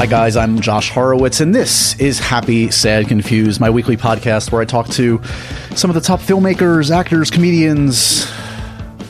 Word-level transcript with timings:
Hi, 0.00 0.06
guys, 0.06 0.34
I'm 0.34 0.60
Josh 0.60 0.88
Horowitz, 0.88 1.40
and 1.42 1.54
this 1.54 1.94
is 2.00 2.18
Happy, 2.18 2.70
Sad, 2.70 3.06
Confused, 3.06 3.60
my 3.60 3.68
weekly 3.68 3.98
podcast 3.98 4.50
where 4.50 4.62
I 4.62 4.64
talk 4.64 4.88
to 4.92 5.22
some 5.76 5.90
of 5.90 5.94
the 5.94 6.00
top 6.00 6.20
filmmakers, 6.20 6.90
actors, 6.90 7.30
comedians, 7.30 8.26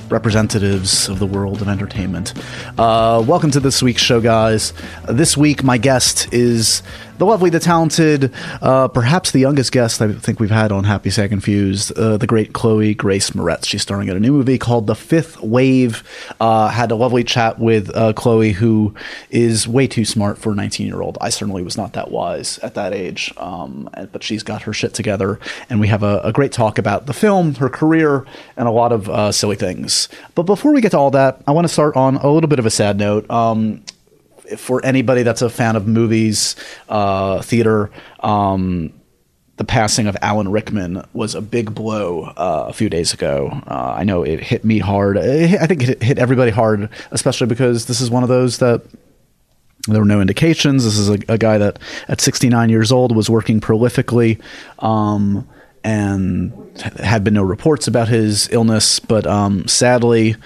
representatives 0.09 1.09
of 1.09 1.21
the 1.21 1.27
world 1.27 1.63
of 1.63 1.69
entertainment. 1.69 2.35
Uh, 2.77 3.23
welcome 3.25 3.53
to 3.53 3.61
this 3.61 3.81
week's 3.85 4.03
show, 4.03 4.21
guys. 4.21 4.73
This 5.09 5.37
week, 5.37 5.63
my 5.63 5.79
guest 5.79 6.35
is 6.35 6.83
the 7.21 7.27
lovely, 7.27 7.51
the 7.51 7.61
talented, 7.61 8.33
uh, 8.63 8.89
perhaps 8.89 9.31
the 9.31 9.39
youngest 9.39 9.73
guest 9.73 10.01
I 10.01 10.11
think 10.11 10.41
we've 10.41 10.51
had 10.51 10.73
on 10.73 10.85
Happy 10.85 11.11
Sad 11.11 11.29
Confused, 11.29 11.93
uh, 11.99 12.17
the 12.17 12.27
great 12.27 12.55
Chloe 12.55 12.95
Grace 12.95 13.29
Moretz. 13.33 13.67
She's 13.67 13.83
starring 13.83 14.09
in 14.09 14.17
a 14.17 14.21
new 14.21 14.33
movie 14.33 14.57
called 14.57 14.87
The 14.87 14.95
Fifth 14.95 15.39
Wave. 15.43 16.03
Uh, 16.41 16.69
had 16.69 16.91
a 16.91 16.95
lovely 16.95 17.23
chat 17.23 17.59
with 17.59 17.95
uh, 17.95 18.15
Chloe, 18.15 18.53
who 18.53 18.95
is 19.29 19.69
way 19.69 19.87
too 19.87 20.07
smart 20.07 20.39
for 20.39 20.53
a 20.53 20.55
19 20.55 20.87
year 20.87 21.03
old. 21.03 21.19
I 21.21 21.29
certainly 21.29 21.63
was 21.63 21.77
not 21.77 21.93
that 21.93 22.11
wise 22.11 22.59
at 22.61 22.73
that 22.77 22.95
age, 22.95 23.35
um, 23.37 23.91
but 24.13 24.23
she's 24.23 24.43
got 24.43 24.63
her 24.63 24.73
shit 24.73 24.95
together, 24.95 25.39
and 25.69 25.79
we 25.79 25.89
have 25.89 26.03
a, 26.03 26.21
a, 26.25 26.33
great 26.33 26.53
talk 26.53 26.79
about 26.79 27.05
the 27.05 27.13
film, 27.13 27.55
her 27.57 27.69
career, 27.69 28.25
and 28.57 28.67
a 28.67 28.71
lot 28.71 28.93
of 28.93 29.11
uh, 29.11 29.31
silly 29.31 29.57
things. 29.57 30.09
But 30.35 30.45
before 30.45 30.73
we 30.73 30.81
get 30.81 30.93
to 30.93 30.99
all 30.99 31.11
that, 31.11 31.43
I 31.47 31.51
want 31.51 31.67
to 31.67 31.73
start 31.73 31.97
on 31.97 32.17
a 32.17 32.31
little 32.31 32.49
bit 32.49 32.59
of 32.59 32.65
a 32.65 32.71
sad 32.71 32.97
note. 32.97 33.31
Um, 33.31 33.83
for 34.57 34.85
anybody 34.85 35.23
that's 35.23 35.43
a 35.43 35.51
fan 35.51 35.77
of 35.77 35.87
movies, 35.87 36.57
uh, 36.89 37.43
theater, 37.43 37.91
um, 38.21 38.93
the 39.57 39.65
passing 39.65 40.07
of 40.07 40.17
Alan 40.23 40.51
Rickman 40.51 41.05
was 41.13 41.35
a 41.35 41.43
big 41.43 41.75
blow 41.75 42.23
uh, 42.23 42.67
a 42.69 42.73
few 42.73 42.89
days 42.89 43.13
ago. 43.13 43.51
Uh, 43.67 43.95
I 43.99 44.05
know 44.05 44.23
it 44.23 44.41
hit 44.41 44.65
me 44.65 44.79
hard. 44.79 45.19
I 45.19 45.67
think 45.67 45.83
it 45.83 46.03
hit 46.03 46.19
everybody 46.19 46.51
hard, 46.51 46.89
especially 47.11 47.47
because 47.47 47.85
this 47.85 48.01
is 48.01 48.11
one 48.11 48.23
of 48.23 48.31
those 48.31 48.57
that 48.59 48.83
there 49.87 50.01
were 50.01 50.07
no 50.07 50.21
indications. 50.21 50.85
This 50.85 50.97
is 50.97 51.11
a, 51.11 51.19
a 51.29 51.37
guy 51.37 51.59
that 51.59 51.79
at 52.09 52.21
69 52.23 52.71
years 52.71 52.91
old 52.91 53.15
was 53.15 53.29
working 53.29 53.61
prolifically. 53.61 54.41
Um, 54.79 55.47
and 55.85 56.53
had 56.83 57.25
been 57.25 57.35
no 57.35 57.43
reports 57.43 57.87
about 57.87 58.09
his 58.09 58.49
illness, 58.53 59.01
but 59.01 59.27
um, 59.27 59.67
sadly, 59.69 60.37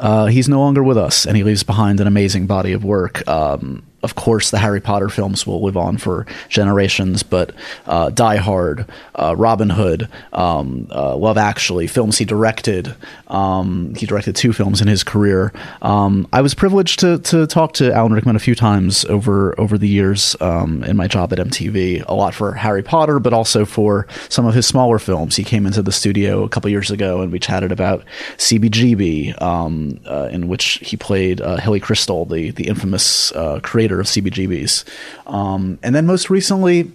uh, 0.00 0.26
he's 0.26 0.48
no 0.48 0.58
longer 0.58 0.82
with 0.82 0.98
us, 0.98 1.26
and 1.26 1.36
he 1.36 1.42
leaves 1.42 1.62
behind 1.62 2.00
an 2.00 2.06
amazing 2.06 2.46
body 2.46 2.72
of 2.72 2.84
work. 2.84 3.26
Um, 3.28 3.84
of 4.04 4.14
course, 4.14 4.50
the 4.50 4.58
Harry 4.58 4.80
Potter 4.80 5.08
films 5.08 5.46
will 5.46 5.62
live 5.62 5.78
on 5.78 5.96
for 5.96 6.26
generations, 6.50 7.22
but 7.22 7.52
uh, 7.86 8.10
Die 8.10 8.36
Hard, 8.36 8.86
uh, 9.14 9.34
Robin 9.34 9.70
Hood, 9.70 10.08
um, 10.34 10.86
uh, 10.90 11.16
Love 11.16 11.38
Actually, 11.38 11.86
films 11.86 12.18
he 12.18 12.26
directed. 12.26 12.94
Um, 13.28 13.94
he 13.94 14.04
directed 14.04 14.36
two 14.36 14.52
films 14.52 14.82
in 14.82 14.88
his 14.88 15.02
career. 15.02 15.52
Um, 15.80 16.28
I 16.32 16.42
was 16.42 16.54
privileged 16.54 17.00
to 17.00 17.18
to 17.18 17.46
talk 17.46 17.72
to 17.74 17.92
Alan 17.92 18.12
Rickman 18.12 18.36
a 18.36 18.40
few 18.40 18.54
times 18.54 19.06
over 19.06 19.58
over 19.58 19.78
the 19.78 19.88
years 19.88 20.36
um, 20.40 20.84
in 20.84 20.96
my 20.96 21.08
job 21.08 21.32
at 21.32 21.38
MTV. 21.38 22.04
A 22.06 22.14
lot 22.14 22.34
for 22.34 22.52
Harry 22.52 22.82
Potter, 22.82 23.18
but 23.18 23.32
also 23.32 23.64
for 23.64 24.06
some 24.28 24.44
of 24.44 24.54
his 24.54 24.66
smaller 24.66 24.98
films. 24.98 25.36
He 25.36 25.44
came 25.44 25.64
into 25.64 25.82
the 25.82 25.92
studio 25.92 26.44
a 26.44 26.48
couple 26.50 26.70
years 26.70 26.90
ago, 26.90 27.22
and 27.22 27.32
we 27.32 27.38
chatted 27.38 27.72
about 27.72 28.04
CBGB, 28.36 29.40
um, 29.40 29.98
uh, 30.06 30.28
in 30.30 30.46
which 30.48 30.78
he 30.82 30.98
played 30.98 31.40
uh, 31.40 31.56
Hilly 31.56 31.80
Kristal, 31.80 32.28
the 32.28 32.50
the 32.50 32.68
infamous 32.68 33.32
uh, 33.32 33.60
of 34.00 34.06
CBGBs. 34.06 34.84
Um, 35.26 35.78
and 35.82 35.94
then 35.94 36.06
most 36.06 36.30
recently, 36.30 36.92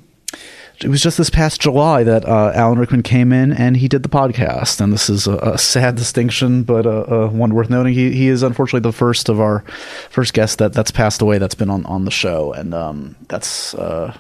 it 0.81 0.87
was 0.87 1.01
just 1.01 1.17
this 1.17 1.29
past 1.29 1.59
July 1.59 2.03
that 2.03 2.25
uh, 2.25 2.51
Alan 2.55 2.79
Rickman 2.79 3.03
came 3.03 3.33
in 3.33 3.51
and 3.51 3.75
he 3.75 3.87
did 3.87 4.03
the 4.03 4.09
podcast. 4.09 4.79
And 4.79 4.93
this 4.93 5.09
is 5.09 5.27
a, 5.27 5.35
a 5.37 5.57
sad 5.57 5.95
distinction, 5.95 6.63
but 6.63 6.85
uh, 6.85 7.01
uh, 7.01 7.27
one 7.29 7.53
worth 7.53 7.69
noting. 7.69 7.93
He, 7.93 8.11
he 8.13 8.29
is 8.29 8.43
unfortunately 8.43 8.87
the 8.87 8.95
first 8.95 9.27
of 9.27 9.41
our 9.41 9.61
first 10.09 10.33
guests 10.33 10.55
that, 10.57 10.73
that's 10.73 10.91
passed 10.91 11.21
away 11.21 11.37
that's 11.37 11.55
been 11.55 11.69
on, 11.69 11.85
on 11.85 12.05
the 12.05 12.11
show. 12.11 12.53
And 12.53 12.73
um, 12.73 13.15
that's 13.27 13.73
uh, 13.73 14.15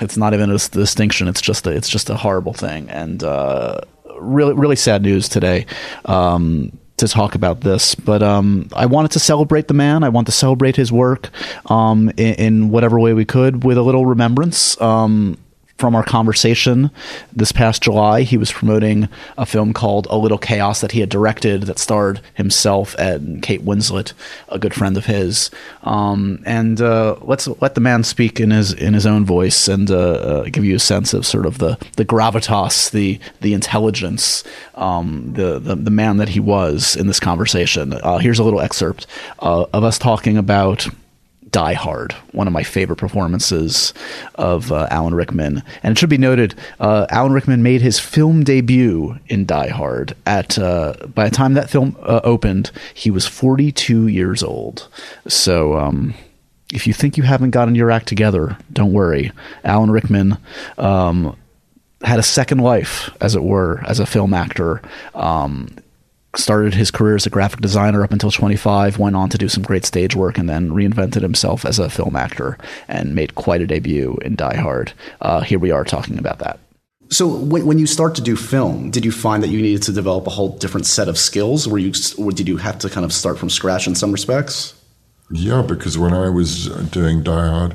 it's 0.00 0.16
not 0.16 0.34
even 0.34 0.50
a 0.50 0.58
distinction. 0.58 1.28
It's 1.28 1.40
just 1.40 1.66
a, 1.66 1.70
it's 1.70 1.88
just 1.88 2.10
a 2.10 2.16
horrible 2.16 2.52
thing. 2.52 2.90
And 2.90 3.22
uh, 3.22 3.80
really, 4.18 4.54
really 4.54 4.76
sad 4.76 5.02
news 5.02 5.28
today. 5.28 5.66
Um, 6.06 6.76
to 7.00 7.08
talk 7.08 7.34
about 7.34 7.60
this, 7.60 7.94
but 7.94 8.22
um, 8.22 8.68
I 8.74 8.86
wanted 8.86 9.10
to 9.12 9.18
celebrate 9.18 9.68
the 9.68 9.74
man. 9.74 10.04
I 10.04 10.08
want 10.08 10.26
to 10.26 10.32
celebrate 10.32 10.76
his 10.76 10.92
work 10.92 11.30
um, 11.66 12.10
in, 12.16 12.34
in, 12.34 12.70
whatever 12.70 12.98
way 13.00 13.12
we 13.12 13.24
could 13.24 13.64
with 13.64 13.76
a 13.76 13.82
little 13.82 14.06
remembrance. 14.06 14.80
Um, 14.80 15.36
from 15.80 15.96
our 15.96 16.04
conversation 16.04 16.90
this 17.32 17.52
past 17.52 17.82
July, 17.82 18.20
he 18.20 18.36
was 18.36 18.52
promoting 18.52 19.08
a 19.38 19.46
film 19.46 19.72
called 19.72 20.06
A 20.10 20.16
Little 20.16 20.36
Chaos 20.36 20.82
that 20.82 20.92
he 20.92 21.00
had 21.00 21.08
directed 21.08 21.62
that 21.62 21.78
starred 21.78 22.20
himself 22.34 22.94
and 22.98 23.42
Kate 23.42 23.64
Winslet, 23.64 24.12
a 24.50 24.58
good 24.58 24.74
friend 24.74 24.98
of 24.98 25.06
his. 25.06 25.50
Um, 25.82 26.42
and 26.44 26.82
uh, 26.82 27.16
let's 27.22 27.48
let 27.62 27.74
the 27.74 27.80
man 27.80 28.04
speak 28.04 28.38
in 28.38 28.50
his 28.50 28.74
in 28.74 28.92
his 28.92 29.06
own 29.06 29.24
voice 29.24 29.68
and 29.68 29.90
uh, 29.90 29.96
uh, 29.98 30.44
give 30.44 30.66
you 30.66 30.76
a 30.76 30.80
sense 30.80 31.14
of 31.14 31.26
sort 31.26 31.46
of 31.46 31.56
the 31.58 31.78
the 31.96 32.04
gravitas, 32.04 32.90
the 32.90 33.18
the 33.40 33.54
intelligence, 33.54 34.44
um, 34.74 35.32
the, 35.32 35.58
the, 35.58 35.76
the 35.76 35.90
man 35.90 36.18
that 36.18 36.28
he 36.28 36.40
was 36.40 36.94
in 36.94 37.06
this 37.06 37.20
conversation. 37.20 37.94
Uh, 37.94 38.18
here's 38.18 38.38
a 38.38 38.44
little 38.44 38.60
excerpt 38.60 39.06
uh, 39.38 39.64
of 39.72 39.82
us 39.82 39.98
talking 39.98 40.36
about 40.36 40.86
Die 41.52 41.72
Hard, 41.74 42.12
one 42.32 42.46
of 42.46 42.52
my 42.52 42.62
favorite 42.62 42.96
performances 42.96 43.92
of 44.36 44.70
uh, 44.70 44.86
Alan 44.90 45.14
Rickman. 45.14 45.62
And 45.82 45.92
it 45.92 45.98
should 45.98 46.10
be 46.10 46.18
noted, 46.18 46.54
uh, 46.78 47.06
Alan 47.10 47.32
Rickman 47.32 47.62
made 47.62 47.82
his 47.82 47.98
film 47.98 48.44
debut 48.44 49.18
in 49.28 49.46
Die 49.46 49.68
Hard. 49.68 50.16
At 50.26 50.58
uh, 50.58 50.94
by 51.14 51.28
the 51.28 51.34
time 51.34 51.54
that 51.54 51.70
film 51.70 51.96
uh, 52.02 52.20
opened, 52.24 52.70
he 52.94 53.10
was 53.10 53.26
42 53.26 54.08
years 54.08 54.42
old. 54.42 54.88
So. 55.28 55.76
Um, 55.76 56.14
if 56.72 56.86
you 56.86 56.92
think 56.92 57.16
you 57.16 57.24
haven't 57.24 57.50
gotten 57.50 57.74
your 57.74 57.90
act 57.90 58.06
together, 58.06 58.56
don't 58.72 58.92
worry. 58.92 59.32
Alan 59.64 59.90
Rickman 59.90 60.38
um, 60.78 61.36
had 62.02 62.18
a 62.20 62.22
second 62.22 62.58
life, 62.58 63.10
as 63.20 63.34
it 63.34 63.42
were, 63.42 63.82
as 63.86 63.98
a 63.98 64.06
film 64.06 64.32
actor. 64.32 64.80
Um, 65.14 65.68
started 66.36 66.74
his 66.74 66.90
career 66.90 67.16
as 67.16 67.26
a 67.26 67.30
graphic 67.30 67.60
designer 67.60 68.02
up 68.04 68.12
until 68.12 68.30
25, 68.30 68.98
went 68.98 69.16
on 69.16 69.28
to 69.30 69.38
do 69.38 69.48
some 69.48 69.62
great 69.62 69.84
stage 69.84 70.14
work, 70.14 70.38
and 70.38 70.48
then 70.48 70.70
reinvented 70.70 71.22
himself 71.22 71.64
as 71.64 71.78
a 71.78 71.90
film 71.90 72.16
actor 72.16 72.56
and 72.88 73.14
made 73.14 73.34
quite 73.34 73.60
a 73.60 73.66
debut 73.66 74.16
in 74.22 74.36
Die 74.36 74.56
Hard. 74.56 74.92
Uh, 75.20 75.40
here 75.40 75.58
we 75.58 75.70
are 75.70 75.84
talking 75.84 76.18
about 76.18 76.38
that. 76.38 76.58
So 77.10 77.26
when, 77.26 77.66
when 77.66 77.78
you 77.78 77.86
start 77.86 78.14
to 78.16 78.22
do 78.22 78.36
film, 78.36 78.90
did 78.90 79.04
you 79.04 79.10
find 79.10 79.42
that 79.42 79.48
you 79.48 79.60
needed 79.60 79.82
to 79.84 79.92
develop 79.92 80.26
a 80.26 80.30
whole 80.30 80.56
different 80.58 80.86
set 80.86 81.08
of 81.08 81.18
skills? 81.18 81.66
Were 81.66 81.78
you, 81.78 81.92
or 82.18 82.30
did 82.30 82.46
you 82.46 82.56
have 82.58 82.78
to 82.80 82.88
kind 82.88 83.04
of 83.04 83.12
start 83.12 83.38
from 83.38 83.50
scratch 83.50 83.88
in 83.88 83.96
some 83.96 84.12
respects? 84.12 84.74
Yeah, 85.32 85.62
because 85.62 85.98
when 85.98 86.12
I 86.12 86.28
was 86.28 86.66
doing 86.90 87.22
Die 87.22 87.46
Hard, 87.48 87.74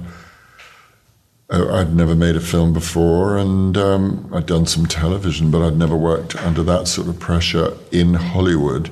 I'd 1.49 1.95
never 1.95 2.15
made 2.15 2.35
a 2.35 2.39
film 2.39 2.73
before, 2.73 3.37
and 3.37 3.77
um, 3.77 4.31
I'd 4.33 4.47
done 4.47 4.65
some 4.65 4.87
television, 4.87 5.51
but 5.51 5.61
I'd 5.61 5.77
never 5.77 5.95
worked 5.95 6.35
under 6.37 6.63
that 6.63 6.87
sort 6.87 7.07
of 7.07 7.19
pressure 7.19 7.73
in 7.91 8.15
Hollywood. 8.15 8.89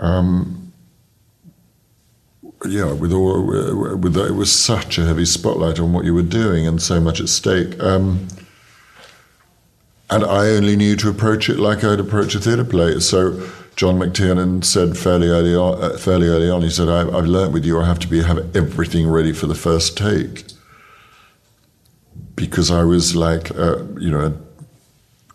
Um, 0.00 0.72
yeah, 2.66 2.92
with 2.92 3.12
all 3.12 3.46
with 3.96 4.16
it 4.16 4.34
was 4.34 4.52
such 4.52 4.98
a 4.98 5.04
heavy 5.04 5.24
spotlight 5.24 5.78
on 5.78 5.92
what 5.92 6.04
you 6.04 6.14
were 6.14 6.22
doing 6.22 6.66
and 6.66 6.82
so 6.82 7.00
much 7.00 7.20
at 7.20 7.28
stake. 7.28 7.80
Um, 7.80 8.26
and 10.10 10.24
I 10.24 10.48
only 10.50 10.76
knew 10.76 10.96
to 10.96 11.08
approach 11.08 11.48
it 11.48 11.58
like 11.58 11.84
I'd 11.84 12.00
approach 12.00 12.34
a 12.34 12.40
theatre 12.40 12.64
play. 12.64 13.00
So 13.00 13.48
John 13.76 13.98
McTiernan 13.98 14.64
said 14.64 14.98
fairly 14.98 15.28
early 15.28 15.54
on, 15.54 15.82
uh, 15.82 15.96
fairly 15.96 16.28
early 16.28 16.50
on, 16.50 16.62
he 16.62 16.70
said, 16.70 16.88
"I've, 16.88 17.14
I've 17.14 17.26
learned 17.26 17.54
with 17.54 17.64
you, 17.64 17.80
I 17.80 17.86
have 17.86 17.98
to 18.00 18.08
be 18.08 18.22
have 18.22 18.56
everything 18.56 19.08
ready 19.08 19.32
for 19.32 19.46
the 19.46 19.54
first 19.54 19.96
take." 19.96 20.51
Because 22.46 22.72
I 22.72 22.82
was 22.82 23.14
like, 23.14 23.50
a, 23.50 23.86
you 24.00 24.10
know, 24.10 24.26
a 24.26 24.32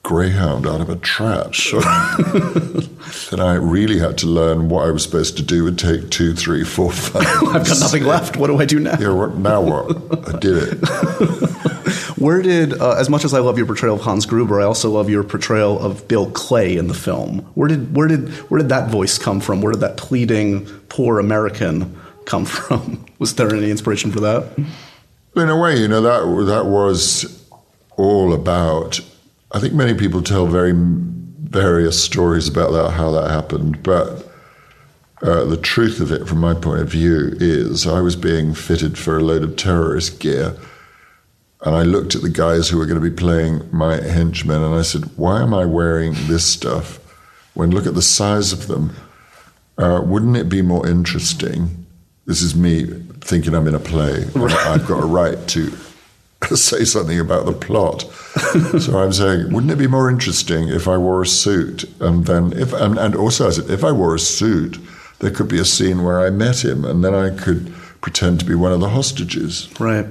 greyhound 0.04 0.68
out 0.68 0.82
of 0.82 0.90
a 0.90 0.98
trap. 0.98 1.54
Sure. 1.54 1.82
and 3.32 3.42
I 3.42 3.54
really 3.56 4.00
had 4.00 4.18
to 4.20 4.28
learn 4.28 4.68
what 4.68 4.86
I 4.86 4.92
was 4.92 5.04
supposed 5.04 5.38
to 5.38 5.44
do 5.44 5.64
would 5.64 5.80
take 5.80 6.10
two, 6.10 6.34
three, 6.34 6.64
four, 6.66 6.92
five. 6.94 7.26
I've 7.26 7.66
got 7.66 7.80
nothing 7.80 8.04
left. 8.04 8.36
What 8.36 8.48
do 8.48 8.58
I 8.58 8.66
do 8.66 8.80
now? 8.80 8.98
Yeah, 9.00 9.14
what, 9.14 9.38
now 9.38 9.62
what? 9.62 10.34
I 10.34 10.38
did 10.40 10.56
it. 10.58 10.90
Where 12.18 12.42
did, 12.42 12.74
uh, 12.74 12.96
as 12.98 13.10
much 13.10 13.24
as 13.24 13.34
I 13.34 13.40
love 13.40 13.58
your 13.58 13.68
portrayal 13.68 13.96
of 13.96 14.02
Hans 14.02 14.26
Gruber, 14.26 14.60
I 14.60 14.66
also 14.66 14.90
love 14.90 15.10
your 15.10 15.24
portrayal 15.24 15.80
of 15.80 16.08
Bill 16.08 16.30
Clay 16.32 16.76
in 16.76 16.88
the 16.88 16.94
film. 16.94 17.40
Where 17.54 17.70
did, 17.70 17.96
where 17.96 18.08
did, 18.08 18.30
where 18.50 18.58
did 18.58 18.70
that 18.70 18.90
voice 18.90 19.18
come 19.18 19.40
from? 19.40 19.62
Where 19.62 19.72
did 19.72 19.82
that 19.82 19.96
pleading, 19.98 20.66
poor 20.90 21.20
American 21.20 21.98
come 22.26 22.44
from? 22.46 23.06
Was 23.20 23.36
there 23.36 23.54
any 23.56 23.72
inspiration 23.72 24.12
for 24.12 24.20
that? 24.22 24.58
In 25.40 25.50
a 25.50 25.58
way, 25.58 25.80
you 25.80 25.88
know, 25.88 26.02
that 26.02 26.46
that 26.46 26.66
was 26.66 27.46
all 27.98 28.34
about. 28.34 29.00
I 29.52 29.60
think 29.60 29.74
many 29.74 29.94
people 29.94 30.22
tell 30.22 30.48
very 30.48 30.74
various 30.76 32.04
stories 32.04 32.48
about 32.48 32.72
that, 32.72 32.92
how 32.92 33.12
that 33.12 33.32
happened, 33.32 33.82
but 33.82 34.28
uh, 35.22 35.46
the 35.46 35.58
truth 35.58 36.00
of 36.00 36.12
it, 36.12 36.28
from 36.28 36.40
my 36.40 36.54
point 36.54 36.82
of 36.82 36.90
view, 36.90 37.36
is 37.40 37.88
I 37.88 38.02
was 38.02 38.16
being 38.16 38.54
fitted 38.54 38.98
for 38.98 39.18
a 39.18 39.24
load 39.24 39.44
of 39.44 39.56
terrorist 39.56 40.20
gear. 40.20 40.56
And 41.62 41.76
I 41.76 41.82
looked 41.82 42.14
at 42.14 42.22
the 42.22 42.30
guys 42.30 42.70
who 42.70 42.78
were 42.78 42.86
going 42.86 43.02
to 43.02 43.10
be 43.10 43.16
playing 43.16 43.68
my 43.72 43.96
henchmen 43.96 44.62
and 44.62 44.76
I 44.76 44.84
said, 44.84 45.06
Why 45.18 45.42
am 45.42 45.56
I 45.56 45.66
wearing 45.66 46.14
this 46.28 46.46
stuff 46.46 47.00
when 47.56 47.72
look 47.72 47.88
at 47.88 47.96
the 47.96 48.02
size 48.04 48.54
of 48.54 48.68
them? 48.68 48.96
Uh, 49.76 50.02
wouldn't 50.06 50.38
it 50.38 50.50
be 50.50 50.62
more 50.62 50.88
interesting 50.88 51.87
this 52.28 52.42
is 52.42 52.56
me 52.56 52.86
thinking 53.22 53.56
I'm 53.56 53.68
in 53.68 53.74
a 53.74 53.80
play. 53.80 54.24
and 54.36 54.54
I've 54.54 54.86
got 54.86 55.02
a 55.02 55.06
right 55.06 55.48
to 55.48 55.72
say 56.56 56.84
something 56.84 57.20
about 57.20 57.46
the 57.46 57.54
plot. 57.54 58.02
so 58.80 59.00
I'm 59.00 59.14
saying, 59.14 59.52
wouldn't 59.52 59.72
it 59.72 59.78
be 59.78 59.88
more 59.88 60.10
interesting 60.10 60.68
if 60.68 60.88
I 60.88 60.98
wore 60.98 61.24
a 61.24 61.26
suit? 61.26 61.86
And 62.00 62.26
then, 62.26 62.54
if 62.54 62.74
and, 62.74 63.00
and 63.00 63.16
also 63.16 63.48
I 63.48 63.52
said, 63.52 63.70
if 63.70 63.84
I 63.84 63.92
wore 63.92 64.14
a 64.14 64.20
suit, 64.20 64.78
there 65.20 65.32
could 65.32 65.48
be 65.48 65.60
a 65.60 65.66
scene 65.66 66.04
where 66.04 66.20
I 66.20 66.30
met 66.30 66.64
him, 66.64 66.86
and 66.86 67.04
then 67.04 67.16
I 67.16 67.36
could 67.36 67.74
pretend 68.02 68.40
to 68.42 68.46
be 68.46 68.56
one 68.56 68.72
of 68.72 68.82
the 68.82 68.90
hostages. 68.90 69.68
Right. 69.80 70.06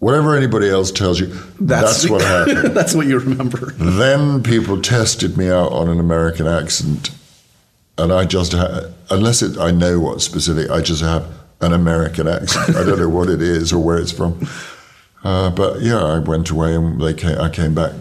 Whatever 0.00 0.36
anybody 0.36 0.68
else 0.68 0.90
tells 0.92 1.20
you, 1.20 1.26
that's, 1.60 2.08
what 2.08 2.22
happened. 2.22 2.74
That's 2.76 2.94
what 2.94 3.06
you 3.06 3.18
remember. 3.18 3.72
then 3.72 4.42
people 4.42 4.80
tested 4.80 5.36
me 5.36 5.50
out 5.50 5.72
on 5.72 5.88
an 5.88 6.00
American 6.00 6.46
accent, 6.46 7.10
and 7.98 8.12
I 8.12 8.24
just 8.24 8.52
ha- 8.52 8.84
unless 9.10 9.42
it, 9.42 9.58
I 9.58 9.70
know 9.70 10.00
what 10.00 10.20
specific, 10.22 10.70
I 10.70 10.80
just 10.80 11.02
have 11.02 11.26
an 11.60 11.72
American 11.72 12.28
accent. 12.28 12.76
I 12.76 12.84
don't 12.84 12.98
know 12.98 13.08
what 13.08 13.28
it 13.28 13.42
is 13.42 13.72
or 13.72 13.82
where 13.82 13.98
it's 13.98 14.12
from. 14.12 14.46
Uh, 15.24 15.50
but 15.50 15.80
yeah, 15.80 16.02
I 16.02 16.18
went 16.20 16.48
away 16.50 16.74
and 16.74 17.00
they 17.00 17.12
came, 17.14 17.38
I 17.38 17.48
came 17.50 17.74
back 17.74 17.92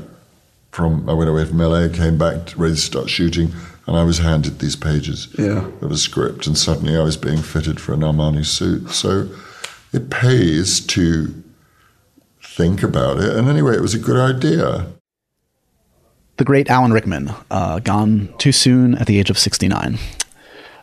from 0.71 1.09
I 1.09 1.13
went 1.13 1.29
away 1.29 1.44
from 1.45 1.57
LA, 1.57 1.88
came 1.89 2.17
back 2.19 2.53
ready 2.55 2.75
to 2.75 2.79
start 2.79 3.09
shooting, 3.09 3.51
and 3.88 3.97
I 3.97 4.03
was 4.03 4.19
handed 4.19 4.59
these 4.59 4.75
pages 4.75 5.27
Yeah. 5.38 5.65
of 5.81 5.91
a 5.91 5.97
script, 5.97 6.45
and 6.45 6.55
suddenly 6.55 6.95
I 6.95 7.01
was 7.01 7.17
being 7.17 7.41
fitted 7.41 7.79
for 7.81 7.93
an 7.93 8.01
Armani 8.01 8.45
suit. 8.45 8.91
So 8.91 9.27
it 9.91 10.11
pays 10.11 10.79
to 10.88 11.33
think 12.43 12.83
about 12.83 13.17
it. 13.19 13.35
And 13.35 13.47
anyway, 13.50 13.75
it 13.75 13.81
was 13.81 13.95
a 13.95 14.00
good 14.00 14.17
idea. 14.17 14.85
The 16.38 16.44
great 16.44 16.69
Alan 16.69 16.94
Rickman, 16.94 17.31
uh, 17.51 17.80
gone 17.80 18.34
too 18.38 18.51
soon 18.51 18.95
at 18.95 19.07
the 19.07 19.19
age 19.19 19.30
of 19.30 19.38
69. 19.38 19.98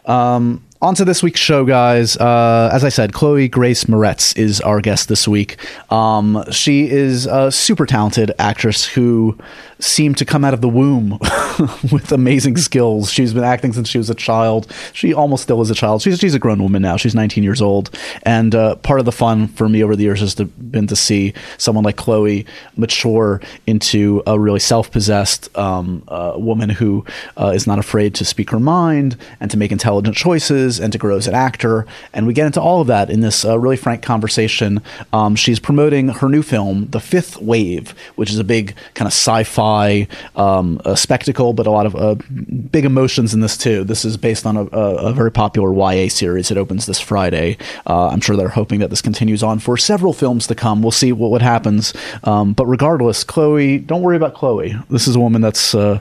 Um, 0.06 0.63
on 0.82 0.94
to 0.94 1.05
this 1.05 1.23
week's 1.23 1.41
show, 1.41 1.65
guys. 1.65 2.17
Uh, 2.17 2.69
as 2.73 2.85
I 2.85 2.88
said, 2.88 3.12
Chloe 3.12 3.49
Grace 3.49 3.85
Moretz 3.85 4.37
is 4.37 4.61
our 4.61 4.81
guest 4.81 5.09
this 5.09 5.26
week. 5.26 5.56
Um, 5.91 6.44
she 6.50 6.91
is 6.91 7.26
a 7.26 7.50
super 7.50 7.87
talented 7.87 8.32
actress 8.38 8.85
who 8.85 9.38
seemed 9.79 10.19
to 10.19 10.25
come 10.25 10.44
out 10.44 10.55
of 10.55 10.61
the 10.61 10.69
womb 10.69 11.11
with 11.93 12.12
amazing 12.12 12.56
skills. 12.56 13.11
She's 13.11 13.32
been 13.35 13.44
acting 13.44 13.73
since 13.73 13.88
she 13.88 13.99
was 13.99 14.11
a 14.11 14.15
child. 14.15 14.71
She 14.93 15.12
almost 15.15 15.43
still 15.43 15.61
is 15.62 15.71
a 15.71 15.75
child. 15.75 16.03
She's, 16.03 16.19
she's 16.19 16.35
a 16.35 16.38
grown 16.38 16.62
woman 16.62 16.82
now. 16.82 16.97
She's 16.97 17.15
19 17.15 17.43
years 17.44 17.61
old. 17.62 17.91
And 18.23 18.55
uh, 18.55 18.77
part 18.77 19.00
of 19.00 19.06
the 19.06 19.12
fun 19.12 19.49
for 19.49 19.69
me 19.69 19.82
over 19.82 19.97
the 19.97 20.05
years 20.05 20.20
has 20.20 20.35
to, 20.37 20.44
been 20.44 20.87
to 20.88 20.97
see 20.97 21.35
someone 21.59 21.85
like 21.85 21.97
Chloe 21.97 22.47
mature 22.77 23.41
into 23.67 24.23
a 24.27 24.38
really 24.38 24.61
self 24.61 24.91
possessed 24.91 25.56
um, 25.56 26.03
uh, 26.09 26.35
woman 26.37 26.70
who 26.70 27.05
uh, 27.37 27.53
is 27.55 27.67
not 27.67 27.79
afraid 27.79 28.15
to 28.17 28.25
speak 28.25 28.50
her 28.50 28.61
mind 28.61 29.17
and 29.41 29.50
to 29.50 29.56
make 29.56 29.73
intelligent 29.73 30.17
choices 30.17 30.63
and 30.64 30.93
to 30.93 30.99
grow 30.99 31.16
as 31.16 31.26
an 31.26 31.34
actor. 31.34 31.87
And 32.12 32.26
we 32.26 32.34
get 32.34 32.46
into 32.46 32.61
all 32.61 32.81
of 32.81 32.87
that 32.88 33.11
in 33.11 33.20
this 33.20 33.44
uh, 33.44 33.58
really 33.58 33.76
frank 33.76 34.02
conversation. 34.02 34.82
Um, 35.12 35.37
she's 35.37 35.61
promoting 35.61 36.08
her 36.08 36.28
new 36.28 36.43
film, 36.43 36.88
The 36.90 37.00
Fifth 37.00 37.40
Wave, 37.40 37.94
which 38.16 38.31
is 38.31 38.38
a 38.38 38.44
big 38.44 38.75
kind 38.94 39.06
of 39.06 39.12
sci 39.12 39.44
fi 39.44 40.08
um, 40.37 40.81
spectacle, 40.94 41.52
but 41.52 41.66
a 41.66 41.70
lot 41.70 41.87
of 41.87 41.94
uh, 41.96 42.14
big 42.70 42.84
emotions 42.84 43.34
in 43.34 43.40
this 43.40 43.56
too. 43.56 43.84
This 43.84 44.05
is 44.05 44.16
based 44.16 44.46
on 44.46 44.56
a, 44.56 44.64
a, 44.72 44.96
a 45.11 45.12
very 45.12 45.31
popular 45.31 45.72
YA 45.75 46.08
series. 46.08 46.50
It 46.50 46.56
opens 46.56 46.87
this 46.87 47.00
Friday. 47.00 47.56
Uh, 47.87 48.08
I'm 48.08 48.20
sure 48.20 48.37
they're 48.37 48.49
hoping 48.49 48.81
that 48.81 48.90
this 48.90 49.02
continues 49.02 49.43
on 49.43 49.58
for 49.58 49.76
several 49.76 50.12
films 50.12 50.46
to 50.46 50.55
come. 50.55 50.82
We'll 50.82 50.90
see 50.90 51.12
what, 51.12 51.31
what 51.31 51.43
happens. 51.43 51.93
Um, 52.25 52.52
but 52.52 52.67
regardless, 52.67 53.25
Chloe, 53.25 53.78
don't 53.78 54.02
worry 54.02 54.17
about 54.17 54.34
Chloe. 54.34 54.75
This 54.90 55.06
is 55.08 55.17
a 55.17 55.20
woman 55.20 55.43
that's 55.43 55.75
uh, 55.75 56.00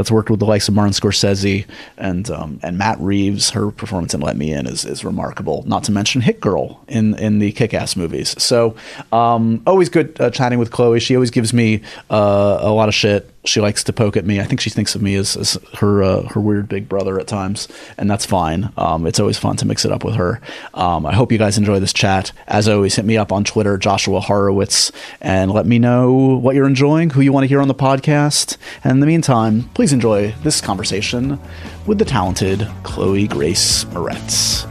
that's 0.00 0.10
worked 0.10 0.30
with 0.30 0.40
the 0.40 0.46
likes 0.46 0.66
of 0.66 0.72
Martin 0.72 0.94
Scorsese 0.94 1.66
and 1.98 2.30
um, 2.30 2.58
and 2.62 2.78
Matt 2.78 2.98
Reeves. 3.00 3.50
Her 3.50 3.70
performance 3.70 4.14
in 4.14 4.22
Let 4.22 4.34
Me 4.34 4.50
In 4.50 4.66
is, 4.66 4.86
is 4.86 5.04
remarkable. 5.04 5.62
Not 5.66 5.84
to 5.84 5.92
mention 5.92 6.22
Hit 6.22 6.40
Girl 6.40 6.82
in 6.88 7.14
in 7.18 7.38
the 7.38 7.52
Kick 7.52 7.74
Ass 7.74 7.96
movies. 7.96 8.34
So 8.42 8.76
um, 9.12 9.62
always 9.66 9.90
good 9.90 10.18
uh, 10.18 10.30
chatting 10.30 10.58
with 10.58 10.70
Chloe. 10.70 11.00
She 11.00 11.14
always 11.14 11.30
gives 11.30 11.52
me 11.52 11.82
uh, 12.08 12.60
a 12.62 12.72
lot 12.72 12.88
of 12.88 12.94
shit. 12.94 13.30
She 13.44 13.60
likes 13.60 13.82
to 13.84 13.92
poke 13.92 14.18
at 14.18 14.26
me. 14.26 14.38
I 14.38 14.44
think 14.44 14.60
she 14.60 14.68
thinks 14.68 14.94
of 14.94 15.00
me 15.00 15.14
as, 15.14 15.34
as 15.34 15.58
her 15.78 16.02
uh, 16.02 16.22
her 16.28 16.40
weird 16.40 16.68
big 16.68 16.90
brother 16.90 17.18
at 17.18 17.26
times, 17.26 17.68
and 17.96 18.10
that's 18.10 18.26
fine. 18.26 18.70
Um, 18.76 19.06
it's 19.06 19.18
always 19.18 19.38
fun 19.38 19.56
to 19.56 19.66
mix 19.66 19.84
it 19.86 19.90
up 19.92 20.04
with 20.04 20.16
her. 20.16 20.42
Um, 20.74 21.06
I 21.06 21.14
hope 21.14 21.32
you 21.32 21.38
guys 21.38 21.56
enjoy 21.56 21.80
this 21.80 21.94
chat. 21.94 22.32
As 22.46 22.68
always, 22.68 22.96
hit 22.96 23.06
me 23.06 23.16
up 23.16 23.32
on 23.32 23.44
Twitter, 23.44 23.78
Joshua 23.78 24.20
Horowitz, 24.20 24.92
and 25.22 25.50
let 25.50 25.64
me 25.64 25.78
know 25.78 26.12
what 26.12 26.54
you're 26.54 26.66
enjoying, 26.66 27.10
who 27.10 27.22
you 27.22 27.32
want 27.32 27.44
to 27.44 27.48
hear 27.48 27.62
on 27.62 27.68
the 27.68 27.74
podcast. 27.74 28.58
And 28.84 28.92
in 28.92 29.00
the 29.00 29.06
meantime, 29.06 29.70
please 29.72 29.94
enjoy 29.94 30.32
this 30.42 30.60
conversation 30.60 31.40
with 31.86 31.98
the 31.98 32.04
talented 32.04 32.68
Chloe 32.82 33.26
Grace 33.26 33.84
Moretz. 33.84 34.66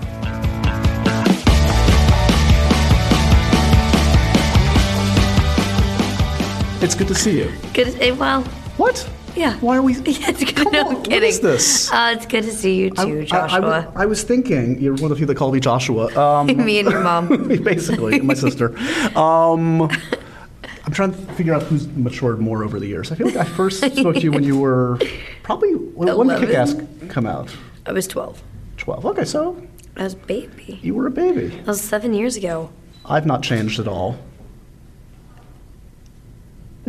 It's 6.81 6.95
good 6.95 7.09
to 7.09 7.15
see 7.15 7.39
you. 7.39 7.51
Good. 7.73 8.17
Well, 8.17 8.45
What? 8.79 9.09
yeah. 9.35 9.55
Why 9.59 9.77
are 9.77 9.81
we? 9.81 9.93
Yeah, 10.05 10.29
it's 10.31 10.43
good. 10.43 10.55
Come 10.55 10.71
no, 10.71 10.87
on, 10.87 10.95
I'm 10.97 11.03
kidding. 11.03 11.29
is 11.29 11.39
this? 11.41 11.91
Uh, 11.91 12.13
it's 12.15 12.25
good 12.25 12.43
to 12.43 12.51
see 12.51 12.75
you 12.77 12.91
I- 12.97 13.05
too, 13.05 13.17
I- 13.19 13.21
I, 13.21 13.25
Joshua. 13.25 13.93
I 13.95 14.05
was 14.05 14.23
thinking 14.23 14.79
you're 14.81 14.93
one 14.93 15.03
of 15.03 15.09
the 15.09 15.15
few 15.17 15.25
that 15.27 15.35
call 15.35 15.51
me 15.51 15.59
Joshua. 15.59 16.07
Um, 16.17 16.47
Me 16.65 16.79
and 16.79 16.89
your 16.89 17.01
mom. 17.03 17.27
basically, 17.63 18.19
my 18.21 18.33
sister. 18.33 18.75
Um, 19.17 19.81
I'm 19.83 20.93
trying 20.93 21.11
to 21.11 21.17
figure 21.33 21.53
out 21.53 21.63
who's 21.63 21.87
matured 21.89 22.39
more 22.39 22.63
over 22.63 22.79
the 22.79 22.87
years. 22.87 23.11
I 23.11 23.15
feel 23.15 23.27
like 23.27 23.35
I 23.35 23.43
first 23.43 23.79
spoke 23.79 24.15
to 24.15 24.21
you 24.21 24.31
when 24.31 24.43
you 24.43 24.57
were 24.57 24.97
probably 25.43 25.73
when, 25.73 26.15
when 26.17 26.27
did 26.27 26.39
Kick-Ass 26.39 26.75
come 27.09 27.25
out? 27.27 27.55
I 27.85 27.91
was 27.91 28.07
12. 28.07 28.41
Twelve. 28.77 29.05
Okay, 29.05 29.25
so 29.25 29.61
I 29.97 30.03
was 30.03 30.13
a 30.13 30.17
baby. 30.17 30.79
you 30.81 30.95
were 30.95 31.05
a 31.07 31.11
baby. 31.11 31.47
That 31.47 31.67
was 31.67 31.81
seven 31.81 32.13
years 32.13 32.37
ago. 32.37 32.71
I've 33.05 33.25
not 33.25 33.43
changed 33.43 33.79
at 33.79 33.87
all. 33.87 34.17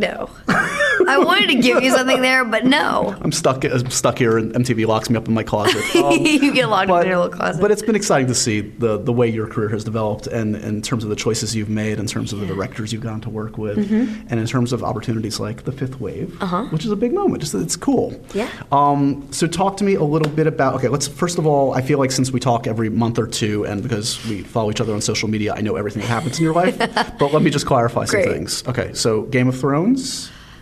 No. 0.00 0.30
I 0.48 1.18
wanted 1.18 1.48
to 1.48 1.54
give 1.56 1.82
you 1.82 1.90
something 1.92 2.20
there, 2.20 2.44
but 2.44 2.64
no. 2.64 3.16
I'm 3.20 3.32
stuck. 3.32 3.64
I'm 3.64 3.90
stuck 3.90 4.18
here, 4.18 4.36
and 4.38 4.52
MTV 4.54 4.86
locks 4.86 5.08
me 5.10 5.16
up 5.16 5.28
in 5.28 5.34
my 5.34 5.42
closet. 5.42 5.82
Um, 6.00 6.12
you 6.24 6.52
get 6.54 6.68
locked 6.68 6.88
in 6.90 7.06
your 7.08 7.18
little 7.18 7.28
closet. 7.36 7.60
But 7.60 7.70
it's 7.70 7.82
been 7.82 7.96
exciting 7.96 8.26
to 8.28 8.34
see 8.34 8.60
the 8.60 8.96
the 8.98 9.12
way 9.12 9.28
your 9.28 9.46
career 9.46 9.68
has 9.70 9.84
developed, 9.84 10.26
and 10.26 10.56
in 10.56 10.82
terms 10.82 11.04
of 11.04 11.10
the 11.10 11.16
choices 11.16 11.54
you've 11.54 11.68
made, 11.68 11.98
in 11.98 12.06
terms 12.06 12.32
of 12.32 12.40
the 12.40 12.46
directors 12.46 12.92
you've 12.92 13.02
gotten 13.02 13.20
to 13.22 13.30
work 13.30 13.58
with, 13.58 13.78
Mm-hmm. 13.78 14.26
and 14.30 14.40
in 14.40 14.46
terms 14.46 14.72
of 14.72 14.82
opportunities 14.84 15.38
like 15.40 15.64
the 15.64 15.72
Fifth 15.72 16.00
Wave, 16.00 16.40
which 16.72 16.84
is 16.84 16.90
a 16.90 16.96
big 16.96 17.12
moment. 17.12 17.42
Just 17.42 17.54
it's 17.54 17.76
cool. 17.76 18.12
Uh-huh. 18.14 18.24
Yeah. 18.34 18.48
Um, 18.72 19.26
so 19.32 19.46
talk 19.46 19.76
to 19.78 19.84
me 19.84 19.94
a 19.94 20.02
little 20.04 20.30
bit 20.32 20.46
about. 20.46 20.74
Okay, 20.76 20.88
let's 20.88 21.06
first 21.08 21.38
of 21.38 21.46
all. 21.46 21.72
I 21.74 21.82
feel 21.82 21.98
like 21.98 22.12
since 22.12 22.30
we 22.30 22.40
talk 22.40 22.66
every 22.66 22.88
month 22.88 23.18
or 23.18 23.26
two, 23.26 23.64
and 23.66 23.82
because 23.82 24.24
we 24.28 24.42
follow 24.42 24.70
each 24.70 24.80
other 24.80 24.92
on 24.94 25.00
social 25.00 25.28
media, 25.28 25.54
I 25.54 25.60
know 25.60 25.76
everything 25.76 26.02
that 26.02 26.08
happens 26.08 26.38
in 26.38 26.44
your 26.44 26.54
life. 26.54 26.78
but 27.18 27.32
let 27.32 27.42
me 27.42 27.50
just 27.50 27.66
clarify 27.66 28.04
some 28.06 28.20
Great. 28.22 28.32
things. 28.32 28.66
Okay, 28.68 28.92
so 28.94 29.22
Game 29.22 29.48
of 29.48 29.58
Thrones. 29.58 29.89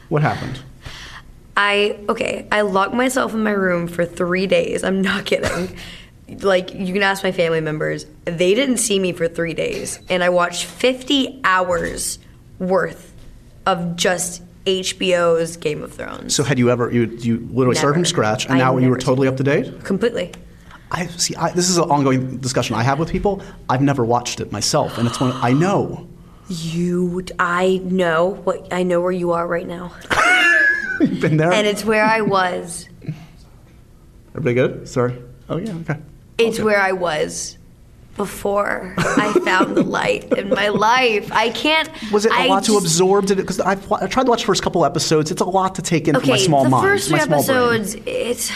What 0.08 0.22
happened? 0.22 0.60
I, 1.56 1.98
okay, 2.08 2.46
I 2.52 2.60
locked 2.60 2.94
myself 2.94 3.34
in 3.34 3.42
my 3.42 3.50
room 3.50 3.88
for 3.88 4.04
three 4.04 4.46
days. 4.46 4.84
I'm 4.84 5.02
not 5.02 5.24
kidding. 5.26 5.76
like, 6.42 6.72
you 6.72 6.92
can 6.92 7.02
ask 7.02 7.24
my 7.24 7.32
family 7.32 7.60
members. 7.60 8.06
They 8.24 8.54
didn't 8.54 8.76
see 8.78 8.98
me 8.98 9.12
for 9.12 9.26
three 9.26 9.54
days. 9.54 9.98
And 10.08 10.22
I 10.22 10.28
watched 10.28 10.64
50 10.64 11.40
hours 11.42 12.18
worth 12.58 13.12
of 13.66 13.96
just 13.96 14.42
HBO's 14.64 15.56
Game 15.56 15.82
of 15.82 15.92
Thrones. 15.92 16.34
So 16.34 16.44
had 16.44 16.58
you 16.58 16.70
ever 16.70 16.90
you 16.90 17.06
you 17.06 17.48
literally 17.50 17.76
started 17.76 17.94
from 17.94 18.04
scratch, 18.04 18.44
and 18.44 18.54
I 18.54 18.58
now 18.58 18.76
you 18.76 18.90
were 18.90 18.98
totally 18.98 19.26
up 19.26 19.36
to 19.38 19.42
date? 19.42 19.82
Completely. 19.84 20.32
I 20.90 21.06
see. 21.06 21.34
I, 21.36 21.50
this 21.52 21.68
is 21.68 21.78
an 21.78 21.90
ongoing 21.90 22.38
discussion 22.38 22.76
I 22.76 22.82
have 22.82 22.98
with 22.98 23.10
people. 23.10 23.42
I've 23.68 23.82
never 23.82 24.04
watched 24.04 24.40
it 24.40 24.52
myself, 24.52 24.98
and 24.98 25.06
it's 25.06 25.20
one 25.20 25.32
I 25.32 25.52
know. 25.52 26.06
You, 26.48 27.24
I 27.38 27.80
know 27.84 28.30
what 28.44 28.72
I 28.72 28.82
know 28.82 29.00
where 29.02 29.12
you 29.12 29.32
are 29.32 29.46
right 29.46 29.66
now, 29.66 29.92
You've 31.00 31.20
been 31.20 31.36
there. 31.36 31.52
and 31.52 31.66
it's 31.66 31.84
where 31.84 32.04
I 32.04 32.22
was. 32.22 32.88
Everybody 34.30 34.54
good? 34.54 34.88
Sorry. 34.88 35.18
Oh 35.50 35.58
yeah. 35.58 35.74
Okay. 35.74 35.96
It's 36.38 36.58
where 36.60 36.80
I 36.80 36.92
was 36.92 37.58
before 38.16 38.94
I 38.98 39.32
found 39.44 39.76
the 39.76 39.82
light 39.82 40.32
in 40.38 40.48
my 40.48 40.68
life. 40.68 41.30
I 41.32 41.50
can't. 41.50 41.88
Was 42.10 42.24
it 42.24 42.32
a 42.32 42.36
I 42.36 42.46
lot 42.46 42.64
to 42.64 42.72
just- 42.72 42.84
absorb? 42.86 43.26
Did 43.26 43.38
it? 43.38 43.42
Because 43.42 43.60
I 43.60 43.74
tried 43.74 44.24
to 44.24 44.30
watch 44.30 44.40
the 44.40 44.46
first 44.46 44.62
couple 44.62 44.84
episodes. 44.84 45.30
It's 45.30 45.42
a 45.42 45.44
lot 45.44 45.74
to 45.74 45.82
take 45.82 46.08
in 46.08 46.16
Okay, 46.16 46.24
for 46.26 46.30
my 46.32 46.38
small 46.38 46.64
the 46.64 46.70
mind. 46.70 46.82
first 46.86 47.08
three 47.10 47.20
episodes, 47.20 47.94
it's 48.06 48.50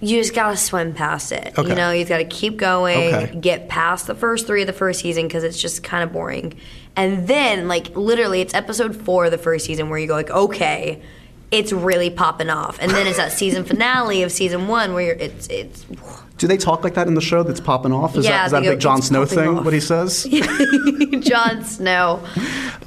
you 0.00 0.18
just 0.20 0.34
gotta 0.34 0.56
swim 0.56 0.92
past 0.94 1.32
it. 1.32 1.54
Okay. 1.58 1.68
You 1.68 1.74
know, 1.74 1.90
you've 1.90 2.08
got 2.08 2.18
to 2.18 2.24
keep 2.24 2.56
going, 2.58 3.14
Okay. 3.14 3.36
get 3.40 3.68
past 3.68 4.06
the 4.06 4.14
first 4.14 4.46
three 4.46 4.60
of 4.62 4.66
the 4.66 4.72
first 4.72 5.00
season 5.00 5.26
because 5.26 5.42
it's 5.44 5.60
just 5.60 5.82
kind 5.82 6.04
of 6.04 6.12
boring. 6.12 6.54
And 6.96 7.26
then, 7.28 7.68
like 7.68 7.94
literally, 7.96 8.40
it's 8.40 8.54
episode 8.54 8.94
four 8.96 9.26
of 9.26 9.30
the 9.30 9.38
first 9.38 9.64
season 9.66 9.88
where 9.90 9.98
you 9.98 10.06
go 10.06 10.14
like, 10.14 10.30
okay, 10.30 11.02
it's 11.50 11.72
really 11.72 12.10
popping 12.10 12.50
off. 12.50 12.78
And 12.80 12.90
then 12.90 13.06
it's 13.06 13.18
that 13.18 13.32
season 13.32 13.64
finale 13.64 14.22
of 14.22 14.32
season 14.32 14.66
one 14.68 14.92
where 14.94 15.04
you're, 15.04 15.14
it's 15.16 15.46
it's 15.48 15.86
Do 16.38 16.46
they 16.46 16.58
talk 16.58 16.84
like 16.84 16.94
that 16.94 17.08
in 17.08 17.14
the 17.14 17.20
show 17.22 17.42
that's 17.42 17.60
popping 17.60 17.92
off? 17.92 18.14
Is 18.16 18.26
Yeah, 18.26 18.38
that, 18.38 18.46
is 18.46 18.52
that 18.52 18.66
a 18.66 18.70
big 18.70 18.80
Jon 18.80 19.00
Snow 19.00 19.24
thing, 19.24 19.56
off." 19.58 19.64
what 19.64 19.72
he 19.72 19.80
says? 19.80 20.24
Jon 21.20 21.64
Snow. 21.64 22.22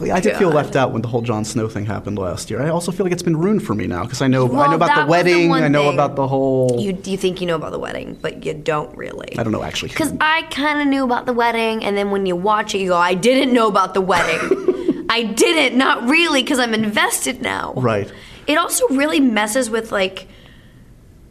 I 0.01 0.20
did 0.20 0.38
feel 0.38 0.50
left 0.50 0.75
out 0.75 0.91
when 0.91 1.01
the 1.01 1.08
whole 1.08 1.22
Jon 1.22 1.44
Snow 1.44 1.68
thing 1.68 1.86
happened 1.86 2.20
last 2.20 2.51
year. 2.51 2.62
I 2.62 2.70
also 2.70 2.91
feel 2.91 3.06
like 3.06 3.13
it's 3.13 3.24
been 3.24 3.38
ruined 3.38 3.63
for 3.63 3.74
me 3.74 3.88
now 3.88 4.03
because 4.03 4.22
I 4.22 4.27
know 4.27 4.46
I 4.46 4.68
know 4.68 4.75
about 4.75 4.96
the 4.96 5.01
was 5.01 5.06
the 5.06 5.10
wedding. 5.10 5.51
I 5.51 5.68
know 5.68 5.89
about 5.89 6.15
the 6.15 6.27
whole. 6.27 6.79
You 6.79 6.98
you 7.03 7.18
think 7.18 7.41
you 7.41 7.48
know 7.48 7.56
about 7.56 7.72
the 7.72 7.79
wedding, 7.79 8.18
but 8.22 8.46
you 8.46 8.53
don't 8.53 8.96
really. 8.96 9.38
I 9.38 9.44
don't 9.44 9.51
know 9.51 9.63
actually. 9.63 9.89
Because 9.89 10.13
I 10.22 10.44
kind 10.51 10.79
of 10.79 10.88
knew 10.88 11.03
about 11.03 11.25
the 11.25 11.34
wedding, 11.34 11.84
and 11.84 11.98
then 11.98 12.12
when 12.12 12.25
you 12.25 12.36
watch 12.36 12.75
it, 12.75 12.79
you 12.79 12.89
go, 12.89 12.98
I 12.98 13.15
didn't 13.15 13.53
know 13.53 13.68
about 13.68 13.94
the 13.94 14.01
wedding. 14.01 15.06
I 15.10 15.24
didn't, 15.24 15.75
not 15.75 16.08
really, 16.08 16.44
because 16.44 16.60
I'm 16.60 16.75
invested 16.75 17.41
now. 17.41 17.74
Right. 17.75 18.12
It 18.46 18.58
also 18.60 18.88
really 18.89 19.20
messes 19.20 19.70
with 19.70 19.91
like 19.91 20.27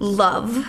love. 0.01 0.67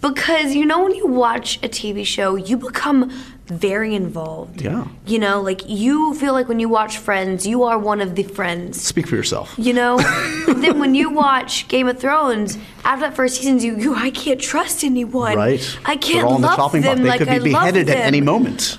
Because 0.00 0.54
you 0.54 0.64
know, 0.64 0.82
when 0.84 0.94
you 0.94 1.06
watch 1.06 1.56
a 1.58 1.68
TV 1.68 2.06
show, 2.06 2.36
you 2.36 2.56
become 2.56 3.10
very 3.46 3.94
involved. 3.94 4.60
Yeah. 4.60 4.86
You 5.06 5.18
know, 5.18 5.40
like 5.40 5.62
you 5.66 6.14
feel 6.14 6.32
like 6.34 6.48
when 6.48 6.60
you 6.60 6.68
watch 6.68 6.98
Friends, 6.98 7.46
you 7.46 7.64
are 7.64 7.78
one 7.78 8.00
of 8.00 8.14
the 8.14 8.22
friends. 8.22 8.80
Speak 8.80 9.06
for 9.06 9.16
yourself. 9.16 9.54
You 9.58 9.72
know? 9.72 9.98
Then 10.58 10.78
when 10.78 10.94
you 10.94 11.10
watch 11.10 11.68
Game 11.68 11.88
of 11.88 11.98
Thrones, 11.98 12.58
after 12.84 13.06
that 13.06 13.14
first 13.16 13.36
season, 13.36 13.58
you, 13.60 13.76
you 13.78 13.94
I 13.94 14.10
can't 14.10 14.40
trust 14.40 14.84
anyone. 14.84 15.36
Right. 15.36 15.78
I 15.84 15.94
They're 15.94 16.02
can't 16.02 16.26
all 16.26 16.34
on 16.34 16.40
the 16.42 16.48
love 16.48 16.56
chopping 16.56 16.82
block. 16.82 16.96
They 16.98 17.02
like 17.04 17.18
could 17.18 17.28
be 17.28 17.54
I 17.54 17.70
beheaded 17.70 17.88
at 17.88 17.96
any 17.98 18.20
moment. 18.20 18.76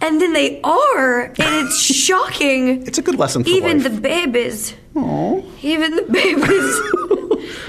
And 0.00 0.20
then 0.20 0.32
they 0.32 0.60
are, 0.62 1.22
and 1.26 1.34
it's 1.38 1.80
shocking. 2.06 2.84
It's 2.86 2.98
a 2.98 3.02
good 3.02 3.18
lesson 3.18 3.44
for 3.44 3.50
Even 3.50 3.82
life. 3.82 3.92
the 3.92 4.00
babies. 4.00 4.74
Aw. 4.96 5.42
Even 5.62 5.94
the 5.96 6.02
babies. 6.02 7.18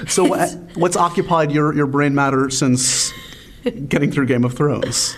So, 0.08 0.34
uh, 0.34 0.46
what's 0.74 0.96
occupied 0.96 1.52
your, 1.52 1.74
your 1.74 1.86
brain 1.86 2.14
matter 2.14 2.50
since 2.50 3.12
getting 3.88 4.10
through 4.10 4.26
Game 4.26 4.44
of 4.44 4.54
Thrones? 4.54 5.16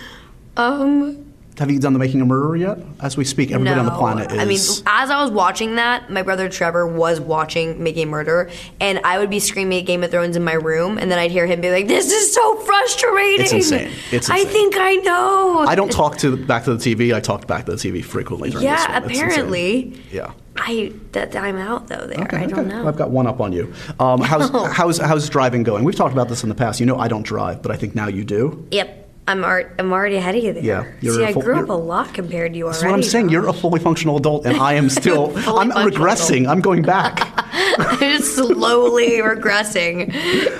um, 0.55 1.23
Have 1.59 1.71
you 1.71 1.79
done 1.79 1.93
the 1.93 1.99
Making 1.99 2.21
a 2.21 2.25
Murderer 2.25 2.55
yet? 2.55 2.77
As 3.01 3.17
we 3.17 3.25
speak, 3.25 3.51
everybody 3.51 3.75
no. 3.75 3.81
on 3.81 3.85
the 3.85 3.97
planet 3.97 4.31
is. 4.31 4.39
I 4.39 4.45
mean, 4.45 4.57
as 4.85 5.09
I 5.09 5.21
was 5.21 5.31
watching 5.31 5.75
that, 5.75 6.09
my 6.09 6.21
brother 6.21 6.49
Trevor 6.49 6.87
was 6.87 7.19
watching 7.19 7.83
Making 7.83 8.03
a 8.07 8.11
Murder, 8.11 8.49
and 8.79 8.99
I 9.03 9.17
would 9.19 9.29
be 9.29 9.39
screaming 9.39 9.79
at 9.79 9.85
Game 9.85 10.03
of 10.03 10.11
Thrones 10.11 10.35
in 10.35 10.43
my 10.43 10.53
room, 10.53 10.97
and 10.97 11.09
then 11.11 11.17
I'd 11.19 11.31
hear 11.31 11.45
him 11.47 11.61
be 11.61 11.71
like, 11.71 11.87
"This 11.87 12.11
is 12.11 12.33
so 12.33 12.55
frustrating." 12.57 13.41
It's 13.41 13.51
insane. 13.53 13.91
It's 14.11 14.29
I 14.29 14.45
think 14.45 14.75
I 14.77 14.95
know. 14.95 15.65
I 15.67 15.75
don't 15.75 15.91
talk 15.91 16.17
to 16.19 16.37
back 16.37 16.63
to 16.65 16.75
the 16.75 16.95
TV. 16.95 17.13
I 17.15 17.19
talked 17.19 17.47
back 17.47 17.65
to 17.65 17.71
the 17.75 17.77
TV 17.77 18.03
frequently. 18.03 18.49
During 18.51 18.65
this 18.65 18.79
Yeah. 18.87 18.97
Insane. 19.03 19.25
apparently. 19.25 20.01
Yeah. 20.11 20.31
I 20.57 20.91
that 21.13 21.35
I'm 21.35 21.57
out 21.57 21.87
though. 21.87 22.07
There, 22.07 22.19
Okay, 22.23 22.37
I 22.37 22.45
don't 22.45 22.59
okay. 22.59 22.69
know. 22.69 22.87
I've 22.87 22.97
got 22.97 23.09
one 23.11 23.27
up 23.27 23.39
on 23.39 23.53
you. 23.53 23.73
Um, 23.99 24.21
how's, 24.21 24.49
how's 24.75 24.97
how's 24.97 25.29
driving 25.29 25.63
going? 25.63 25.83
We've 25.83 25.95
talked 25.95 26.13
about 26.13 26.29
this 26.29 26.43
in 26.43 26.49
the 26.49 26.55
past. 26.55 26.79
You 26.79 26.85
know, 26.85 26.97
I 26.97 27.07
don't 27.07 27.23
drive, 27.23 27.61
but 27.61 27.71
I 27.71 27.75
think 27.75 27.95
now 27.95 28.07
you 28.07 28.23
do. 28.23 28.67
Yep. 28.71 29.05
I'm, 29.29 29.43
ar- 29.43 29.73
I'm 29.77 29.91
already 29.91 30.15
ahead 30.15 30.35
of 30.35 30.43
you 30.45 30.53
there. 30.53 30.63
Yeah, 30.63 30.85
you're 31.01 31.15
See, 31.15 31.23
a 31.23 31.27
I 31.27 31.33
full- 31.33 31.41
grew 31.41 31.59
up 31.61 31.67
a 31.67 31.73
lot 31.73 32.13
compared 32.13 32.53
to 32.53 32.57
you 32.57 32.63
already. 32.63 32.77
That's 32.79 32.85
what 32.89 32.93
I'm 32.93 33.03
saying. 33.03 33.27
You're 33.27 33.49
a 33.49 33.53
fully 33.53 33.81
functional 33.81 34.15
adult, 34.15 34.45
and 34.45 34.55
I 34.55 34.75
am 34.75 34.89
still. 35.01 35.35
I'm 35.35 35.69
regressing. 35.71 36.47
I'm 36.47 36.61
going 36.61 36.81
back. 36.81 37.19
I'm 37.77 38.21
slowly 38.21 39.17
regressing 39.17 40.13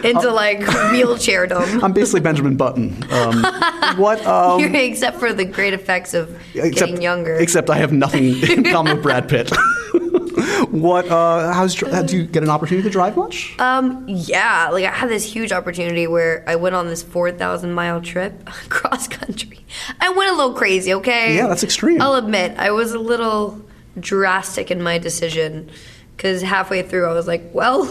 into 0.04 0.32
like 0.32 0.60
wheelchairdom. 0.60 1.82
I'm 1.82 1.94
basically 1.94 2.20
Benjamin 2.20 2.58
Button. 2.58 2.92
Um, 3.10 3.42
what? 3.98 4.26
Um, 4.26 4.62
except 4.76 5.18
for 5.18 5.32
the 5.32 5.46
great 5.46 5.74
effects 5.74 6.14
of 6.14 6.38
except, 6.54 6.76
getting 6.76 7.02
younger. 7.02 7.36
Except 7.36 7.70
I 7.70 7.78
have 7.78 7.94
nothing 7.94 8.38
in 8.50 8.66
common 8.66 8.96
with 8.96 9.04
Brad 9.04 9.30
Pitt. 9.30 9.50
what? 10.72 11.08
Uh, 11.10 11.52
how's? 11.52 11.76
Do 11.76 12.18
you 12.18 12.26
get 12.26 12.44
an 12.44 12.50
opportunity 12.50 12.84
to 12.88 12.92
drive 12.92 13.18
much? 13.18 13.56
Um, 13.60 14.06
yeah, 14.08 14.70
like 14.72 14.86
I 14.86 14.92
had 14.92 15.10
this 15.10 15.24
huge 15.24 15.52
opportunity 15.52 16.06
where 16.06 16.44
I 16.48 16.56
went 16.56 16.76
on 16.76 16.88
this 16.88 17.02
4,000 17.02 17.74
mile 17.74 18.02
trip 18.02 18.46
cross 18.70 19.08
country. 19.08 19.66
I 20.00 20.10
went 20.10 20.30
a 20.32 20.36
little 20.36 20.54
crazy, 20.54 20.94
okay? 20.96 21.36
Yeah, 21.36 21.48
that's 21.48 21.64
extreme. 21.64 22.02
I'll 22.02 22.16
admit, 22.16 22.58
I 22.58 22.72
was 22.72 22.94
a 22.94 23.00
little 23.00 23.62
drastic 24.00 24.70
in 24.70 24.82
my 24.82 24.98
decision 25.00 25.70
because 26.16 26.42
halfway 26.42 26.84
through 26.84 27.08
I 27.08 27.14
was 27.14 27.28
like, 27.28 27.50
well, 27.54 27.86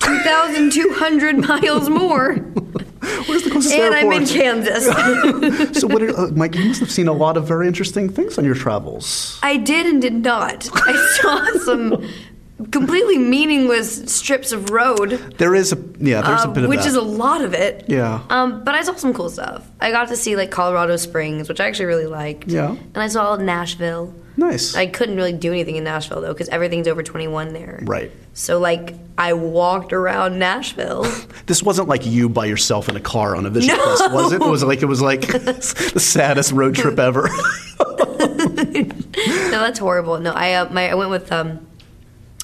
2,200 0.00 1.38
miles 1.38 1.88
more, 1.88 2.34
Where's 3.26 3.42
the 3.44 3.50
closest 3.50 3.74
and 3.74 3.94
I'm 3.94 4.12
in? 4.12 4.26
Kansas. 4.26 4.86
so, 5.80 5.86
what? 5.86 6.02
Are, 6.02 6.16
uh, 6.18 6.28
Mike, 6.32 6.54
you 6.54 6.64
must 6.66 6.80
have 6.80 6.90
seen 6.90 7.08
a 7.08 7.12
lot 7.12 7.36
of 7.36 7.46
very 7.46 7.66
interesting 7.66 8.08
things 8.08 8.38
on 8.38 8.44
your 8.44 8.54
travels. 8.54 9.38
I 9.42 9.56
did 9.56 9.86
and 9.86 10.00
did 10.02 10.14
not. 10.14 10.68
I 10.74 11.18
saw 11.20 11.58
some 11.64 12.08
completely 12.72 13.18
meaningless 13.18 14.12
strips 14.12 14.50
of 14.52 14.70
road. 14.70 15.10
There 15.38 15.54
is 15.54 15.72
a 15.72 15.76
yeah. 15.98 16.22
There's 16.22 16.44
a 16.44 16.48
Uh, 16.48 16.52
bit 16.52 16.64
of 16.64 16.70
which 16.70 16.86
is 16.86 16.94
a 16.96 17.00
lot 17.02 17.40
of 17.42 17.54
it. 17.54 17.84
Yeah. 17.88 18.20
Um, 18.30 18.64
but 18.64 18.74
I 18.74 18.82
saw 18.82 18.94
some 18.96 19.14
cool 19.14 19.30
stuff. 19.30 19.68
I 19.80 19.90
got 19.90 20.08
to 20.08 20.16
see 20.16 20.34
like 20.36 20.50
Colorado 20.50 20.96
Springs, 20.96 21.48
which 21.48 21.60
I 21.60 21.66
actually 21.66 21.86
really 21.86 22.06
liked. 22.06 22.48
Yeah. 22.48 22.70
And 22.70 22.98
I 22.98 23.06
saw 23.08 23.36
Nashville. 23.36 24.12
Nice. 24.38 24.74
I 24.74 24.86
couldn't 24.86 25.16
really 25.16 25.32
do 25.34 25.52
anything 25.52 25.76
in 25.76 25.84
Nashville 25.84 26.20
though, 26.22 26.32
because 26.32 26.48
everything's 26.48 26.88
over 26.88 27.02
21 27.02 27.52
there. 27.52 27.80
right. 27.82 28.10
So 28.32 28.58
like 28.58 28.94
I 29.18 29.32
walked 29.34 29.92
around 29.92 30.38
Nashville. 30.38 31.04
This 31.46 31.62
wasn't 31.62 31.88
like 31.88 32.04
you 32.04 32.28
by 32.28 32.44
yourself 32.44 32.90
in 32.90 32.96
a 32.96 33.00
car 33.00 33.34
on 33.34 33.46
a 33.46 33.50
vision 33.50 33.74
quest, 33.74 34.12
was 34.12 34.32
it? 34.32 34.42
It 34.42 34.46
was 34.46 34.62
like 34.62 34.82
it 34.82 34.86
was 34.86 35.00
like 35.00 35.22
the 35.26 35.98
saddest 35.98 36.52
road 36.52 36.74
trip 36.74 36.98
ever. 36.98 37.26
no, 38.28 38.84
that's 39.50 39.78
horrible. 39.78 40.18
No, 40.20 40.32
I 40.32 40.52
uh, 40.54 40.68
my 40.70 40.90
I 40.90 40.94
went 40.94 41.10
with 41.10 41.30
um 41.32 41.66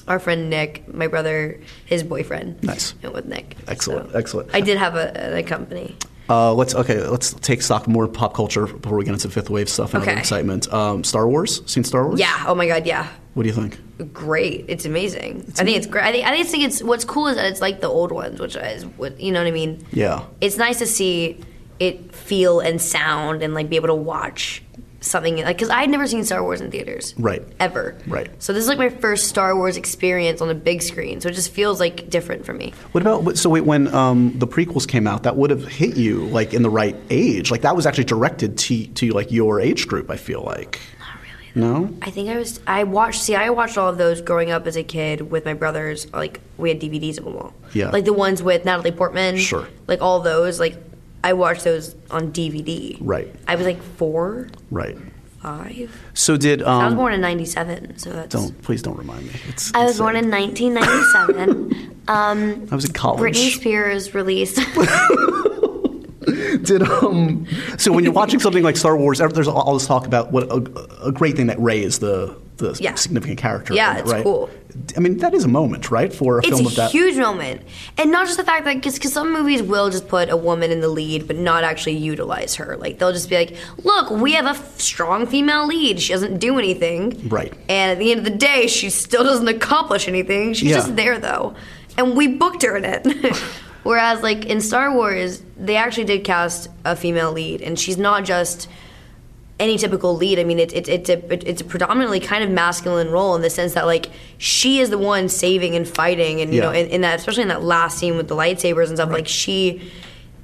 our 0.07 0.19
friend 0.19 0.49
Nick, 0.49 0.91
my 0.93 1.07
brother, 1.07 1.59
his 1.85 2.03
boyfriend. 2.03 2.63
Nice. 2.63 2.93
Went 3.01 3.15
with 3.15 3.25
Nick. 3.25 3.57
Excellent, 3.67 4.11
So 4.11 4.17
excellent. 4.17 4.49
I 4.55 4.61
did 4.61 4.77
have 4.77 4.95
a, 4.95 5.37
a 5.37 5.43
company. 5.43 5.95
Uh, 6.29 6.53
let's 6.53 6.73
okay. 6.73 6.99
Let's 7.05 7.33
take 7.33 7.61
stock 7.61 7.87
more 7.87 8.07
pop 8.07 8.33
culture 8.33 8.65
before 8.65 8.97
we 8.97 9.05
get 9.05 9.13
into 9.13 9.29
fifth 9.29 9.49
wave 9.49 9.69
stuff 9.69 9.93
and 9.93 10.01
other 10.01 10.11
Okay. 10.11 10.19
excitement. 10.19 10.71
Um, 10.73 11.03
Star 11.03 11.27
Wars. 11.27 11.61
Seen 11.65 11.83
Star 11.83 12.07
Wars? 12.07 12.19
Yeah. 12.19 12.45
Oh 12.47 12.55
my 12.55 12.67
God. 12.67 12.85
Yeah. 12.87 13.07
What 13.35 13.43
do 13.43 13.49
you 13.49 13.55
think? 13.55 13.79
great. 14.11 14.65
It's 14.67 14.83
amazing. 14.85 15.45
I 15.57 15.63
think 15.63 15.77
it's 15.77 15.87
great. 15.87 16.03
I 16.03 16.11
think 16.11 16.25
I 16.27 16.43
think 16.43 16.63
it's 16.65 16.83
what's 16.83 17.05
cool 17.05 17.27
is 17.27 17.37
that 17.37 17.45
it's 17.45 17.61
like 17.61 17.79
the 17.79 17.87
old 17.87 18.11
ones, 18.11 18.39
which 18.41 18.55
is 18.57 18.85
what 18.85 19.19
you 19.21 19.31
know 19.31 19.39
what 19.41 19.47
I 19.47 19.51
mean. 19.51 19.85
Yeah. 19.91 20.25
It's 20.41 20.57
nice 20.57 20.79
to 20.79 20.85
see 20.85 21.39
it 21.79 22.13
feel 22.13 22.59
and 22.59 22.81
sound 22.81 23.41
and 23.43 23.53
like 23.53 23.69
be 23.69 23.75
able 23.77 23.87
to 23.87 23.95
watch 23.95 24.63
something 25.01 25.37
like 25.37 25.57
because 25.57 25.69
I 25.69 25.81
had 25.81 25.89
never 25.89 26.07
seen 26.07 26.23
Star 26.23 26.41
Wars 26.41 26.61
in 26.61 26.71
theaters. 26.71 27.13
Right. 27.17 27.43
Ever. 27.59 27.97
Right. 28.07 28.29
So 28.41 28.53
this 28.53 28.63
is 28.63 28.69
like 28.69 28.77
my 28.77 28.89
first 28.89 29.27
Star 29.27 29.55
Wars 29.55 29.77
experience 29.77 30.41
on 30.41 30.49
a 30.49 30.55
big 30.55 30.81
screen. 30.81 31.21
So 31.21 31.29
it 31.29 31.33
just 31.33 31.51
feels 31.51 31.79
like 31.79 32.09
different 32.09 32.45
for 32.45 32.53
me. 32.53 32.73
What 32.91 33.01
about 33.01 33.37
so 33.37 33.49
wait, 33.49 33.61
when 33.61 33.93
um, 33.93 34.37
the 34.37 34.47
prequels 34.47 34.87
came 34.87 35.07
out? 35.07 35.23
That 35.23 35.35
would 35.35 35.49
have 35.49 35.67
hit 35.67 35.95
you 35.95 36.25
like 36.27 36.53
in 36.53 36.61
the 36.61 36.69
right 36.69 36.95
age. 37.09 37.51
Like 37.51 37.61
that 37.61 37.75
was 37.75 37.85
actually 37.85 38.05
directed 38.05 38.57
to 38.57 38.87
to 38.87 39.11
like 39.11 39.31
your 39.31 39.59
age 39.59 39.87
group. 39.87 40.09
I 40.09 40.17
feel 40.17 40.41
like. 40.41 40.79
Not 40.99 41.21
really. 41.21 41.51
No. 41.55 41.97
I 42.01 42.09
think 42.09 42.29
I 42.29 42.37
was. 42.37 42.59
I 42.67 42.83
watched. 42.83 43.21
See, 43.21 43.35
I 43.35 43.49
watched 43.49 43.77
all 43.77 43.89
of 43.89 43.97
those 43.97 44.21
growing 44.21 44.51
up 44.51 44.67
as 44.67 44.75
a 44.75 44.83
kid 44.83 45.29
with 45.31 45.45
my 45.45 45.53
brothers. 45.53 46.11
Like 46.11 46.39
we 46.57 46.69
had 46.69 46.79
DVDs 46.79 47.17
of 47.17 47.25
them 47.25 47.35
all. 47.37 47.53
Yeah. 47.73 47.89
Like 47.89 48.05
the 48.05 48.13
ones 48.13 48.41
with 48.41 48.65
Natalie 48.65 48.91
Portman. 48.91 49.37
Sure. 49.37 49.67
Like 49.87 50.01
all 50.01 50.19
those. 50.21 50.59
Like 50.59 50.77
I 51.25 51.33
watched 51.33 51.63
those 51.63 51.95
on 52.11 52.31
DVD. 52.31 52.97
Right. 53.01 53.33
I 53.47 53.55
was 53.55 53.65
like 53.65 53.81
four, 53.81 54.47
Right. 54.69 54.95
five. 55.41 55.89
So 56.13 56.37
did 56.37 56.61
um, 56.61 56.81
I 56.81 56.85
was 56.85 56.93
born 56.93 57.13
in 57.13 57.21
'97, 57.21 57.97
so 57.97 58.11
that's. 58.11 58.35
Don't 58.35 58.61
please 58.61 58.83
don't 58.83 58.95
remind 58.95 59.25
me. 59.25 59.31
It's, 59.49 59.73
I 59.73 59.85
was 59.85 59.93
it's 59.93 59.99
born 59.99 60.15
in 60.15 60.29
1997. 60.29 61.99
um, 62.07 62.67
I 62.71 62.75
was 62.75 62.85
in 62.85 62.93
college. 62.93 63.19
Britney 63.35 63.49
Spears 63.55 64.13
released. 64.13 64.57
did 66.63 66.81
um 66.83 67.45
so 67.77 67.91
when 67.91 68.03
you're 68.03 68.13
watching 68.13 68.39
something 68.39 68.63
like 68.63 68.77
Star 68.77 68.95
Wars, 68.95 69.17
there's 69.17 69.47
all 69.47 69.73
this 69.73 69.87
talk 69.87 70.05
about 70.05 70.31
what 70.31 70.43
a, 70.43 71.07
a 71.07 71.11
great 71.11 71.35
thing 71.35 71.47
that 71.47 71.59
Rey 71.59 71.83
is 71.83 71.97
the 71.99 72.37
the 72.57 72.77
Yeah. 72.79 72.93
significant 72.93 73.39
character. 73.39 73.73
Yeah, 73.73 73.91
in 73.93 73.97
it, 73.97 74.01
it's 74.01 74.11
right? 74.11 74.23
cool. 74.23 74.49
I 74.97 74.99
mean, 74.99 75.17
that 75.17 75.33
is 75.33 75.43
a 75.43 75.47
moment, 75.47 75.91
right, 75.91 76.13
for 76.13 76.37
a 76.37 76.39
it's 76.39 76.49
film 76.49 76.65
a 76.65 76.67
of 76.67 76.75
that. 76.75 76.85
It's 76.85 76.93
a 76.93 76.97
huge 76.97 77.17
moment, 77.17 77.61
and 77.97 78.11
not 78.11 78.25
just 78.25 78.37
the 78.37 78.43
fact 78.43 78.65
that 78.65 78.75
because 78.75 79.01
some 79.11 79.31
movies 79.33 79.61
will 79.61 79.89
just 79.89 80.07
put 80.07 80.29
a 80.29 80.37
woman 80.37 80.71
in 80.71 80.79
the 80.81 80.87
lead, 80.89 81.27
but 81.27 81.35
not 81.35 81.63
actually 81.63 81.97
utilize 81.97 82.55
her. 82.55 82.77
Like 82.77 82.99
they'll 82.99 83.11
just 83.13 83.29
be 83.29 83.35
like, 83.35 83.55
"Look, 83.83 84.09
we 84.11 84.33
have 84.33 84.45
a 84.45 84.49
f- 84.49 84.79
strong 84.79 85.25
female 85.27 85.65
lead. 85.67 85.99
She 86.01 86.13
doesn't 86.13 86.37
do 86.39 86.57
anything, 86.59 87.27
Right. 87.29 87.53
And 87.69 87.91
at 87.91 87.99
the 87.99 88.11
end 88.11 88.19
of 88.19 88.25
the 88.25 88.37
day, 88.37 88.67
she 88.67 88.89
still 88.89 89.23
doesn't 89.23 89.47
accomplish 89.47 90.07
anything. 90.07 90.53
She's 90.53 90.69
Yeah. 90.69 90.77
just 90.77 90.95
there 90.95 91.19
though, 91.19 91.55
and 91.97 92.15
we 92.15 92.27
booked 92.27 92.63
her 92.63 92.75
in 92.77 92.85
it." 92.85 93.05
Whereas, 93.83 94.23
like 94.23 94.45
in 94.45 94.61
Star 94.61 94.91
Wars, 94.93 95.43
they 95.57 95.75
actually 95.75 96.05
did 96.05 96.23
cast 96.23 96.69
a 96.85 96.95
female 96.95 97.31
lead, 97.31 97.61
and 97.61 97.77
she's 97.79 97.97
not 97.99 98.25
just 98.25 98.67
any 99.59 99.77
typical 99.77 100.15
lead. 100.15 100.37
I 100.39 100.43
mean, 100.43 100.59
it's 100.59 100.73
it's 100.73 100.89
it's 100.89 101.09
a 101.09 101.49
it's 101.49 101.61
a 101.61 101.65
predominantly 101.65 102.19
kind 102.19 102.43
of 102.43 102.49
masculine 102.49 103.09
role 103.09 103.35
in 103.35 103.41
the 103.41 103.49
sense 103.49 103.73
that 103.73 103.85
like 103.85 104.09
she 104.37 104.79
is 104.79 104.89
the 104.89 104.97
one 104.97 105.29
saving 105.29 105.75
and 105.75 105.87
fighting, 105.87 106.41
and 106.41 106.53
you 106.53 106.59
Yeah. 106.59 106.65
know, 106.67 106.71
in, 106.71 106.87
in 106.87 107.01
that 107.01 107.19
especially 107.19 107.43
in 107.43 107.49
that 107.49 107.63
last 107.63 107.97
scene 107.97 108.17
with 108.17 108.27
the 108.27 108.35
lightsabers 108.35 108.87
and 108.87 108.97
stuff, 108.97 109.11
like 109.11 109.27
she 109.27 109.91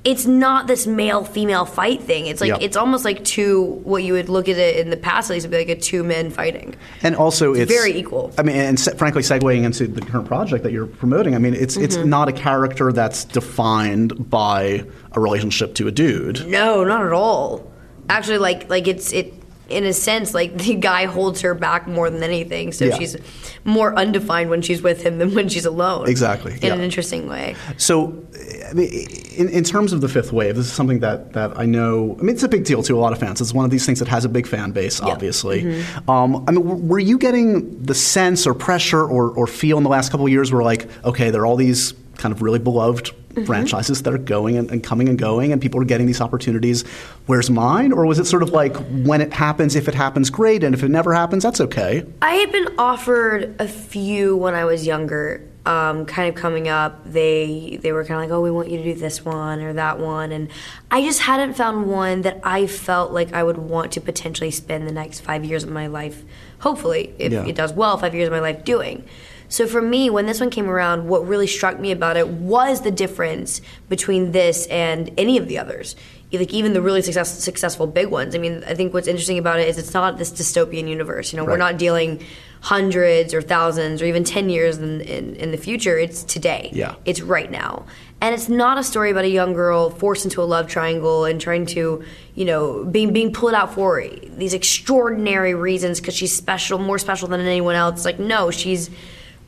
it's 0.03 0.25
not 0.25 0.65
this 0.65 0.87
male 0.87 1.23
female 1.23 1.63
fight 1.63 2.01
thing. 2.01 2.25
It's 2.25 2.41
like 2.41 2.47
Yeah. 2.49 2.57
it's 2.59 2.75
almost 2.75 3.05
like 3.05 3.23
two 3.23 3.61
what 3.83 4.01
you 4.01 4.13
would 4.13 4.29
look 4.29 4.49
at 4.49 4.57
it 4.57 4.77
in 4.77 4.89
the 4.89 4.97
past 4.97 5.29
at 5.29 5.33
least 5.35 5.45
would 5.45 5.51
be 5.51 5.57
like 5.57 5.69
a 5.69 5.75
two 5.79 6.03
men 6.03 6.31
fighting. 6.31 6.73
And 7.03 7.15
also, 7.15 7.53
it's, 7.53 7.71
very 7.71 7.91
equal. 7.95 8.31
I 8.37 8.41
mean, 8.41 8.55
and 8.55 8.79
se- 8.79 8.95
frankly, 8.97 9.21
segueing 9.21 9.63
into 9.63 9.87
the 9.87 10.01
current 10.01 10.25
project 10.27 10.63
that 10.63 10.71
you're 10.71 10.87
promoting, 10.87 11.35
I 11.35 11.37
mean, 11.37 11.53
it's 11.53 11.77
it's 11.77 11.97
Mm-hmm. 11.97 12.09
not 12.09 12.29
a 12.29 12.31
character 12.31 12.91
that's 12.91 13.25
defined 13.25 14.27
by 14.29 14.83
a 15.11 15.19
relationship 15.19 15.75
to 15.75 15.87
a 15.87 15.91
dude. 15.91 16.47
No, 16.47 16.83
not 16.83 17.05
at 17.05 17.11
all. 17.13 17.70
Actually, 18.11 18.37
like 18.39 18.69
like 18.69 18.87
it's 18.87 19.11
it 19.13 19.33
in 19.69 19.85
a 19.85 19.93
sense 19.93 20.33
like 20.33 20.57
the 20.67 20.75
guy 20.75 21.05
holds 21.05 21.39
her 21.41 21.53
back 21.53 21.87
more 21.87 22.09
than 22.09 22.21
anything. 22.23 22.71
So 22.73 22.85
Yeah. 22.85 22.97
she's 22.97 23.15
more 23.63 23.95
undefined 23.95 24.49
when 24.49 24.61
she's 24.61 24.81
with 24.81 25.01
him 25.03 25.17
than 25.17 25.33
when 25.33 25.47
she's 25.49 25.65
alone. 25.65 26.09
Exactly, 26.09 26.53
In 26.53 26.59
yeah. 26.61 26.73
an 26.73 26.81
interesting 26.81 27.27
way. 27.29 27.55
So, 27.77 28.21
I 28.69 28.73
mean, 28.73 28.89
in, 29.37 29.47
in 29.49 29.63
terms 29.63 29.93
of 29.93 30.01
the 30.01 30.09
fifth 30.09 30.33
wave, 30.33 30.55
this 30.55 30.65
is 30.65 30.73
something 30.73 30.99
that, 30.99 31.31
that 31.33 31.57
I 31.57 31.65
know. 31.67 32.17
I 32.19 32.23
mean, 32.23 32.33
it's 32.35 32.43
a 32.43 32.49
big 32.49 32.65
deal 32.65 32.81
to 32.83 32.97
a 32.97 32.99
lot 32.99 33.13
of 33.13 33.19
fans. 33.19 33.39
It's 33.39 33.53
one 33.53 33.63
of 33.63 33.71
these 33.71 33.85
things 33.85 33.99
that 33.99 34.07
has 34.09 34.25
a 34.25 34.29
big 34.29 34.47
fan 34.47 34.71
base, 34.71 34.99
obviously. 34.99 35.63
Mm-hmm. 35.63 36.09
Um, 36.09 36.43
I 36.47 36.51
mean, 36.51 36.65
w- 36.65 36.83
were 36.85 36.99
you 36.99 37.17
getting 37.19 37.81
the 37.83 37.93
sense 37.95 38.47
or 38.47 38.53
pressure 38.55 39.03
or, 39.05 39.29
or 39.29 39.45
feel 39.47 39.77
in 39.77 39.83
the 39.83 39.89
last 39.89 40.09
couple 40.11 40.25
of 40.25 40.31
years 40.31 40.51
where, 40.51 40.63
like, 40.63 40.89
okay, 41.05 41.29
there 41.29 41.41
are 41.41 41.45
all 41.45 41.55
these 41.55 41.93
kind 42.21 42.33
of 42.33 42.41
really 42.41 42.59
beloved 42.59 43.11
Mm-hmm. 43.31 43.45
franchises 43.45 44.03
that 44.03 44.13
are 44.13 44.17
going 44.17 44.57
and, 44.57 44.69
and 44.71 44.83
coming 44.83 45.07
and 45.07 45.17
going, 45.17 45.53
and 45.53 45.61
people 45.61 45.79
are 45.79 45.85
getting 45.85 46.05
these 46.05 46.19
opportunities. 46.19 46.83
Where's 47.27 47.49
mine? 47.49 47.93
Or 47.93 48.05
was 48.05 48.19
it 48.19 48.25
sort 48.25 48.43
of 48.43 48.49
like 48.49 48.75
when 49.05 49.21
it 49.21 49.31
happens, 49.31 49.77
if 49.77 49.87
it 49.87 49.95
happens, 49.95 50.29
great, 50.29 50.65
and 50.65 50.75
if 50.75 50.83
it 50.83 50.89
never 50.89 51.13
happens, 51.13 51.41
that's 51.41 51.61
okay? 51.61 52.05
I 52.21 52.31
had 52.33 52.51
been 52.51 52.67
offered 52.77 53.55
a 53.57 53.69
few 53.69 54.35
when 54.35 54.53
I 54.53 54.65
was 54.65 54.85
younger, 54.85 55.47
um, 55.65 56.05
kind 56.05 56.27
of 56.27 56.35
coming 56.35 56.67
up. 56.67 57.05
They 57.05 57.79
they 57.81 57.93
were 57.93 58.03
kind 58.03 58.21
of 58.21 58.29
like, 58.29 58.35
"Oh, 58.37 58.41
we 58.41 58.51
want 58.51 58.69
you 58.69 58.75
to 58.79 58.83
do 58.83 58.95
this 58.99 59.23
one 59.23 59.61
or 59.61 59.71
that 59.83 59.97
one," 59.97 60.33
and 60.33 60.49
I 60.91 61.01
just 61.01 61.21
hadn't 61.21 61.53
found 61.53 61.87
one 61.87 62.23
that 62.23 62.41
I 62.43 62.67
felt 62.67 63.13
like 63.13 63.31
I 63.31 63.43
would 63.43 63.57
want 63.59 63.93
to 63.93 64.01
potentially 64.01 64.51
spend 64.51 64.89
the 64.89 64.91
next 65.01 65.21
five 65.21 65.45
years 65.45 65.63
of 65.63 65.69
my 65.69 65.87
life, 65.87 66.25
hopefully, 66.59 67.13
if 67.17 67.31
Yeah. 67.31 67.45
it 67.45 67.55
does 67.55 67.71
well, 67.71 67.97
five 67.97 68.13
years 68.13 68.27
of 68.27 68.33
my 68.33 68.41
life 68.41 68.65
doing. 68.65 69.05
So 69.51 69.67
for 69.67 69.81
me, 69.81 70.09
when 70.09 70.27
this 70.27 70.39
one 70.39 70.49
came 70.49 70.69
around, 70.69 71.09
what 71.09 71.27
really 71.27 71.45
struck 71.45 71.77
me 71.77 71.91
about 71.91 72.15
it 72.15 72.25
was 72.29 72.81
the 72.81 72.89
difference 72.89 73.59
between 73.89 74.31
this 74.31 74.65
and 74.67 75.11
any 75.17 75.37
of 75.37 75.49
the 75.49 75.57
others. 75.57 75.97
Like 76.31 76.53
even 76.53 76.71
the 76.71 76.81
really 76.81 77.01
success, 77.01 77.43
successful 77.43 77.85
big 77.85 78.07
ones. 78.07 78.33
I 78.33 78.37
mean, 78.37 78.63
I 78.65 78.73
think 78.75 78.93
what's 78.93 79.09
interesting 79.09 79.37
about 79.37 79.59
it 79.59 79.67
is 79.67 79.77
it's 79.77 79.93
not 79.93 80.17
this 80.17 80.31
dystopian 80.31 80.87
universe. 80.87 81.33
You 81.33 81.37
know, 81.37 81.43
we're 81.43 81.57
not 81.57 81.77
dealing 81.77 82.23
hundreds 82.61 83.33
or 83.33 83.41
thousands 83.41 84.01
or 84.01 84.05
even 84.05 84.23
10 84.23 84.49
years 84.49 84.77
in, 84.77 85.01
in, 85.01 85.35
in 85.35 85.51
the 85.51 85.57
future. 85.57 85.97
It's 85.97 86.23
today. 86.23 86.69
Yeah. 86.71 86.95
It's 87.03 87.19
right 87.19 87.51
now. 87.51 87.85
And 88.21 88.33
it's 88.33 88.47
not 88.47 88.77
a 88.77 88.83
story 88.85 89.11
about 89.11 89.25
a 89.25 89.29
young 89.29 89.51
girl 89.51 89.89
forced 89.89 90.23
into 90.23 90.41
a 90.41 90.45
love 90.45 90.69
triangle 90.69 91.25
and 91.25 91.41
trying 91.41 91.65
to, 91.65 92.01
you 92.35 92.45
know, 92.45 92.85
being 92.85 93.11
being 93.11 93.33
pulled 93.33 93.55
out 93.55 93.73
for 93.73 94.01
these 94.37 94.53
extraordinary 94.53 95.53
reasons 95.55 95.99
because 95.99 96.15
she's 96.15 96.33
special, 96.33 96.77
more 96.77 96.99
special 96.99 97.27
than 97.27 97.41
anyone 97.41 97.75
else. 97.75 98.05
Like, 98.05 98.19
no, 98.19 98.49
she's 98.49 98.89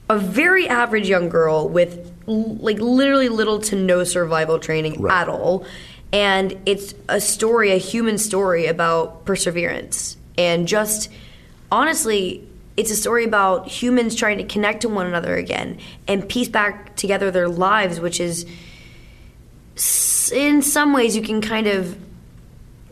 a 0.10 0.17
very 0.17 0.67
average 0.67 1.07
young 1.10 1.29
girl 1.29 1.67
with 1.69 2.12
l- 2.27 2.55
like 2.60 2.79
literally 2.79 3.29
little 3.29 3.60
to 3.60 3.75
no 3.75 4.03
survival 4.03 4.60
training 4.60 5.01
Right. 5.01 5.22
at 5.22 5.29
all. 5.29 5.65
And 6.12 6.57
it's 6.65 6.93
a 7.10 7.19
story, 7.19 7.72
a 7.72 7.77
human 7.77 8.17
story 8.17 8.67
about 8.67 9.25
perseverance 9.25 10.17
and 10.38 10.67
just 10.67 11.10
honestly, 11.72 12.48
it's 12.77 12.91
a 12.91 12.95
story 12.95 13.24
about 13.24 13.67
humans 13.67 14.15
trying 14.15 14.38
to 14.39 14.43
connect 14.43 14.81
to 14.81 14.89
one 14.89 15.05
another 15.07 15.36
again 15.36 15.77
and 16.07 16.27
piece 16.27 16.50
back 16.50 16.95
together 16.95 17.29
their 17.31 17.48
lives, 17.50 18.00
which 18.00 18.19
is 18.19 18.45
in 20.31 20.62
some 20.62 20.93
ways 20.93 21.15
you 21.15 21.22
can 21.22 21.41
kind 21.41 21.67
of 21.67 21.95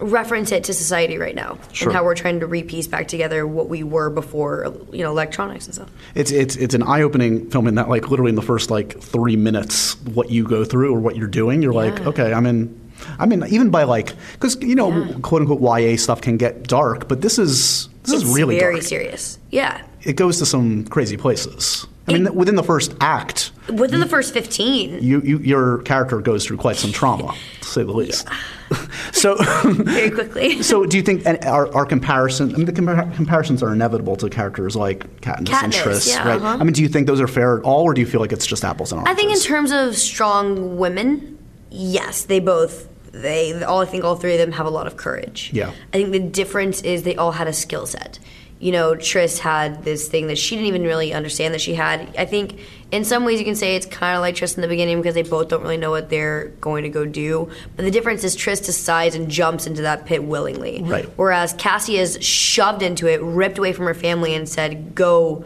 reference 0.01 0.51
it 0.51 0.63
to 0.65 0.73
society 0.73 1.17
right 1.17 1.35
now 1.35 1.57
Sure. 1.71 1.89
and 1.89 1.95
how 1.95 2.03
we're 2.03 2.15
trying 2.15 2.39
to 2.39 2.47
repiece 2.47 2.87
back 2.87 3.07
together 3.07 3.45
what 3.47 3.69
we 3.69 3.83
were 3.83 4.09
before 4.09 4.73
you 4.91 5.03
know 5.03 5.11
electronics 5.11 5.65
and 5.67 5.75
stuff 5.75 5.89
It's 6.15 6.31
it's 6.31 6.55
it's 6.55 6.73
an 6.73 6.83
eye-opening 6.83 7.49
film 7.51 7.67
in 7.67 7.75
that 7.75 7.87
like 7.89 8.09
literally 8.09 8.29
in 8.29 8.35
the 8.35 8.41
first 8.41 8.71
like 8.71 8.99
three 8.99 9.35
minutes, 9.35 9.95
what 10.01 10.29
you 10.31 10.43
go 10.45 10.65
through 10.65 10.93
or 10.93 10.99
what 10.99 11.15
you're 11.15 11.27
doing, 11.27 11.61
you're 11.61 11.73
like, 11.73 11.99
okay, 12.07 12.33
I'm 12.33 12.45
in. 12.45 12.79
I 13.17 13.25
mean, 13.25 13.43
even 13.49 13.71
by 13.71 13.83
like, 13.83 14.13
because 14.33 14.57
you 14.61 14.75
know, 14.75 14.89
Yeah. 14.91 15.13
quote 15.21 15.41
unquote 15.41 15.61
YA 15.61 15.95
stuff 15.97 16.21
can 16.21 16.37
get 16.37 16.67
dark, 16.67 17.07
but 17.07 17.21
this 17.21 17.39
is 17.39 17.87
this 18.03 18.13
it's 18.15 18.23
is 18.23 18.35
really 18.35 18.59
very 18.59 18.75
dark. 18.75 18.83
serious 18.83 19.39
yeah 19.51 19.81
It 20.03 20.15
goes 20.15 20.37
to 20.39 20.45
some 20.45 20.85
crazy 20.85 21.17
places. 21.17 21.85
I 22.07 22.13
mean, 22.13 22.25
It- 22.27 22.35
within 22.35 22.55
the 22.55 22.63
first 22.63 22.95
act, 22.99 23.51
within 23.69 23.99
the 23.99 24.07
first 24.07 24.33
15 24.33 25.01
you, 25.01 25.21
you 25.21 25.37
your 25.39 25.79
character 25.79 26.19
goes 26.19 26.45
through 26.45 26.57
quite 26.57 26.75
some 26.75 26.91
trauma, 26.91 27.33
to 27.61 27.67
say 27.67 27.83
the 27.83 27.91
least. 27.91 28.27
so, 29.11 29.35
very 29.65 30.09
quickly 30.09 30.61
so 30.71 30.85
do 30.85 30.97
you 30.97 31.03
think 31.03 31.23
and 31.25 31.43
our, 31.45 31.71
our 31.75 31.85
comparison? 31.85 32.53
I 32.53 32.57
mean, 32.57 32.65
the 32.65 32.73
compar- 32.73 33.13
comparisons 33.15 33.61
are 33.61 33.71
inevitable 33.71 34.15
to 34.17 34.29
characters 34.29 34.75
like 34.75 35.21
Katniss, 35.21 35.37
and 35.37 35.47
Katniss, 35.73 35.83
Tris, 35.83 36.07
yeah, 36.09 36.27
right? 36.27 36.41
uh-huh. 36.41 36.57
I 36.59 36.63
mean, 36.63 36.73
do 36.73 36.81
you 36.81 36.89
think 36.89 37.05
those 37.07 37.21
are 37.21 37.27
fair 37.27 37.57
at 37.59 37.63
all, 37.63 37.83
or 37.83 37.93
do 37.93 38.01
you 38.01 38.07
feel 38.07 38.19
like 38.21 38.31
it's 38.31 38.47
just 38.47 38.63
apples 38.65 38.91
and 38.91 38.99
oranges? 38.99 39.13
I 39.13 39.15
think 39.15 39.33
in 39.37 39.41
terms 39.43 39.71
of 39.71 39.95
strong 39.95 40.77
women, 40.77 41.37
yes, 41.69 42.23
they 42.23 42.39
both 42.39 42.87
they 43.11 43.61
all 43.63 43.81
I 43.81 43.85
think 43.85 44.03
all 44.05 44.15
three 44.15 44.33
of 44.33 44.39
them 44.39 44.53
have 44.53 44.65
a 44.65 44.69
lot 44.69 44.87
of 44.87 44.97
courage. 44.97 45.51
Yeah. 45.53 45.71
I 45.93 45.97
think 45.97 46.11
the 46.13 46.19
difference 46.19 46.81
is 46.81 47.03
they 47.03 47.15
all 47.15 47.33
had 47.33 47.47
a 47.47 47.53
skill 47.53 47.85
set. 47.85 48.19
You 48.61 48.71
know, 48.71 48.95
Tris 48.95 49.39
had 49.39 49.83
this 49.83 50.07
thing 50.07 50.27
that 50.27 50.37
she 50.37 50.55
didn't 50.55 50.67
even 50.67 50.83
really 50.83 51.13
understand 51.13 51.53
that 51.55 51.61
she 51.61 51.73
had. 51.73 52.15
I 52.15 52.25
think 52.25 52.59
in 52.91 53.03
some 53.03 53.25
ways 53.25 53.39
you 53.39 53.45
can 53.45 53.55
say 53.55 53.75
it's 53.75 53.87
kind 53.87 54.15
of 54.15 54.21
like 54.21 54.35
Tris 54.35 54.55
in 54.55 54.61
the 54.61 54.67
beginning 54.67 54.97
because 55.01 55.15
they 55.15 55.23
both 55.23 55.47
don't 55.49 55.63
really 55.63 55.77
know 55.77 55.89
what 55.89 56.09
they're 56.11 56.49
going 56.61 56.83
to 56.83 56.89
go 56.89 57.05
do. 57.05 57.49
But 57.75 57.85
the 57.85 57.91
difference 57.91 58.23
is 58.23 58.35
Tris 58.35 58.61
decides 58.61 59.15
and 59.15 59.29
jumps 59.29 59.65
into 59.65 59.81
that 59.81 60.05
pit 60.05 60.23
willingly. 60.23 60.83
Right. 60.83 61.05
Whereas 61.15 61.53
Cassie 61.53 61.97
is 61.97 62.23
shoved 62.23 62.83
into 62.83 63.07
it, 63.07 63.19
ripped 63.23 63.57
away 63.57 63.73
from 63.73 63.85
her 63.87 63.95
family, 63.95 64.35
and 64.35 64.47
said, 64.47 64.93
"Go." 64.95 65.43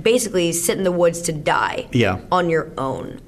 Basically, 0.00 0.50
sit 0.50 0.76
in 0.76 0.82
the 0.82 0.90
woods 0.90 1.20
to 1.22 1.32
die 1.32 1.86
Yeah. 1.92 2.18
on 2.32 2.50
your 2.50 2.72
own. 2.76 3.20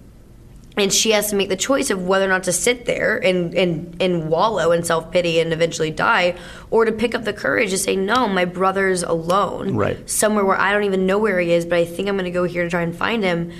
And 0.76 0.92
she 0.92 1.12
has 1.12 1.30
to 1.30 1.36
make 1.36 1.48
the 1.48 1.56
choice 1.56 1.88
of 1.88 2.06
whether 2.06 2.26
or 2.26 2.28
not 2.28 2.44
to 2.44 2.52
sit 2.52 2.84
there 2.84 3.16
and, 3.16 3.54
and, 3.54 3.96
and 4.00 4.28
wallow 4.28 4.72
in 4.72 4.84
self 4.84 5.10
pity 5.10 5.40
and 5.40 5.52
eventually 5.52 5.90
die, 5.90 6.36
or 6.70 6.84
to 6.84 6.92
pick 6.92 7.14
up 7.14 7.24
the 7.24 7.32
courage 7.32 7.70
to 7.70 7.78
say, 7.78 7.96
No, 7.96 8.28
my 8.28 8.44
brother's 8.44 9.02
alone. 9.02 9.74
Right. 9.74 10.08
Somewhere 10.08 10.44
where 10.44 10.60
I 10.60 10.72
don't 10.72 10.84
even 10.84 11.06
know 11.06 11.18
where 11.18 11.40
he 11.40 11.52
is, 11.52 11.64
but 11.64 11.78
I 11.78 11.84
think 11.86 12.08
I'm 12.08 12.16
going 12.16 12.26
to 12.26 12.30
go 12.30 12.44
here 12.44 12.64
to 12.64 12.70
try 12.70 12.82
and 12.82 12.94
find 12.94 13.24
him. 13.24 13.52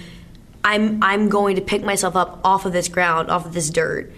I'm, 0.62 1.02
I'm 1.02 1.28
going 1.28 1.56
to 1.56 1.62
pick 1.62 1.84
myself 1.84 2.16
up 2.16 2.40
off 2.44 2.66
of 2.66 2.72
this 2.72 2.88
ground, 2.88 3.30
off 3.30 3.46
of 3.46 3.54
this 3.54 3.70
dirt, 3.70 4.12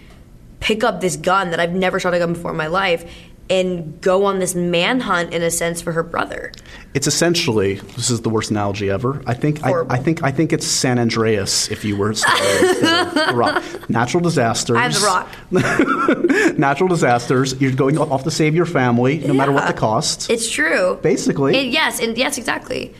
pick 0.60 0.82
up 0.82 1.00
this 1.00 1.16
gun 1.16 1.50
that 1.50 1.60
I've 1.60 1.74
never 1.74 2.00
shot 2.00 2.14
a 2.14 2.18
gun 2.18 2.32
before 2.32 2.50
in 2.52 2.56
my 2.56 2.68
life, 2.68 3.04
and 3.50 4.00
go 4.00 4.24
on 4.24 4.38
this 4.38 4.54
manhunt, 4.54 5.32
in 5.32 5.42
a 5.42 5.50
sense, 5.50 5.80
for 5.80 5.92
her 5.92 6.02
brother. 6.02 6.52
It's 6.94 7.06
essentially 7.06 7.74
this 7.74 8.10
is 8.10 8.22
the 8.22 8.28
worst 8.28 8.50
analogy 8.50 8.90
ever. 8.90 9.22
I 9.26 9.34
think 9.34 9.64
I, 9.64 9.82
I 9.88 9.98
think 9.98 10.22
I 10.22 10.30
think 10.30 10.52
it's 10.52 10.66
San 10.66 10.98
Andreas 10.98 11.70
if 11.70 11.84
you 11.84 11.96
were 11.96 12.12
the 12.14 13.32
rock. 13.34 13.62
Natural 13.90 14.22
disasters. 14.22 14.76
I'm 14.76 14.92
the 14.92 15.00
rock. 15.00 16.58
Natural 16.58 16.88
disasters. 16.88 17.60
You're 17.60 17.72
going 17.72 17.98
off 17.98 18.24
to 18.24 18.30
save 18.30 18.54
your 18.54 18.66
family, 18.66 19.18
no 19.18 19.34
matter 19.34 19.52
what 19.52 19.66
the 19.66 19.74
cost. 19.74 20.30
It's 20.30 20.50
true. 20.50 20.98
Basically. 21.02 21.56
And 21.56 21.72
yes, 21.72 22.00
and 22.00 22.16
yes, 22.16 22.38
exactly. 22.38 22.94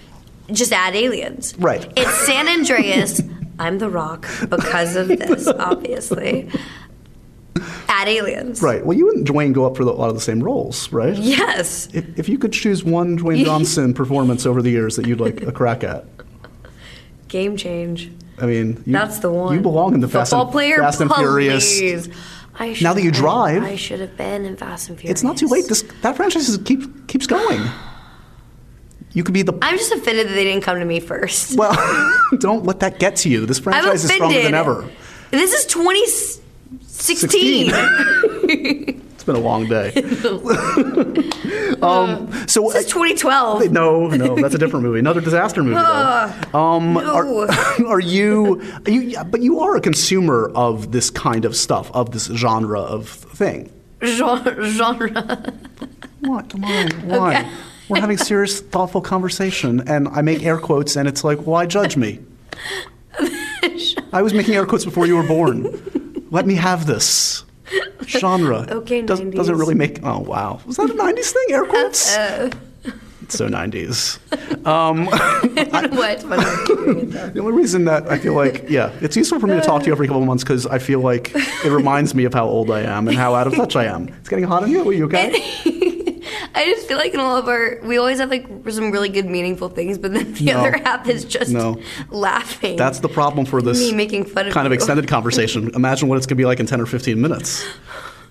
Just 0.52 0.72
add 0.72 0.94
aliens. 0.94 1.54
Right. 1.58 1.90
It's 1.96 2.26
San 2.26 2.48
Andreas. 2.48 3.20
I'm 3.58 3.78
the 3.78 3.90
rock 3.90 4.26
because 4.48 4.94
of 4.96 5.08
this, 5.08 5.48
obviously. 5.48 6.48
Add 7.88 8.08
aliens. 8.08 8.62
right. 8.62 8.84
Well, 8.84 8.96
you 8.96 9.10
and 9.10 9.26
Dwayne 9.26 9.52
go 9.52 9.66
up 9.66 9.76
for 9.76 9.84
the, 9.84 9.90
a 9.90 9.92
lot 9.92 10.08
of 10.08 10.14
the 10.14 10.20
same 10.20 10.40
roles, 10.42 10.90
right? 10.92 11.16
Yes. 11.16 11.88
If, 11.92 12.18
if 12.18 12.28
you 12.28 12.38
could 12.38 12.52
choose 12.52 12.84
one 12.84 13.18
Dwayne 13.18 13.44
Johnson 13.44 13.94
performance 13.94 14.46
over 14.46 14.62
the 14.62 14.70
years 14.70 14.96
that 14.96 15.06
you'd 15.06 15.20
like 15.20 15.42
a 15.42 15.52
crack 15.52 15.84
at, 15.84 16.04
Game 17.28 17.56
change. 17.58 18.10
I 18.38 18.46
mean, 18.46 18.82
you, 18.86 18.92
That's 18.92 19.18
the 19.18 19.30
one. 19.30 19.54
You 19.54 19.60
belong 19.60 19.94
in 19.94 20.00
the 20.00 20.08
Fast 20.08 20.32
and, 20.32 20.50
player, 20.50 20.78
Fast 20.78 21.00
and 21.00 21.12
Furious. 21.12 22.08
I 22.54 22.76
Now 22.80 22.94
that 22.94 23.02
you 23.02 23.10
drive- 23.10 23.62
I 23.62 23.76
should 23.76 24.00
have 24.00 24.16
been 24.16 24.44
in 24.44 24.56
Fast 24.56 24.88
and 24.88 24.98
Furious. 24.98 25.18
It's 25.18 25.22
not 25.22 25.36
too 25.36 25.46
late. 25.46 25.66
This 25.68 25.82
that 26.02 26.16
franchise 26.16 26.48
is, 26.48 26.58
keep, 26.58 27.06
keeps 27.06 27.26
going. 27.26 27.62
You 29.12 29.24
could 29.24 29.34
be 29.34 29.42
the 29.42 29.56
I'm 29.62 29.76
just 29.76 29.92
offended 29.92 30.28
that 30.28 30.34
they 30.34 30.44
didn't 30.44 30.62
come 30.62 30.78
to 30.78 30.84
me 30.84 31.00
first. 31.00 31.56
well. 31.58 31.74
don't 32.38 32.64
let 32.64 32.80
that 32.80 32.98
get 32.98 33.16
to 33.16 33.28
you. 33.28 33.46
This 33.46 33.58
franchise 33.58 34.04
is 34.04 34.10
stronger 34.12 34.42
than 34.42 34.54
ever. 34.54 34.88
This 35.30 35.52
is 35.52 35.66
2016. 36.70 37.72
It's 39.18 39.24
been 39.24 39.36
a 39.36 39.40
long 39.40 39.66
day. 39.66 39.88
um, 41.82 42.32
so 42.46 42.62
this 42.70 42.84
is 42.84 42.86
2012. 42.86 43.70
no, 43.72 44.06
no, 44.06 44.36
that's 44.36 44.54
a 44.54 44.58
different 44.58 44.84
movie. 44.84 45.00
Another 45.00 45.20
disaster 45.20 45.62
movie. 45.62 45.74
though. 45.74 46.58
Um, 46.58 46.94
no. 46.94 47.14
are, 47.14 47.50
are 47.88 48.00
you? 48.00 48.62
Are 48.86 48.90
you? 48.90 49.18
But 49.24 49.42
you 49.42 49.60
are 49.60 49.76
a 49.76 49.80
consumer 49.80 50.50
of 50.54 50.92
this 50.92 51.10
kind 51.10 51.44
of 51.44 51.56
stuff, 51.56 51.90
of 51.92 52.12
this 52.12 52.26
genre 52.26 52.80
of 52.80 53.08
thing. 53.08 53.70
Genre. 54.02 54.64
genre. 54.64 55.52
What? 56.20 56.48
Come 56.48 56.64
on, 56.64 56.90
why? 57.08 57.40
Okay. 57.40 57.50
We're 57.88 58.00
having 58.00 58.18
serious, 58.18 58.60
thoughtful 58.60 59.00
conversation, 59.00 59.86
and 59.88 60.08
I 60.08 60.22
make 60.22 60.44
air 60.44 60.58
quotes, 60.58 60.94
and 60.94 61.08
it's 61.08 61.24
like, 61.24 61.40
why 61.40 61.66
judge 61.66 61.96
me? 61.96 62.20
I 64.12 64.22
was 64.22 64.32
making 64.32 64.54
air 64.54 64.64
quotes 64.64 64.84
before 64.84 65.06
you 65.06 65.16
were 65.16 65.26
born. 65.26 65.64
Let 66.30 66.46
me 66.46 66.54
have 66.56 66.86
this. 66.86 67.44
genre. 68.06 68.66
Okay, 68.70 69.02
Does, 69.02 69.20
90s. 69.20 69.34
doesn't 69.34 69.56
really 69.58 69.74
make. 69.74 70.00
Oh 70.02 70.20
wow, 70.20 70.60
was 70.66 70.76
that 70.76 70.88
a 70.90 70.94
'90s 70.94 71.30
thing? 71.32 71.46
Air 71.50 71.64
quotes. 71.66 72.16
Uh, 72.16 72.50
It's 73.22 73.36
so 73.36 73.46
'90s. 73.48 74.18
what? 75.92 76.20
The 77.34 77.40
only 77.40 77.52
reason 77.52 77.84
that 77.84 78.08
I 78.10 78.18
feel 78.18 78.32
like, 78.34 78.64
yeah, 78.70 78.90
it's 79.02 79.16
useful 79.16 79.38
for 79.40 79.46
me 79.46 79.54
to 79.54 79.60
talk 79.60 79.82
to 79.82 79.86
you 79.86 79.92
every 79.92 80.06
couple 80.06 80.22
of 80.22 80.26
months 80.26 80.44
because 80.44 80.66
I 80.66 80.78
feel 80.78 81.00
like 81.00 81.32
it 81.64 81.70
reminds 81.70 82.14
me 82.14 82.24
of 82.24 82.32
how 82.32 82.46
old 82.46 82.70
I 82.70 82.80
am 82.82 83.06
and 83.08 83.16
how 83.16 83.34
out 83.34 83.46
of 83.46 83.54
touch 83.54 83.76
I 83.76 83.84
am. 83.84 84.08
It's 84.20 84.28
getting 84.30 84.46
hot 84.46 84.62
on 84.62 84.68
here. 84.70 84.82
Are 84.84 84.92
you 84.92 85.04
okay? 85.06 85.30
I 86.54 86.64
just 86.66 86.88
feel 86.88 86.96
like 86.98 87.14
in 87.14 87.20
all 87.20 87.36
of 87.36 87.48
our, 87.48 87.78
we 87.82 87.98
always 87.98 88.18
have 88.18 88.30
like 88.30 88.46
some 88.70 88.90
really 88.90 89.08
good, 89.08 89.26
meaningful 89.26 89.68
things, 89.68 89.98
but 89.98 90.12
then 90.12 90.32
the 90.34 90.44
No. 90.46 90.58
other 90.60 90.78
half 90.84 91.08
is 91.08 91.24
just 91.24 91.50
No. 91.52 91.80
laughing. 92.10 92.76
That's 92.76 93.00
the 93.00 93.08
problem 93.08 93.46
for 93.46 93.62
this 93.62 93.78
Me 93.78 93.92
making 93.92 94.24
fun 94.24 94.46
of 94.48 94.52
kind 94.52 94.66
of 94.66 94.72
extended 94.72 95.06
conversation. 95.08 95.70
Imagine 95.74 96.08
what 96.08 96.16
it's 96.16 96.26
going 96.26 96.36
to 96.36 96.40
be 96.42 96.46
like 96.46 96.60
in 96.60 96.66
10 96.66 96.80
or 96.80 96.86
15 96.86 97.20
minutes. 97.20 97.64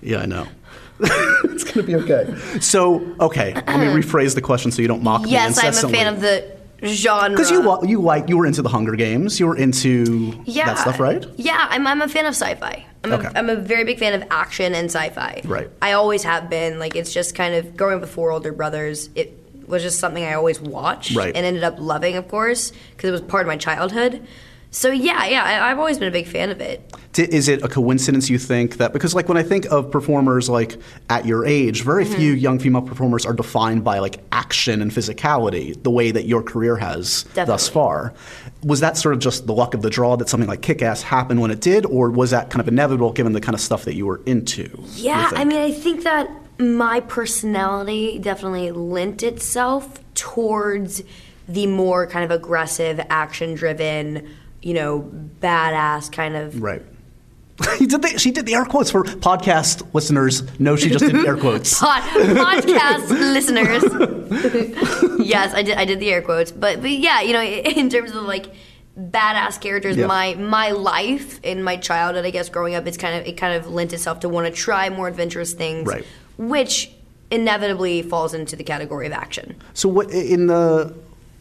Yeah, 0.02 0.20
I 0.20 0.26
know. 0.26 0.48
it's 1.00 1.64
going 1.64 1.74
to 1.76 1.84
be 1.84 1.96
okay. 1.96 2.60
So, 2.60 3.16
okay, 3.20 3.54
let 3.54 3.68
me 3.80 3.86
rephrase 3.86 4.34
the 4.36 4.42
question 4.42 4.72
so 4.72 4.82
you 4.82 4.88
don't 4.88 5.04
mock 5.04 5.22
me 5.22 5.30
yes, 5.30 5.58
I'm 5.60 5.70
a 5.70 5.94
fan 5.94 6.12
of 6.12 6.22
the 6.22 6.57
genre. 6.84 7.30
Because 7.32 7.52
you, 7.52 7.78
you 7.88 8.02
like, 8.02 8.30
you 8.30 8.38
were 8.38 8.46
into 8.46 8.62
the 8.62 8.70
Hunger 8.70 8.96
Games, 8.96 9.40
you 9.40 9.48
were 9.48 9.58
into 9.58 10.34
yeah, 10.46 10.66
that 10.68 10.80
stuff, 10.80 11.00
right? 11.00 11.26
Yeah, 11.36 11.68
I'm, 11.70 11.86
I'm 11.88 12.02
a 12.02 12.08
fan 12.08 12.26
of 12.26 12.36
sci-fi. 12.36 12.86
I'm, 13.04 13.14
Okay. 13.14 13.28
a, 13.28 13.32
I'm 13.38 13.50
a 13.50 13.56
very 13.56 13.84
big 13.84 14.00
fan 14.00 14.14
of 14.20 14.28
action 14.32 14.74
and 14.76 14.86
sci-fi. 14.90 15.42
Right. 15.46 15.70
I 15.82 15.94
always 15.94 16.24
have 16.24 16.50
been. 16.50 16.80
Like, 16.80 16.96
it's 16.96 17.14
just 17.14 17.36
kind 17.36 17.56
of 17.56 17.78
growing 17.78 17.96
up 17.96 18.02
with 18.02 18.10
four 18.12 18.32
older 18.32 18.52
brothers. 18.52 19.10
It 19.16 19.38
was 19.68 19.84
just 19.84 20.00
something 20.00 20.24
I 20.24 20.34
always 20.34 20.60
watched 20.62 21.16
Right. 21.16 21.36
and 21.36 21.46
ended 21.46 21.64
up 21.64 21.76
loving, 21.80 22.16
of 22.16 22.28
course, 22.28 22.72
because 22.92 23.10
it 23.10 23.12
was 23.12 23.22
part 23.22 23.42
of 23.42 23.48
my 23.48 23.58
childhood. 23.58 24.26
So 24.70 24.90
yeah, 24.92 25.26
yeah, 25.26 25.44
I, 25.44 25.72
I've 25.72 25.80
always 25.80 25.98
been 25.98 26.08
a 26.10 26.12
big 26.12 26.28
fan 26.28 26.50
of 26.50 26.62
it. 26.62 26.94
Is 27.18 27.48
it 27.48 27.64
a 27.64 27.68
coincidence 27.68 28.30
you 28.30 28.38
think 28.38 28.78
that 28.78 28.94
because 28.94 29.16
like 29.16 29.28
when 29.28 29.38
I 29.38 29.44
think 29.44 29.66
of 29.72 29.90
performers 29.90 30.50
like 30.50 30.78
at 31.10 31.26
your 31.26 31.46
age, 31.46 31.82
very 31.84 32.06
Mm-hmm. 32.06 32.16
few 32.16 32.34
young 32.34 32.60
female 32.60 32.82
performers 32.84 33.26
are 33.26 33.34
defined 33.34 33.84
by 33.84 34.00
like 34.00 34.20
action 34.32 34.82
and 34.82 34.92
physicality 34.92 35.82
the 35.82 35.90
way 35.90 36.12
that 36.12 36.26
your 36.26 36.44
career 36.44 36.78
has 36.78 37.24
thus 37.34 37.68
far. 37.68 38.14
Was 38.64 38.82
that 38.82 38.98
sort 38.98 39.14
of 39.16 39.20
just 39.20 39.48
the 39.48 39.54
luck 39.54 39.74
of 39.74 39.82
the 39.82 39.90
draw 39.90 40.16
that 40.18 40.30
something 40.30 40.48
like 40.48 40.62
Kick 40.62 40.82
Ass 40.82 41.02
happened 41.02 41.42
when 41.42 41.50
it 41.52 41.60
did, 41.60 41.86
or 41.88 42.12
was 42.12 42.32
that 42.32 42.50
kind 42.50 42.60
of 42.62 42.68
inevitable 42.68 43.12
given 43.14 43.34
the 43.34 43.42
kind 43.42 43.56
of 43.56 43.62
stuff 43.62 43.86
that 43.86 43.96
you 43.96 44.06
were 44.06 44.22
into? 44.26 44.70
Yeah, 44.94 45.30
I 45.34 45.44
mean, 45.44 45.60
I 45.60 45.72
think 45.72 46.04
that 46.04 46.30
my 46.60 47.00
personality 47.02 48.20
definitely 48.20 48.72
lent 48.72 49.24
itself 49.24 50.00
towards 50.16 51.02
the 51.48 51.66
more 51.68 52.08
kind 52.08 52.26
of 52.26 52.32
aggressive, 52.32 53.00
action 53.10 53.56
driven, 53.56 54.28
you 54.62 54.74
know, 54.74 55.10
badass 55.42 56.12
kind 56.12 56.36
of. 56.36 56.62
right. 56.62 56.82
Did 57.80 57.90
the, 58.04 58.20
she 58.20 58.30
did 58.30 58.46
the 58.46 58.54
air 58.54 58.66
quotes 58.66 58.92
for 58.92 59.04
podcast 59.04 59.92
listeners. 59.96 60.44
No, 60.60 60.76
she 60.76 60.90
just 60.92 61.04
did 61.04 61.16
air 61.26 61.36
quotes. 61.46 61.80
Pod, 61.80 62.04
podcast 62.04 63.10
listeners. 63.10 63.84
yes, 65.26 65.56
I 65.56 65.64
did. 65.64 65.76
I 65.78 65.86
did 65.86 66.00
the 66.00 66.12
air 66.12 66.22
quotes, 66.22 66.52
but 66.52 66.82
but 66.82 66.92
yeah, 66.92 67.22
you 67.22 67.34
know, 67.34 67.42
in 67.42 67.90
terms 67.90 68.12
of 68.12 68.24
like 68.24 68.46
badass 69.00 69.60
characters, 69.60 69.98
Yeah. 69.98 70.06
my 70.06 70.36
my 70.36 70.70
life 70.70 71.40
in 71.44 71.64
my 71.64 71.78
childhood, 71.78 72.26
I 72.26 72.30
guess, 72.30 72.48
growing 72.50 72.76
up, 72.76 72.86
it's 72.86 72.98
kind 72.98 73.20
of 73.20 73.26
it 73.28 73.38
kind 73.38 73.56
of 73.56 73.68
lent 73.72 73.92
itself 73.92 74.20
to 74.20 74.30
want 74.30 74.46
to 74.46 74.54
try 74.54 74.90
more 74.90 75.08
adventurous 75.08 75.54
things, 75.54 75.88
Right. 75.88 76.06
which 76.38 76.92
inevitably 77.32 78.04
falls 78.04 78.36
into 78.36 78.56
the 78.56 78.64
category 78.64 79.08
of 79.08 79.14
action. 79.14 79.56
So 79.74 79.90
what 79.90 80.12
in 80.12 80.46
the 80.46 80.94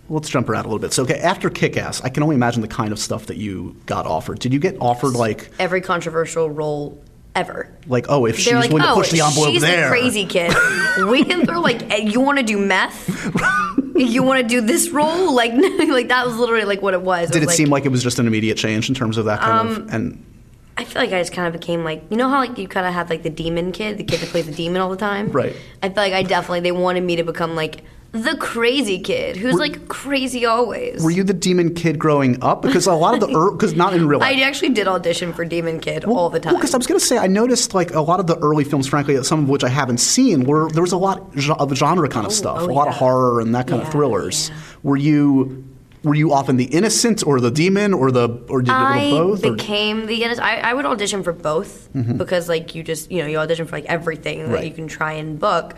let's 0.08 0.28
jump 0.28 0.48
around 0.48 0.64
a 0.64 0.68
little 0.68 0.78
bit. 0.78 0.92
So 0.92 1.02
okay, 1.02 1.18
after 1.18 1.50
Kick 1.50 1.76
Ass, 1.76 2.00
I 2.02 2.08
can 2.08 2.22
only 2.22 2.36
imagine 2.36 2.62
the 2.62 2.68
kind 2.68 2.92
of 2.92 2.98
stuff 2.98 3.26
that 3.26 3.36
you 3.36 3.76
got 3.86 4.06
offered. 4.06 4.38
Did 4.38 4.52
you 4.52 4.58
get 4.58 4.76
offered 4.80 5.14
like 5.14 5.50
Every 5.58 5.80
controversial 5.80 6.50
role 6.50 7.02
ever. 7.34 7.70
like 7.86 8.06
oh 8.08 8.24
if 8.24 8.38
she's 8.38 8.52
like, 8.52 8.70
willing 8.70 8.82
to 8.82 8.92
oh, 8.92 8.94
push 8.94 9.10
the 9.10 9.20
envelope 9.20 9.50
she's 9.50 9.62
there? 9.62 9.84
the 9.84 9.88
crazy 9.88 10.26
kid. 10.26 10.54
we 11.08 11.24
can 11.24 11.46
throw 11.46 11.60
like, 11.60 11.82
you 12.02 12.20
want 12.20 12.38
to 12.38 12.44
do 12.44 12.58
meth? 12.58 13.08
you 13.94 14.22
want 14.22 14.40
to 14.40 14.48
do 14.48 14.60
this 14.60 14.90
role? 14.90 15.26
Like, 15.36 15.52
like 15.52 16.08
that 16.08 16.24
was 16.24 16.36
literally 16.36 16.64
like 16.64 16.80
what 16.80 16.94
it 16.94 17.02
was. 17.02 17.30
Did 17.30 17.42
it 17.42 17.46
was 17.46 17.54
seem 17.54 17.68
like 17.68 17.84
it 17.84 17.90
was 17.90 18.02
just 18.02 18.18
an 18.18 18.26
immediate 18.26 18.56
change 18.56 18.88
in 18.88 18.94
terms 18.94 19.18
of 19.18 19.26
that 19.26 19.40
kind 19.40 19.68
of 19.68 19.76
um, 19.76 19.88
and 19.90 20.24
I 20.78 20.84
feel 20.84 21.02
like 21.02 21.12
I 21.12 21.20
just 21.20 21.32
kind 21.32 21.46
of 21.46 21.58
became 21.58 21.84
like, 21.84 22.04
you 22.10 22.16
know 22.16 22.28
how 22.28 22.38
like 22.38 22.56
you 22.58 22.68
kind 22.68 22.86
of 22.86 22.94
have 22.94 23.10
like 23.10 23.22
the 23.22 23.30
demon 23.30 23.72
kid, 23.72 23.98
the 23.98 24.04
kid 24.04 24.20
that 24.20 24.28
plays 24.28 24.46
the 24.46 24.52
demon 24.52 24.80
all 24.80 24.90
the 24.90 24.96
time. 24.96 25.30
Right. 25.30 25.56
I 25.82 25.88
feel 25.88 26.02
like 26.02 26.12
I 26.12 26.22
definitely 26.22 26.60
they 26.60 26.72
wanted 26.72 27.02
me 27.02 27.16
to 27.16 27.24
become 27.24 27.54
like 27.54 27.82
the 28.12 28.36
crazy 28.38 28.98
kid 29.00 29.36
who's 29.36 29.56
like 29.56 29.88
crazy 29.88 30.46
always. 30.46 31.02
were 31.04 31.10
you 31.10 31.22
the 31.22 31.34
demon 31.34 31.74
kid 31.74 31.98
growing 31.98 32.42
up? 32.42 32.62
Because 32.62 32.86
a 32.86 32.94
lot 32.94 33.14
of 33.14 33.20
the 33.20 33.26
because 33.52 33.74
not 33.74 33.92
in 33.92 34.06
real 34.08 34.18
life. 34.20 34.34
I 34.34 34.40
actually 34.40 34.70
did 34.70 34.88
audition 34.88 35.32
for 35.34 35.44
Demon 35.44 35.80
Kid 35.80 36.04
all 36.04 36.30
the 36.30 36.40
time. 36.40 36.54
Well, 36.54 36.60
because 36.60 36.72
I 36.72 36.78
was 36.78 36.86
going 36.86 36.98
to 36.98 37.04
say, 37.04 37.18
I 37.18 37.26
noticed 37.26 37.74
like 37.74 37.92
a 37.92 38.00
lot 38.00 38.18
of 38.20 38.26
the 38.26 38.38
early 38.38 38.64
films, 38.64 38.86
frankly, 38.86 39.22
some 39.24 39.42
of 39.42 39.48
which 39.50 39.64
I 39.64 39.68
haven't 39.68 39.98
seen, 39.98 40.44
were 40.44 40.70
there 40.70 40.82
was 40.82 40.92
a 40.92 40.96
lot 40.96 41.36
of 41.58 41.74
genre 41.76 42.08
kind 42.08 42.24
of 42.26 42.32
stuff, 42.32 42.58
oh, 42.60 42.70
a 42.70 42.72
lot 42.72 42.88
of 42.88 42.94
horror 42.94 43.40
and 43.40 43.54
that 43.54 43.66
kind 43.66 43.82
of 43.82 43.88
thrillers. 43.90 44.48
yeah. 44.48 44.56
Were 44.82 44.96
you 44.96 45.64
were 46.02 46.14
you 46.14 46.32
often 46.32 46.56
the 46.56 46.66
innocent 46.66 47.26
or 47.26 47.40
the 47.40 47.50
demon 47.50 47.92
or 47.92 48.12
the 48.12 48.28
or 48.48 48.60
did 48.62 48.68
you 48.68 48.74
I 48.74 49.10
both? 49.10 49.44
or- 49.44 49.52
became 49.56 50.06
the 50.06 50.22
innocent. 50.22 50.46
I, 50.46 50.58
I 50.60 50.72
would 50.74 50.86
audition 50.86 51.22
for 51.24 51.32
both 51.32 51.88
because 52.16 52.48
like 52.48 52.74
you 52.74 52.82
just 52.84 53.10
you 53.10 53.20
know 53.20 53.26
you 53.28 53.38
audition 53.38 53.66
for 53.66 53.76
like 53.76 53.86
everything 53.86 54.38
that 54.50 54.56
Mm-hmm. 54.58 54.64
You 54.66 54.72
can 54.72 54.86
try 54.88 55.12
and 55.14 55.38
book. 55.38 55.74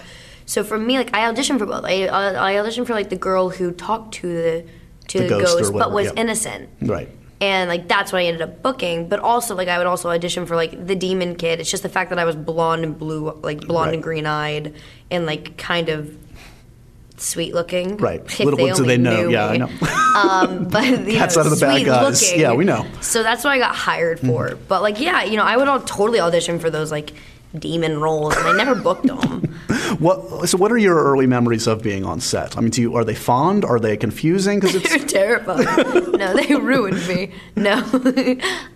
So 0.48 0.64
for 0.64 0.78
me, 0.78 0.96
like 0.96 1.14
I 1.14 1.30
auditioned 1.30 1.58
for 1.58 1.66
both. 1.66 1.84
I 1.84 2.06
I 2.06 2.54
auditioned 2.54 2.86
for 2.86 2.94
like 2.94 3.10
the 3.10 3.16
girl 3.16 3.50
who 3.50 3.70
talked 3.70 4.14
to 4.14 4.26
the 4.26 4.64
to 5.08 5.18
The 5.18 5.24
the, 5.24 5.38
ghost 5.40 5.58
ghost, 5.58 5.72
but 5.74 5.92
was 5.92 6.06
yeah. 6.06 6.12
innocent. 6.22 6.70
right. 6.80 7.08
And 7.40 7.68
like 7.68 7.86
that's 7.86 8.12
what 8.12 8.20
I 8.22 8.24
ended 8.24 8.40
up 8.42 8.62
booking. 8.62 9.08
But 9.10 9.20
also 9.20 9.54
like 9.54 9.68
I 9.68 9.76
would 9.78 9.86
also 9.86 10.08
audition 10.08 10.46
for 10.46 10.56
like 10.56 10.72
the 10.86 10.96
demon 10.96 11.36
kid. 11.36 11.60
It's 11.60 11.70
just 11.70 11.82
the 11.82 11.88
fact 11.90 12.08
that 12.10 12.18
I 12.18 12.24
was 12.24 12.34
blonde 12.34 12.82
and 12.82 12.98
blue, 12.98 13.30
like 13.42 13.60
blonde 13.60 13.88
Right. 13.88 13.94
and 13.94 14.02
green 14.02 14.24
eyed, 14.26 14.74
and 15.10 15.26
like 15.26 15.56
kind 15.58 15.88
of 15.90 16.16
sweet 17.18 17.52
looking. 17.54 17.96
Right. 17.98 18.20
If 18.24 18.40
Little 18.40 18.56
they 18.58 18.72
do 18.72 18.84
they 18.84 18.96
know. 18.96 19.28
Yeah, 19.28 19.46
I 19.48 19.56
know. 19.58 19.68
Um, 20.18 20.64
but 20.64 20.84
you 21.06 21.18
Cats 21.18 21.36
know, 21.36 21.42
out 21.42 21.46
of 21.46 21.52
the 21.58 21.60
bad 21.64 21.74
sweet 21.76 21.84
guys. 21.86 22.22
looking. 22.22 22.40
Yeah, 22.40 22.54
we 22.54 22.64
know. 22.64 22.86
So 23.02 23.22
that's 23.22 23.44
what 23.44 23.50
I 23.50 23.58
got 23.58 23.76
hired 23.76 24.18
for. 24.18 24.56
But 24.66 24.82
like, 24.82 24.98
yeah, 24.98 25.22
you 25.22 25.36
know, 25.36 25.44
I 25.44 25.56
would 25.56 25.68
all 25.68 25.80
totally 25.80 26.18
audition 26.18 26.58
for 26.58 26.70
those 26.70 26.90
like 26.90 27.12
demon 27.58 28.00
roles, 28.00 28.36
and 28.36 28.46
I 28.46 28.52
never 28.56 28.74
booked 28.74 29.06
them. 29.06 29.54
What 29.98 30.48
so 30.48 30.58
what 30.58 30.70
are 30.70 30.76
your 30.78 31.02
early 31.02 31.26
memories 31.26 31.66
of 31.66 31.82
being 31.82 32.04
on 32.04 32.20
set? 32.20 32.56
I 32.56 32.60
mean, 32.60 32.70
do 32.70 32.80
you, 32.82 32.94
are 32.94 33.04
they 33.04 33.14
fond? 33.14 33.64
Are 33.64 33.80
they 33.80 33.96
confusing? 33.96 34.60
Because 34.60 34.74
They're 34.82 34.96
it's 35.02 35.12
terrifying. 35.12 36.12
no, 36.12 36.34
they 36.34 36.54
ruined 36.72 37.06
me. 37.08 37.32
No. 37.56 37.78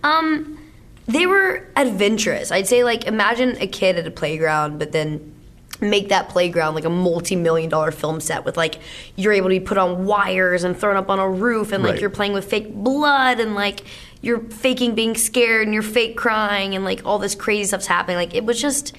um, 0.02 0.58
they 1.06 1.26
were 1.26 1.66
adventurous. 1.76 2.50
I'd 2.50 2.66
say 2.66 2.82
like 2.82 3.04
imagine 3.04 3.56
a 3.60 3.66
kid 3.66 3.98
at 3.98 4.06
a 4.06 4.10
playground, 4.10 4.78
but 4.78 4.92
then 4.92 5.34
make 5.82 6.08
that 6.08 6.28
playground 6.28 6.74
like 6.74 6.84
a 6.84 6.90
multi-million 6.90 7.68
dollar 7.68 7.90
film 7.90 8.20
set 8.20 8.44
with 8.44 8.56
like 8.56 8.78
you're 9.16 9.32
able 9.32 9.48
to 9.48 9.58
be 9.58 9.60
put 9.60 9.76
on 9.76 10.06
wires 10.06 10.64
and 10.64 10.76
thrown 10.76 10.96
up 10.96 11.10
on 11.10 11.18
a 11.18 11.28
roof 11.28 11.72
and 11.72 11.82
like 11.82 11.92
Right. 11.92 12.00
you're 12.00 12.10
playing 12.10 12.32
with 12.32 12.48
fake 12.48 12.72
blood 12.72 13.40
and 13.40 13.54
like 13.54 13.82
you're 14.20 14.40
faking 14.40 14.94
being 14.94 15.16
scared 15.16 15.66
and 15.66 15.74
you're 15.74 15.82
fake 15.82 16.16
crying 16.16 16.74
and 16.74 16.84
like 16.84 17.04
all 17.04 17.18
this 17.18 17.34
crazy 17.34 17.64
stuff's 17.64 17.86
happening 17.86 18.16
like 18.16 18.34
it 18.34 18.44
was 18.44 18.60
just 18.60 18.94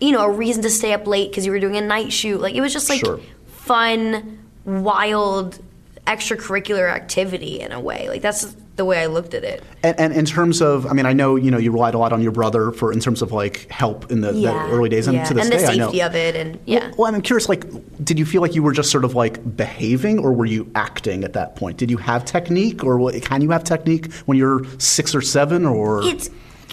you 0.00 0.10
know 0.12 0.24
a 0.24 0.30
reason 0.30 0.62
to 0.62 0.70
stay 0.70 0.92
up 0.92 1.06
late 1.06 1.30
because 1.30 1.44
you 1.46 1.52
were 1.52 1.60
doing 1.60 1.76
a 1.76 1.80
night 1.82 2.12
shoot 2.12 2.40
like 2.40 2.54
it 2.54 2.60
was 2.60 2.72
just 2.72 2.88
like 2.88 3.00
Sure. 3.00 3.20
fun 3.46 4.38
wild 4.64 5.58
extracurricular 6.06 6.90
activity 6.90 7.60
in 7.60 7.72
a 7.72 7.80
way 7.80 8.08
like 8.08 8.22
that's 8.22 8.56
the 8.76 8.84
way 8.84 9.02
i 9.02 9.06
looked 9.06 9.34
at 9.34 9.44
it 9.44 9.62
and, 9.86 10.00
and 10.00 10.12
in 10.12 10.24
terms 10.24 10.60
of, 10.60 10.86
I 10.86 10.92
mean, 10.92 11.06
I 11.06 11.12
know 11.12 11.36
you 11.36 11.50
know 11.50 11.58
you 11.58 11.70
relied 11.70 11.94
a 11.94 11.98
lot 11.98 12.12
on 12.12 12.20
your 12.20 12.32
brother 12.32 12.72
for 12.72 12.92
in 12.92 12.98
terms 12.98 13.22
of 13.22 13.30
like 13.30 13.70
help 13.70 14.10
in 14.10 14.20
the, 14.20 14.32
the 14.32 14.52
early 14.52 14.88
days, 14.88 15.06
and 15.06 15.16
yeah. 15.16 15.24
to 15.24 15.34
this 15.34 15.44
and 15.44 15.52
the 15.52 15.58
day, 15.58 15.76
safety 15.78 16.02
of 16.02 16.14
it 16.16 16.34
and 16.34 16.58
yeah 16.64 16.92
Well, 16.96 17.14
I'm 17.14 17.22
curious. 17.22 17.48
Like, 17.48 17.64
did 18.04 18.18
you 18.18 18.26
feel 18.26 18.42
like 18.42 18.54
you 18.54 18.62
were 18.62 18.72
just 18.72 18.90
sort 18.90 19.04
of 19.04 19.14
like 19.14 19.56
behaving, 19.56 20.18
or 20.18 20.32
were 20.32 20.46
you 20.46 20.70
acting 20.74 21.22
at 21.22 21.34
that 21.34 21.54
point? 21.54 21.76
Did 21.76 21.90
you 21.90 21.98
have 21.98 22.24
technique, 22.24 22.82
or 22.82 23.12
can 23.20 23.42
you 23.42 23.50
have 23.50 23.62
technique 23.62 24.12
when 24.24 24.36
you're 24.36 24.64
six 24.78 25.14
or 25.14 25.20
seven, 25.20 25.64
or 25.64 26.02
it's 26.02 26.30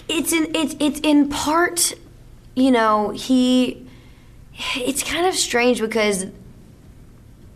it's 0.08 0.34
in 0.34 0.56
it's 0.56 0.76
it's 0.80 1.00
in 1.02 1.30
part 1.30 1.94
you 2.56 2.72
know 2.72 3.12
he 3.12 3.88
it's 4.76 5.04
kind 5.04 5.28
of 5.28 5.34
strange 5.36 5.80
because 5.80 6.26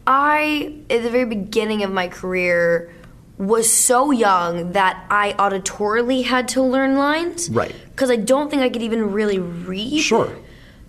i 0.05 0.73
at 0.89 1.03
the 1.03 1.09
very 1.09 1.25
beginning 1.25 1.83
of 1.83 1.91
my 1.91 2.07
career 2.07 2.91
was 3.37 3.71
so 3.71 4.11
young 4.11 4.71
that 4.71 5.05
i 5.09 5.33
auditorily 5.37 6.23
had 6.25 6.47
to 6.47 6.61
learn 6.61 6.95
lines 6.95 7.49
Right. 7.49 7.75
because 7.91 8.09
i 8.09 8.15
don't 8.15 8.49
think 8.49 8.61
i 8.63 8.69
could 8.69 8.81
even 8.81 9.11
really 9.11 9.39
read 9.39 10.01
sure? 10.01 10.35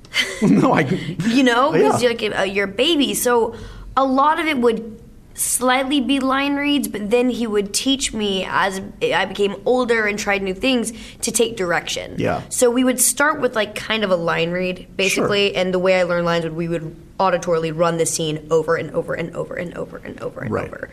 no, 0.43 0.73
I. 0.73 0.81
you 1.29 1.43
know 1.43 1.71
because 1.73 2.03
Yeah. 2.03 2.09
you're 2.11 2.19
like 2.33 2.39
uh, 2.39 2.43
you're 2.43 2.65
a 2.65 2.69
baby 2.69 3.13
so 3.15 3.55
a 3.97 4.05
lot 4.05 4.41
of 4.41 4.47
it 4.47 4.59
would 4.59 4.99
slightly 5.35 6.01
be 6.01 6.19
line 6.19 6.57
reads 6.57 6.89
but 6.89 7.11
then 7.11 7.29
he 7.31 7.47
would 7.47 7.73
teach 7.73 8.13
me 8.13 8.45
as 8.49 8.81
i 9.03 9.25
became 9.27 9.55
older 9.67 10.07
and 10.07 10.19
tried 10.19 10.43
new 10.43 10.55
things 10.55 10.93
to 11.21 11.31
take 11.31 11.57
direction 11.57 12.15
Yeah. 12.19 12.43
so 12.49 12.71
we 12.71 12.83
would 12.83 12.99
start 12.99 13.41
with 13.41 13.55
like 13.55 13.75
kind 13.77 14.03
of 14.03 14.11
a 14.11 14.17
line 14.17 14.51
read 14.51 14.89
basically 14.97 15.55
and 15.55 15.73
the 15.73 15.79
way 15.79 16.01
i 16.01 16.03
learned 16.03 16.25
lines 16.25 16.43
would 16.45 16.55
we 16.57 16.67
would 16.67 16.97
auditorily 17.21 17.77
run 17.77 17.99
the 17.99 18.07
scene 18.07 18.47
over 18.51 18.75
and 18.77 18.91
over 18.93 19.13
and 19.15 19.37
over 19.37 19.55
and 19.55 19.75
over 19.77 19.99
and 19.99 20.21
over 20.21 20.41
and 20.41 20.51
Right. 20.51 20.67
over 20.69 20.89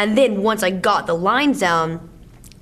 and 0.00 0.16
then 0.18 0.42
once 0.42 0.62
i 0.62 0.70
got 0.70 1.06
the 1.06 1.14
lines 1.14 1.60
down 1.60 2.08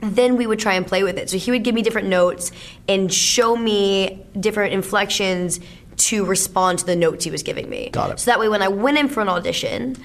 then 0.00 0.36
we 0.36 0.46
would 0.46 0.58
try 0.58 0.74
and 0.74 0.86
play 0.86 1.02
with 1.02 1.18
it. 1.18 1.28
So 1.28 1.38
he 1.38 1.50
would 1.50 1.64
give 1.64 1.74
me 1.74 1.82
different 1.82 2.08
notes 2.08 2.52
and 2.88 3.12
show 3.12 3.56
me 3.56 4.24
different 4.38 4.72
inflections 4.72 5.58
to 5.96 6.24
respond 6.24 6.78
to 6.78 6.86
the 6.86 6.94
notes 6.94 7.24
he 7.24 7.30
was 7.32 7.42
giving 7.42 7.68
me. 7.68 7.90
Got 7.90 8.12
it. 8.12 8.20
So 8.20 8.30
that 8.30 8.38
way, 8.38 8.48
when 8.48 8.62
I 8.62 8.68
went 8.68 8.96
in 8.98 9.08
for 9.08 9.20
an 9.20 9.28
audition, 9.28 9.96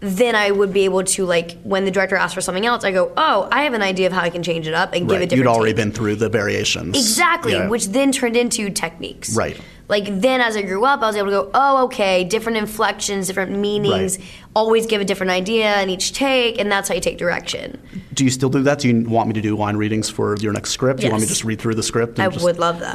then 0.00 0.34
I 0.34 0.50
would 0.50 0.72
be 0.72 0.84
able 0.84 1.04
to 1.04 1.24
like 1.26 1.60
when 1.62 1.84
the 1.84 1.90
director 1.92 2.16
asked 2.16 2.34
for 2.34 2.40
something 2.40 2.66
else, 2.66 2.82
I 2.82 2.90
go, 2.90 3.12
"Oh, 3.16 3.48
I 3.52 3.62
have 3.62 3.74
an 3.74 3.82
idea 3.82 4.08
of 4.08 4.12
how 4.12 4.22
I 4.22 4.30
can 4.30 4.42
change 4.42 4.66
it 4.66 4.74
up 4.74 4.94
and 4.94 5.06
give 5.08 5.18
it. 5.18 5.20
Right. 5.20 5.28
different." 5.28 5.44
You'd 5.44 5.46
already 5.46 5.72
take." 5.72 5.76
been 5.76 5.92
through 5.92 6.16
the 6.16 6.28
variations. 6.28 6.96
Exactly, 6.96 7.52
Yeah. 7.52 7.68
which 7.68 7.86
then 7.88 8.10
turned 8.10 8.36
into 8.36 8.70
techniques. 8.70 9.36
Right. 9.36 9.56
Like 9.90 10.20
then 10.20 10.40
as 10.40 10.56
I 10.56 10.62
grew 10.62 10.84
up, 10.84 11.02
I 11.02 11.08
was 11.08 11.16
able 11.16 11.26
to 11.26 11.32
go, 11.32 11.50
oh, 11.52 11.84
okay, 11.86 12.22
different 12.22 12.58
inflections, 12.58 13.26
different 13.26 13.50
meanings, 13.58 14.18
Right. 14.18 14.26
always 14.54 14.86
give 14.86 15.00
a 15.00 15.04
different 15.04 15.32
idea 15.32 15.82
in 15.82 15.90
each 15.90 16.12
take, 16.12 16.60
and 16.60 16.70
that's 16.70 16.88
how 16.88 16.94
you 16.94 17.00
take 17.00 17.18
direction. 17.18 17.76
Do 18.14 18.24
you 18.24 18.30
still 18.30 18.48
do 18.50 18.62
that? 18.62 18.78
Do 18.78 18.88
you 18.88 19.08
want 19.08 19.26
me 19.28 19.34
to 19.34 19.40
do 19.40 19.56
line 19.56 19.76
readings 19.76 20.08
for 20.08 20.36
your 20.36 20.52
next 20.52 20.70
script? 20.70 21.00
Do 21.00 21.06
you 21.06 21.10
want 21.12 21.22
me 21.22 21.26
to 21.26 21.32
just 21.32 21.44
read 21.44 21.60
through 21.60 21.74
the 21.74 21.82
script? 21.82 22.18
and 22.20 22.28
I 22.28 22.30
just- 22.32 22.44
would 22.44 22.58
love 22.60 22.78
that. 22.78 22.94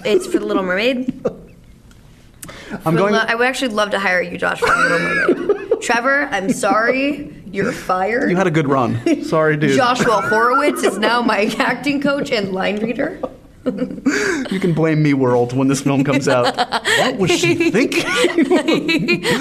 it's 0.06 0.26
for 0.28 0.38
the 0.38 0.46
Little 0.46 0.62
Mermaid. 0.62 1.20
I'm 2.84 2.94
going. 2.96 3.12
lo- 3.12 3.24
I 3.26 3.34
would 3.34 3.46
actually 3.46 3.74
love 3.74 3.90
to 3.90 3.98
hire 3.98 4.22
you, 4.22 4.38
Josh, 4.38 4.60
for 4.60 4.66
the 4.68 4.76
Little 4.76 4.98
Mermaid. 5.46 5.80
Trevor, 5.82 6.28
I'm 6.30 6.50
sorry, 6.52 7.34
you're 7.50 7.72
fired. 7.72 8.30
you 8.30 8.36
had 8.36 8.46
a 8.46 8.50
good 8.52 8.68
run. 8.68 9.24
Sorry, 9.24 9.56
dude. 9.56 9.76
Joshua 9.76 10.22
Horowitz 10.22 10.82
is 10.82 10.96
now 10.98 11.22
my 11.22 11.52
acting 11.58 12.00
coach 12.00 12.30
and 12.32 12.52
line 12.52 12.76
reader. 12.78 13.20
You 14.50 14.60
can 14.60 14.74
blame 14.74 15.02
me, 15.02 15.12
world, 15.12 15.52
when 15.52 15.66
this 15.66 15.80
film 15.80 16.04
comes 16.04 16.28
out. 16.28 16.56
what 16.56 17.16
was 17.16 17.32
she 17.32 17.70
thinking? 17.70 18.04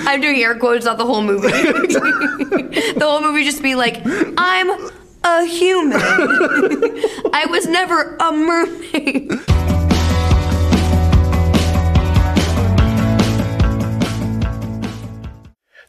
I'm 0.08 0.20
doing 0.20 0.42
air 0.42 0.58
quotes, 0.58 0.84
not 0.84 0.98
the 0.98 1.06
whole 1.06 1.22
movie. 1.22 1.48
the 1.48 3.02
whole 3.02 3.22
movie 3.22 3.44
just 3.44 3.62
be 3.62 3.76
like, 3.76 4.02
I'm 4.06 4.70
a 5.24 5.46
human. 5.46 6.00
I 6.02 7.46
was 7.50 7.68
never 7.68 8.18
a 8.20 8.32
mermaid. 8.32 9.75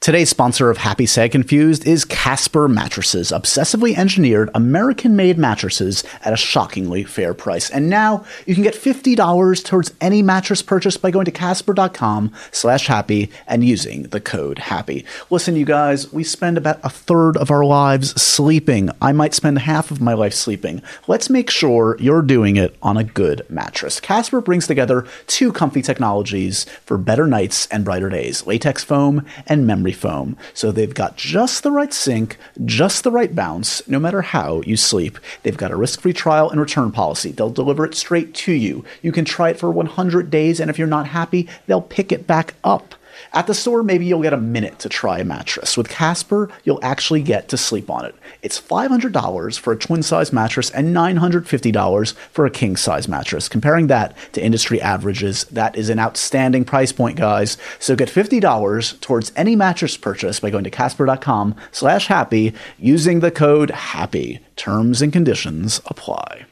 Today's 0.01 0.29
sponsor 0.29 0.71
of 0.71 0.77
Happy 0.77 1.07
Sad 1.07 1.33
Confused 1.33 1.85
is 1.87 2.05
Casper 2.05 2.69
Mattresses, 2.69 3.33
obsessively 3.33 3.97
engineered 3.97 4.51
American 4.55 5.17
made 5.17 5.37
mattresses 5.37 6.05
at 6.23 6.33
a 6.33 6.37
shockingly 6.37 7.03
fair 7.03 7.35
price. 7.35 7.71
And 7.71 7.89
now 7.89 8.25
you 8.47 8.55
can 8.55 8.63
get 8.63 8.75
$50 8.75 9.65
towards 9.65 9.93
any 10.01 10.23
mattress 10.23 10.63
purchase 10.63 10.97
by 10.97 11.11
going 11.11 11.25
to 11.25 11.33
casper.com 11.33 12.31
slash 12.53 12.87
happy 12.87 13.33
and 13.49 13.65
using 13.65 14.05
the 14.05 14.21
code 14.21 14.59
happy. 14.59 15.05
Listen, 15.31 15.57
you 15.57 15.65
guys, 15.65 16.13
we 16.13 16.23
spend 16.23 16.57
about 16.57 16.79
a 16.85 16.91
third 16.91 17.37
of 17.39 17.51
our 17.51 17.65
lives 17.65 18.21
sleeping. 18.21 18.91
I 19.01 19.11
might 19.13 19.35
spend 19.35 19.59
half 19.61 19.91
of 19.91 20.01
my 20.01 20.13
life 20.13 20.35
sleeping. 20.35 20.83
Let's 21.09 21.31
make 21.31 21.51
sure 21.51 21.97
you're 21.99 22.23
doing 22.23 22.57
it 22.57 22.77
on 22.81 22.97
a 22.97 23.03
good 23.03 23.45
mattress. 23.49 23.99
Casper 23.99 24.41
brings 24.41 24.69
together 24.69 25.07
two 25.27 25.53
comfy 25.53 25.83
technologies 25.83 26.65
for 26.85 26.97
better 26.97 27.27
nights 27.27 27.67
and 27.69 27.85
brighter 27.85 28.11
days 28.11 28.47
latex 28.47 28.85
foam 28.85 29.27
and 29.49 29.67
memory 29.67 29.96
foam. 29.97 30.37
So 30.55 30.71
they've 30.71 30.93
got 30.93 31.17
just 31.17 31.63
the 31.63 31.71
right 31.71 31.93
sink, 31.93 32.37
just 32.65 33.03
the 33.03 33.11
right 33.11 33.35
bounce, 33.35 33.87
no 33.89 33.99
matter 33.99 34.23
how 34.23 34.61
you 34.63 34.77
sleep. 34.77 35.19
They've 35.43 35.57
got 35.57 35.73
a 35.73 35.77
risk 35.77 36.01
free 36.01 36.13
trial 36.13 36.51
and 36.51 36.61
return 36.61 36.93
policy. 36.93 37.33
They'll 37.33 37.51
deliver 37.51 37.85
it 37.85 37.95
straight 37.95 38.35
to 38.35 38.53
you. 38.53 38.85
You 39.03 39.13
can 39.13 39.25
try 39.25 39.51
it 39.51 39.59
for 39.59 39.71
100 39.71 40.31
days, 40.31 40.61
and 40.61 40.71
if 40.71 40.79
you're 40.79 40.87
not 40.87 41.09
happy, 41.09 41.49
they'll 41.67 41.81
pick 41.81 42.13
it 42.13 42.27
back 42.27 42.55
up. 42.63 42.95
At 43.33 43.47
the 43.47 43.55
store, 43.55 43.83
maybe 43.83 44.07
you'll 44.07 44.23
get 44.23 44.33
a 44.33 44.39
minute 44.39 44.79
to 44.81 44.89
try 44.89 45.19
a 45.19 45.25
mattress. 45.25 45.77
With 45.77 45.89
Casper, 45.89 46.51
you'll 46.65 46.83
actually 46.83 47.23
get 47.23 47.49
to 47.49 47.57
sleep 47.57 47.91
on 47.91 48.05
it. 48.05 48.15
It's 48.43 48.61
$500 48.61 49.59
for 49.59 49.73
a 49.73 49.79
twin 49.79 50.03
size 50.03 50.33
mattress 50.33 50.71
and 50.71 50.95
$950 50.95 52.15
for 52.33 52.47
a 52.47 52.51
king 52.51 52.77
size 52.77 53.09
mattress. 53.09 53.49
Comparing 53.49 53.87
that 53.89 54.17
to 54.33 54.43
industry 54.43 54.81
averages, 54.81 55.45
that 55.45 55.77
is 55.77 55.89
an 55.89 55.99
outstanding 55.99 56.65
price 56.65 56.93
point, 56.93 57.17
guys. 57.17 57.57
So 57.79 57.97
get 57.97 58.09
$50 58.09 59.01
towards 59.01 59.33
any 59.37 59.57
mattress 59.57 59.97
purchase 59.97 60.41
by 60.41 60.51
going 60.51 60.65
to 60.65 60.71
casper.com 60.71 61.55
slash 61.73 62.07
happy 62.07 62.55
using 62.79 63.21
the 63.21 63.31
code 63.31 63.71
HAPPY. 63.71 64.41
Terms 64.57 65.03
and 65.03 65.13
conditions 65.13 65.81
apply. 65.87 66.47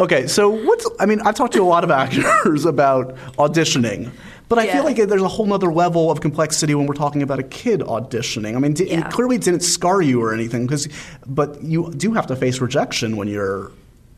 Okay, 0.00 0.26
so 0.26 0.48
what's 0.48 0.88
I 0.98 1.06
mean, 1.06 1.20
I've 1.20 1.34
talked 1.34 1.52
to 1.52 1.62
a 1.62 1.64
lot 1.64 1.84
of 1.84 1.90
actors 2.02 2.64
about 2.64 3.14
auditioning, 3.38 4.10
but 4.48 4.58
I 4.58 4.64
Yeah. 4.64 4.72
feel 4.76 4.84
like 4.84 4.96
there's 4.96 5.20
a 5.22 5.28
whole 5.28 5.44
nother 5.46 5.72
level 5.72 6.10
of 6.10 6.20
complexity 6.22 6.74
when 6.74 6.86
we're 6.86 6.94
talking 6.94 7.22
about 7.22 7.38
a 7.38 7.42
kid 7.42 7.80
auditioning. 7.80 8.56
I 8.56 8.58
mean, 8.60 8.72
di- 8.72 8.88
Yeah. 8.88 9.06
it 9.06 9.12
clearly 9.12 9.36
didn't 9.38 9.60
scar 9.60 10.00
you 10.00 10.22
or 10.22 10.32
anything, 10.32 10.66
because 10.66 10.88
but 11.26 11.62
you 11.62 11.92
do 11.94 12.14
have 12.14 12.26
to 12.28 12.36
face 12.36 12.60
rejection 12.60 13.16
when 13.16 13.28
you're 13.28 13.70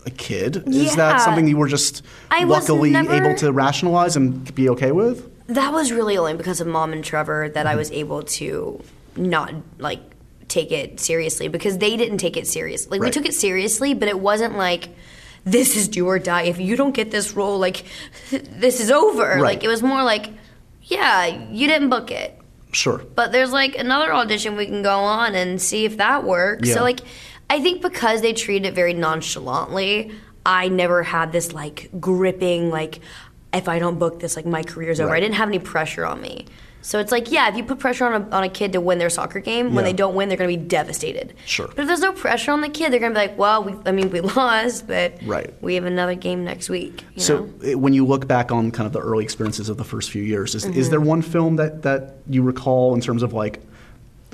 a 0.07 0.11
kid. 0.11 0.62
Is 0.68 0.95
that 0.97 1.21
something 1.21 1.47
you 1.49 1.57
were 1.57 1.68
just 1.68 2.03
I 2.31 2.45
luckily 2.45 2.90
never- 2.90 3.12
able 3.14 3.35
to 3.37 3.53
rationalize 3.53 4.14
and 4.16 4.55
be 4.55 4.68
okay 4.71 4.92
with? 4.92 5.29
That 5.49 5.73
was 5.73 5.90
really 5.92 6.16
only 6.16 6.35
because 6.35 6.61
of 6.61 6.66
mom 6.68 6.92
and 6.92 7.03
Trevor 7.05 7.49
that 7.49 7.66
Mm-hmm. 7.66 7.73
I 7.73 7.75
was 7.77 7.90
able 7.90 8.23
to 8.23 8.81
not 9.16 9.53
like 9.79 10.01
take 10.49 10.71
it 10.71 11.01
seriously 11.01 11.49
because 11.49 11.79
they 11.79 11.97
didn't 11.97 12.18
take 12.18 12.37
it 12.37 12.47
seriously. 12.47 12.99
Like 12.99 13.05
we 13.07 13.11
took 13.11 13.27
it 13.27 13.35
seriously, 13.35 13.95
but 13.95 14.09
it 14.09 14.18
wasn't 14.21 14.57
like 14.57 14.88
this 15.44 15.76
is 15.76 15.88
do 15.88 16.07
or 16.07 16.18
die. 16.18 16.42
If 16.42 16.59
you 16.59 16.76
don't 16.76 16.92
get 16.92 17.11
this 17.11 17.35
role, 17.35 17.59
like 17.59 17.85
this 18.31 18.81
is 18.81 18.90
over. 18.90 19.22
Right. 19.22 19.40
Like 19.40 19.64
it 19.64 19.68
was 19.68 19.83
more 19.83 20.02
like, 20.02 20.31
yeah, 20.83 21.26
you 21.26 21.66
didn't 21.66 21.90
book 21.90 22.11
it. 22.11 22.38
Sure. 22.72 22.98
But 22.98 23.33
there's 23.33 23.52
like 23.52 23.76
another 23.76 24.12
audition 24.12 24.57
we 24.57 24.66
can 24.66 24.83
go 24.83 24.98
on 24.98 25.35
and 25.35 25.61
see 25.61 25.85
if 25.85 25.98
that 25.98 26.24
works. 26.24 26.68
Yeah. 26.68 26.76
So 26.76 26.83
like 26.83 27.00
I 27.50 27.61
think 27.61 27.83
because 27.83 28.22
they 28.22 28.33
treated 28.33 28.68
it 28.68 28.74
very 28.74 28.94
nonchalantly, 28.94 30.12
I 30.46 30.68
never 30.68 31.02
had 31.02 31.33
this 31.33 31.52
like 31.52 31.90
gripping 32.00 32.70
like 32.70 33.00
if 33.52 33.68
I 33.68 33.78
don't 33.78 33.98
book 33.98 34.20
this 34.20 34.37
like 34.37 34.46
my 34.46 34.62
career's 34.62 35.00
over. 35.00 35.14
I 35.14 35.20
didn't 35.20 35.35
have 35.35 35.48
any 35.48 35.59
pressure 35.59 36.07
on 36.07 36.20
me. 36.20 36.46
So 36.85 36.99
it's 36.99 37.12
like, 37.12 37.31
yeah, 37.31 37.49
if 37.49 37.57
you 37.57 37.62
put 37.62 37.79
pressure 37.79 38.05
on 38.05 38.23
a, 38.23 38.37
on 38.37 38.42
a 38.42 38.49
kid 38.49 38.73
to 38.73 38.81
win 38.81 38.99
their 38.99 39.09
soccer 39.09 39.38
game, 39.40 39.75
when 39.75 39.85
Yeah. 39.85 39.92
they 39.92 39.97
don't 39.97 40.14
win, 40.16 40.29
they're 40.29 40.37
going 40.37 40.51
to 40.51 40.57
be 40.61 40.62
devastated. 40.68 41.33
Sure. 41.47 41.68
But 41.68 41.79
if 41.79 41.87
there's 41.87 42.01
no 42.01 42.12
pressure 42.12 42.51
on 42.51 42.61
the 42.61 42.68
kid, 42.68 42.92
they're 42.92 42.99
going 43.01 43.14
to 43.14 43.18
be 43.21 43.27
like, 43.29 43.38
well, 43.38 43.62
we, 43.62 43.75
I 43.87 43.92
mean, 43.92 44.11
we 44.11 44.21
lost, 44.40 44.87
but 44.88 45.14
Right. 45.25 45.55
we 45.62 45.77
have 45.77 45.85
another 45.85 46.14
game 46.16 46.45
next 46.45 46.68
week. 46.68 47.05
You 47.14 47.23
So 47.23 47.38
know? 47.45 47.53
eh, 47.64 47.75
when 47.75 47.92
you 47.92 48.05
look 48.05 48.27
back 48.27 48.51
on 48.51 48.71
kind 48.73 48.87
of 48.87 48.92
the 48.92 49.01
early 49.01 49.23
experiences 49.23 49.68
of 49.68 49.77
the 49.77 49.85
first 49.85 50.11
few 50.11 50.23
years, 50.23 50.55
is, 50.57 50.64
Mm-hmm. 50.64 50.79
is 50.79 50.90
there 50.90 51.01
one 51.01 51.23
film 51.23 51.57
that, 51.57 51.83
that 51.83 52.16
you 52.29 52.42
recall 52.42 52.95
in 52.95 53.01
terms 53.01 53.23
of 53.23 53.33
like, 53.33 53.61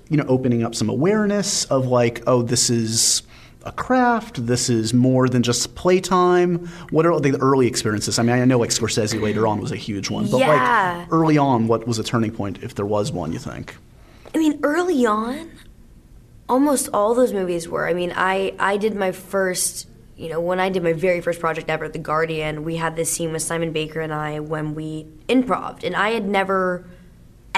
you 0.08 0.16
know, 0.16 0.24
opening 0.26 0.62
up 0.64 0.74
some 0.74 0.88
awareness 0.88 1.66
of 1.66 1.86
like, 1.88 2.22
oh, 2.26 2.40
this 2.40 2.70
is 2.70 3.22
a 3.68 3.72
craft, 3.72 4.46
this 4.46 4.68
is 4.68 4.92
more 4.92 5.28
than 5.28 5.42
just 5.42 5.74
playtime? 5.74 6.66
What 6.90 7.06
are 7.06 7.20
the 7.20 7.36
early 7.36 7.66
experiences? 7.66 8.18
I 8.18 8.22
mean, 8.22 8.34
I 8.40 8.44
know 8.44 8.58
like 8.58 8.70
Scorsese 8.70 9.20
later 9.20 9.46
on 9.46 9.60
was 9.60 9.70
a 9.70 9.76
huge 9.76 10.10
one, 10.10 10.28
but 10.30 10.38
Yeah. 10.40 10.96
like 10.98 11.08
early 11.12 11.38
on, 11.38 11.68
what 11.68 11.86
was 11.86 11.98
a 11.98 12.02
turning 12.02 12.32
point, 12.32 12.58
if 12.62 12.74
there 12.74 12.86
was 12.86 13.12
one, 13.12 13.32
you 13.32 13.38
think? 13.38 13.76
I 14.34 14.38
mean, 14.38 14.58
early 14.62 15.06
on, 15.06 15.50
almost 16.48 16.88
all 16.92 17.14
those 17.14 17.32
movies 17.32 17.68
were. 17.68 17.86
I 17.88 17.94
mean, 17.94 18.12
I 18.16 18.54
I 18.58 18.76
did 18.78 18.94
my 18.96 19.12
first, 19.12 19.86
you 20.16 20.28
know, 20.30 20.40
when 20.40 20.60
I 20.60 20.68
did 20.70 20.82
my 20.82 20.94
very 20.94 21.20
first 21.20 21.38
project 21.40 21.68
ever, 21.70 21.84
at 21.84 21.92
The 21.92 21.98
Guardian. 21.98 22.64
We 22.64 22.76
had 22.76 22.96
this 22.96 23.10
scene 23.12 23.32
with 23.32 23.42
Simon 23.42 23.72
Baker 23.72 24.00
and 24.00 24.12
I 24.12 24.40
when 24.40 24.74
we 24.74 25.06
improved, 25.28 25.84
and 25.84 25.94
I 25.94 26.10
had 26.10 26.26
never 26.26 26.86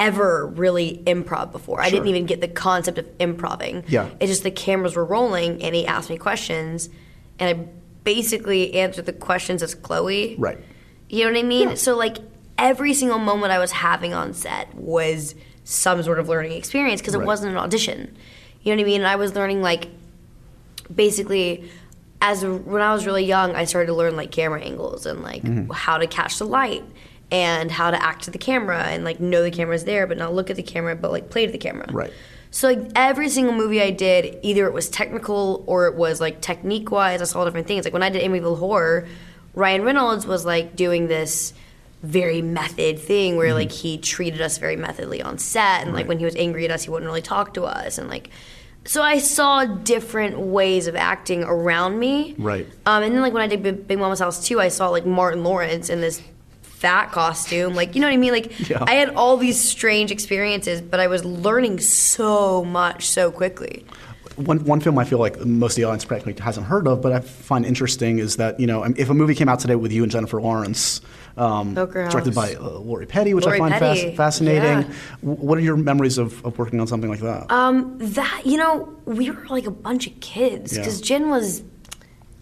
ever 0.01 0.47
really 0.47 1.01
improv 1.05 1.51
before. 1.51 1.79
I 1.79 1.89
didn't 1.91 2.07
even 2.07 2.25
get 2.25 2.41
the 2.41 2.47
concept 2.47 2.97
of 2.97 3.05
improving. 3.19 3.83
Yeah. 3.87 4.09
It's 4.19 4.31
just 4.31 4.41
the 4.43 4.49
cameras 4.51 4.95
were 4.95 5.05
rolling 5.05 5.61
and 5.61 5.75
he 5.75 5.85
asked 5.85 6.09
me 6.09 6.17
questions 6.17 6.89
and 7.39 7.49
I 7.49 7.65
basically 8.03 8.73
answered 8.73 9.05
the 9.05 9.13
questions 9.13 9.61
as 9.61 9.75
Chloe. 9.75 10.35
Right. 10.39 10.57
You 11.07 11.25
know 11.25 11.31
what 11.33 11.39
I 11.39 11.43
mean? 11.43 11.75
So 11.77 11.95
like 11.95 12.17
every 12.57 12.93
single 12.95 13.19
moment 13.19 13.51
I 13.53 13.59
was 13.59 13.71
having 13.71 14.13
on 14.13 14.33
set 14.33 14.73
was 14.73 15.35
some 15.63 16.01
sort 16.01 16.17
of 16.17 16.27
learning 16.27 16.53
experience 16.53 16.99
because 16.99 17.13
it 17.13 17.19
Right. 17.19 17.27
wasn't 17.27 17.51
an 17.51 17.57
audition. 17.57 18.15
You 18.63 18.71
know 18.73 18.81
what 18.81 18.85
I 18.87 18.91
mean? 18.91 19.01
And 19.01 19.07
I 19.07 19.17
was 19.17 19.35
learning 19.35 19.61
like 19.61 19.87
basically 20.93 21.69
as 22.23 22.43
when 22.45 22.81
I 22.81 22.93
was 22.93 23.05
really 23.05 23.25
young, 23.25 23.55
I 23.55 23.65
started 23.65 23.87
to 23.87 23.93
learn 23.93 24.15
like 24.15 24.31
camera 24.31 24.61
angles 24.61 25.05
and 25.05 25.21
like 25.21 25.43
Mm-hmm. 25.43 25.71
how 25.71 25.97
to 25.97 26.07
catch 26.07 26.37
the 26.39 26.45
light 26.45 26.83
and 27.31 27.71
how 27.71 27.89
to 27.89 28.03
act 28.03 28.23
to 28.23 28.31
the 28.31 28.37
camera 28.37 28.83
and 28.83 29.03
like 29.03 29.19
know 29.19 29.41
the 29.41 29.51
camera's 29.51 29.85
there 29.85 30.05
but 30.05 30.17
not 30.17 30.33
look 30.33 30.49
at 30.49 30.57
the 30.57 30.63
camera 30.63 30.95
but 30.95 31.11
like 31.11 31.29
play 31.29 31.45
to 31.45 31.51
the 31.51 31.57
camera. 31.57 31.87
Right. 31.91 32.11
So 32.51 32.67
like 32.67 32.91
every 32.95 33.29
single 33.29 33.53
movie 33.53 33.81
I 33.81 33.91
did, 33.91 34.37
either 34.41 34.67
it 34.67 34.73
was 34.73 34.89
technical 34.89 35.63
or 35.67 35.87
it 35.87 35.95
was 35.95 36.19
like 36.19 36.41
technique 36.41 36.91
wise, 36.91 37.21
I 37.21 37.25
saw 37.25 37.45
different 37.45 37.67
things. 37.67 37.85
Like 37.85 37.93
when 37.93 38.03
I 38.03 38.09
did 38.09 38.21
Amityville 38.21 38.59
Horror, 38.59 39.07
Ryan 39.55 39.83
Reynolds 39.83 40.27
was 40.27 40.45
like 40.45 40.75
doing 40.75 41.07
this 41.07 41.53
very 42.03 42.41
method 42.41 42.99
thing 42.99 43.37
where 43.37 43.53
like 43.53 43.71
he 43.71 43.97
treated 43.97 44.41
us 44.41 44.57
very 44.57 44.75
methodly 44.75 45.21
on 45.21 45.37
set 45.37 45.83
and 45.83 45.93
like 45.93 46.07
when 46.07 46.17
he 46.17 46.25
was 46.25 46.35
angry 46.35 46.65
at 46.65 46.71
us 46.71 46.83
he 46.83 46.89
wouldn't 46.89 47.07
really 47.07 47.21
talk 47.21 47.53
to 47.53 47.63
us 47.63 47.99
and 47.99 48.09
like 48.09 48.31
so 48.83 49.03
I 49.03 49.19
saw 49.19 49.65
different 49.65 50.39
ways 50.39 50.87
of 50.87 50.95
acting 50.95 51.43
around 51.43 51.99
me. 51.99 52.33
Right. 52.37 52.65
Um, 52.85 53.03
and 53.03 53.13
then 53.13 53.21
like 53.21 53.33
when 53.33 53.43
I 53.43 53.47
did 53.47 53.61
Big, 53.61 53.87
Big 53.87 53.99
Momma's 53.99 54.19
House 54.19 54.45
too, 54.47 54.59
I 54.59 54.69
saw 54.69 54.89
like 54.89 55.05
Martin 55.05 55.43
Lawrence 55.43 55.89
in 55.89 56.01
this 56.01 56.21
fat 56.81 57.11
costume. 57.11 57.75
Like, 57.75 57.93
you 57.95 58.01
know 58.01 58.07
what 58.07 58.13
I 58.13 58.17
mean? 58.17 58.31
Like, 58.33 58.51
Yeah. 58.69 58.83
I 58.87 58.95
had 58.95 59.09
all 59.15 59.37
these 59.37 59.59
strange 59.59 60.09
experiences, 60.11 60.81
but 60.81 60.99
I 60.99 61.07
was 61.07 61.23
learning 61.23 61.79
so 61.79 62.65
much 62.65 63.07
so 63.07 63.31
quickly. 63.31 63.85
One, 64.37 64.63
one 64.65 64.79
film 64.79 64.97
I 64.97 65.03
feel 65.03 65.19
like 65.19 65.39
most 65.45 65.73
of 65.73 65.75
the 65.75 65.83
audience 65.83 66.05
practically 66.05 66.33
hasn't 66.41 66.65
heard 66.65 66.87
of, 66.87 67.01
but 67.01 67.11
I 67.11 67.19
find 67.19 67.65
interesting 67.65 68.17
is 68.19 68.37
that 68.37 68.59
you 68.59 68.65
know 68.65 68.83
if 68.83 69.09
a 69.09 69.13
movie 69.13 69.35
came 69.35 69.49
out 69.49 69.59
today 69.59 69.75
with 69.75 69.91
you 69.91 70.01
and 70.03 70.11
Jennifer 70.11 70.41
Lawrence, 70.41 71.01
um, 71.37 71.75
directed 71.75 72.33
by 72.33 72.55
uh, 72.55 72.61
Lori 72.79 73.05
Petty, 73.05 73.33
which 73.35 73.45
Lori 73.45 73.57
I 73.57 73.69
find 73.69 73.75
fas- 73.75 74.15
fascinating. 74.17 74.63
yeah. 74.89 74.93
What 75.21 75.57
are 75.57 75.61
your 75.61 75.75
memories 75.77 76.17
of, 76.17 76.43
of 76.45 76.57
working 76.57 76.79
on 76.79 76.87
something 76.87 77.09
like 77.09 77.19
that? 77.19 77.51
Um, 77.51 77.97
that 77.99 78.41
you 78.45 78.57
know, 78.57 78.95
we 79.05 79.29
were 79.29 79.45
like 79.49 79.67
a 79.67 79.71
bunch 79.71 80.07
of 80.07 80.17
kids 80.21 80.73
Yeah. 80.73 80.79
because 80.79 81.01
Jen 81.01 81.29
was 81.29 81.61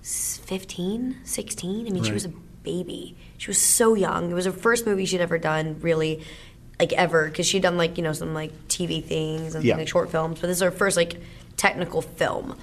s- 0.01 0.39
15, 0.45 1.17
16. 1.23 1.87
I 1.87 1.89
mean, 1.89 2.03
she 2.03 2.13
was 2.13 2.23
a 2.25 2.31
baby. 2.63 3.17
She 3.39 3.47
was 3.49 3.57
so 3.57 3.95
young. 3.95 4.29
It 4.29 4.33
was 4.35 4.45
her 4.45 4.51
first 4.51 4.85
movie 4.85 5.05
she'd 5.05 5.21
ever 5.21 5.39
done, 5.39 5.79
really, 5.81 6.23
like 6.79 6.93
ever, 6.93 7.25
because 7.27 7.47
she'd 7.47 7.63
done 7.63 7.77
like 7.77 7.97
you 7.97 8.03
know 8.03 8.13
some 8.13 8.35
like 8.35 8.51
TV 8.67 9.03
things 9.03 9.55
and 9.55 9.63
Yeah. 9.65 9.77
like 9.77 9.87
short 9.87 10.11
films, 10.11 10.39
but 10.39 10.47
this 10.47 10.57
is 10.57 10.61
her 10.63 10.69
first 10.71 10.95
like 10.95 11.15
technical 11.57 12.01
film. 12.03 12.55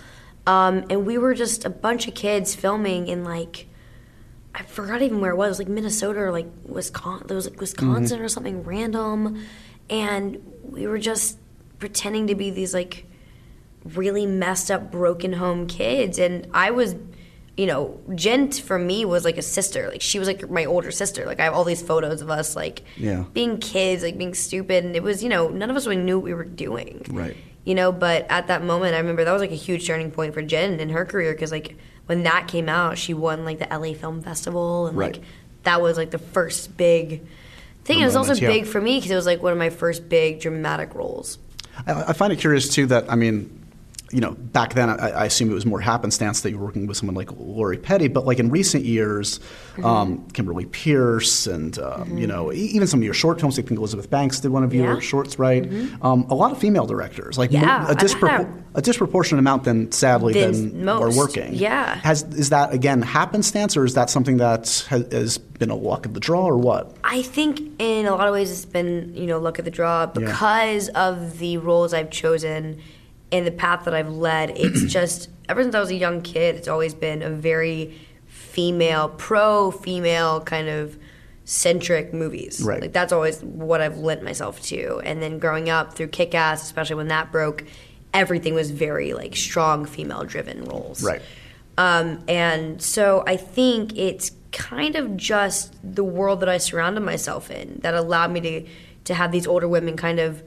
Um, 0.47 0.85
and 0.91 1.05
we 1.05 1.19
were 1.19 1.35
just 1.35 1.65
a 1.65 1.71
bunch 1.71 2.07
of 2.07 2.15
kids 2.15 2.55
filming 2.55 3.09
in 3.09 3.25
like. 3.25 3.67
I 4.55 4.63
forgot 4.63 5.03
even 5.03 5.21
where 5.21 5.33
it 5.33 5.37
was. 5.37 5.47
It 5.47 5.51
was 5.51 5.59
like 5.59 5.69
Minnesota 5.69 6.21
or 6.21 6.33
like 6.33 6.47
Wisconsin. 6.65 7.27
It 7.31 7.35
was 7.35 7.51
like 7.51 7.61
Wisconsin 7.61 8.21
or 8.21 8.29
something 8.29 8.63
random, 8.65 9.43
and 9.91 10.41
we 10.63 10.87
were 10.87 10.99
just 10.99 11.37
pretending 11.79 12.27
to 12.29 12.35
be 12.35 12.49
these 12.51 12.73
like 12.73 13.05
really 13.85 14.25
messed 14.25 14.71
up, 14.71 14.91
broken 14.91 15.35
home 15.35 15.67
kids. 15.67 16.19
And 16.19 16.47
I 16.55 16.71
was, 16.71 16.95
you 17.57 17.67
know, 17.67 17.99
Jen 18.15 18.51
for 18.53 18.79
me 18.79 19.05
was 19.05 19.25
like 19.25 19.39
a 19.39 19.43
sister. 19.43 19.89
Like 19.89 20.03
she 20.03 20.19
was 20.19 20.29
like 20.29 20.51
my 20.51 20.65
older 20.67 20.91
sister. 20.91 21.25
Like 21.25 21.41
I 21.41 21.45
have 21.45 21.55
all 21.55 21.65
these 21.65 21.81
photos 21.83 22.21
of 22.21 22.31
us 22.31 22.55
like 22.55 22.83
Yeah. 22.97 23.25
being 23.33 23.59
kids, 23.59 24.03
like 24.03 24.19
being 24.19 24.35
stupid. 24.35 24.85
And 24.85 24.95
it 24.95 25.03
was, 25.03 25.23
you 25.23 25.29
know, 25.31 25.49
none 25.49 25.71
of 25.71 25.77
us 25.77 25.87
really 25.87 26.03
knew 26.03 26.19
what 26.19 26.25
we 26.25 26.35
were 26.35 26.45
doing. 26.45 27.05
Right. 27.09 27.37
You 27.65 27.75
know, 27.75 27.93
but 27.93 28.27
at 28.31 28.49
that 28.49 28.63
moment, 28.63 28.95
I 28.95 28.99
remember 28.99 29.25
that 29.25 29.33
was 29.33 29.41
like 29.41 29.51
a 29.53 29.55
huge 29.57 29.87
turning 29.87 30.11
point 30.11 30.35
for 30.35 30.43
Jen 30.43 30.81
in 30.81 30.91
her 30.91 31.05
career 31.07 31.33
because 31.33 31.51
like 31.51 31.77
when 32.07 32.23
that 32.25 32.47
came 32.47 32.69
out, 32.69 32.99
she 32.99 33.15
won 33.15 33.45
like 33.45 33.59
the 33.59 33.67
LA 33.77 33.95
Film 33.95 34.23
Festival 34.23 34.87
and 34.87 34.97
Right. 34.97 35.15
like 35.15 35.25
that 35.63 35.81
was 35.81 35.97
like 35.97 36.11
the 36.11 36.19
first 36.19 36.77
big 36.77 37.23
thing. 37.85 37.97
The 37.99 38.03
it 38.03 38.07
was 38.07 38.17
also 38.17 38.35
moment, 38.35 38.43
yeah. 38.43 38.49
big 38.51 38.67
for 38.67 38.81
me 38.81 38.99
because 38.99 39.11
it 39.11 39.17
was 39.17 39.27
like 39.27 39.43
one 39.43 39.53
of 39.53 39.59
my 39.59 39.71
first 39.71 40.09
big 40.09 40.41
dramatic 40.41 40.95
roles. 40.95 41.39
I, 41.87 42.05
I 42.09 42.13
find 42.13 42.33
it 42.33 42.37
curious 42.39 42.69
too 42.69 42.87
that 42.87 43.11
I 43.11 43.17
mean, 43.17 43.66
you 44.13 44.21
know, 44.21 44.33
back 44.33 44.75
then 44.75 44.89
I, 44.89 45.11
I 45.11 45.25
assume 45.25 45.51
it 45.51 45.55
was 45.55 45.67
more 45.67 45.81
happenstance 45.81 46.43
that 46.43 46.51
you 46.51 46.59
were 46.59 46.67
working 46.67 46.87
with 46.87 46.97
someone 46.97 47.17
like 47.17 47.33
Lori 47.33 47.77
Petty, 47.77 48.07
but 48.07 48.25
like 48.25 48.39
in 48.39 48.51
recent 48.51 48.85
years, 48.85 49.41
Mm-hmm. 49.77 49.85
um, 49.85 50.27
Kimberly 50.31 50.65
Peirce 50.65 51.47
and 51.47 51.79
um, 51.81 52.17
you 52.17 52.27
know 52.27 52.51
even 52.51 52.87
some 52.87 53.01
of 53.01 53.05
your 53.05 53.13
short 53.13 53.39
films. 53.41 53.59
I 53.59 53.63
think 53.63 53.79
Elizabeth 53.79 54.09
Banks 54.09 54.41
did 54.41 54.51
one 54.51 54.65
of 54.65 54.73
your 54.73 54.85
Yeah. 54.87 54.91
Mm-hmm. 54.93 55.01
shorts, 55.01 55.39
right? 55.39 55.69
Um, 56.01 56.25
a 56.31 56.35
lot 56.35 56.51
of 56.51 56.57
female 56.59 56.87
directors, 56.87 57.37
like 57.37 57.53
Yeah, 57.53 57.85
a, 57.87 57.91
I've 57.91 57.99
dispropor- 57.99 58.63
a 58.75 58.81
disproportionate 58.81 59.39
amount 59.41 59.65
than 59.65 59.93
sadly 59.93 60.33
Than 60.33 60.89
are 60.89 61.15
working. 61.15 61.53
yeah. 61.53 61.97
has 61.97 62.23
is 62.23 62.49
that 62.49 62.73
again 62.73 63.03
happenstance 63.03 63.77
or 63.77 63.85
is 63.85 63.93
that 63.93 64.09
something 64.09 64.39
that 64.39 64.87
has, 64.89 65.13
has 65.13 65.37
been 65.37 65.69
a 65.69 65.77
luck 65.77 66.07
of 66.07 66.15
the 66.15 66.21
draw 66.21 66.47
or 66.47 66.57
what? 66.57 66.97
I 67.05 67.21
think 67.21 67.61
in 67.79 68.07
a 68.07 68.13
lot 68.15 68.29
of 68.29 68.33
ways 68.33 68.51
it's 68.51 68.65
been, 68.65 69.13
you 69.15 69.27
know, 69.27 69.39
luck 69.39 69.59
of 69.59 69.67
the 69.67 69.71
draw 69.71 70.07
because 70.07 70.89
of 70.91 71.39
the 71.39 71.59
roles 71.59 71.93
I've 71.93 72.09
chosen 72.11 72.81
and 73.37 73.47
the 73.47 73.53
path 73.53 73.85
that 73.85 73.95
I've 73.95 74.11
led. 74.11 74.51
It's 74.51 74.85
just 74.93 75.31
ever 75.49 75.63
since 75.63 75.75
I 75.75 75.81
was 75.81 75.91
a 75.91 75.95
young 75.95 76.23
kid, 76.23 76.57
it's 76.57 76.69
always 76.69 76.95
been 76.95 77.23
a 77.23 77.31
very 77.31 77.99
female, 78.27 79.11
pro 79.11 79.71
female 79.71 80.41
kind 80.41 80.69
of 80.69 80.99
centric 81.45 82.13
movies. 82.13 82.63
Right. 82.63 82.81
Like 82.81 82.93
that's 82.93 83.13
always 83.13 83.43
what 83.43 83.81
I've 83.81 83.99
lent 83.99 84.23
myself 84.23 84.61
to. 84.65 85.01
And 85.05 85.23
then 85.23 85.39
growing 85.39 85.71
up 85.71 85.95
through 85.95 86.09
Kick 86.09 86.35
Ass, 86.35 86.65
especially 86.65 86.97
when 86.97 87.09
that 87.09 87.31
broke, 87.31 87.65
everything 88.13 88.55
was 88.55 88.71
very 88.71 89.13
like 89.13 89.37
strong 89.37 89.85
female 89.85 90.25
driven 90.25 90.65
roles. 90.65 91.03
Right. 91.03 91.23
Um, 91.79 92.25
and 92.27 92.81
so 92.83 93.23
I 93.27 93.37
think 93.37 93.97
it's 93.97 94.33
kind 94.51 94.97
of 94.97 95.17
just 95.17 95.75
the 95.85 96.05
world 96.05 96.41
that 96.41 96.49
I 96.49 96.57
surrounded 96.57 97.03
myself 97.03 97.51
in 97.51 97.81
that 97.83 97.95
allowed 97.95 98.33
me 98.33 98.41
to 98.41 98.67
to 99.05 99.15
have 99.15 99.31
these 99.31 99.47
older 99.47 99.69
women 99.69 99.97
kind 99.97 100.19
of 100.19 100.43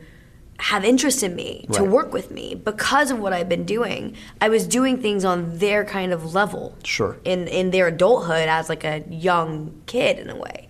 have 0.60 0.84
interest 0.84 1.24
in 1.24 1.36
me 1.36 1.66
to 1.72 1.82
Right. 1.82 1.90
work 1.90 2.14
with 2.14 2.32
me 2.32 2.54
because 2.54 3.12
of 3.12 3.20
what 3.20 3.32
I've 3.34 3.48
been 3.50 3.64
doing. 3.66 4.16
I 4.42 4.50
was 4.50 4.68
doing 4.68 4.98
things 5.02 5.24
on 5.24 5.58
their 5.58 5.86
kind 5.86 6.12
of 6.14 6.34
level. 6.34 6.76
Sure. 6.84 7.18
In 7.24 7.48
in 7.48 7.72
their 7.72 7.88
adulthood 7.88 8.48
as 8.50 8.68
like 8.70 8.84
a 8.84 9.04
young 9.10 9.72
kid 9.86 10.20
in 10.20 10.30
a 10.30 10.36
way. 10.36 10.68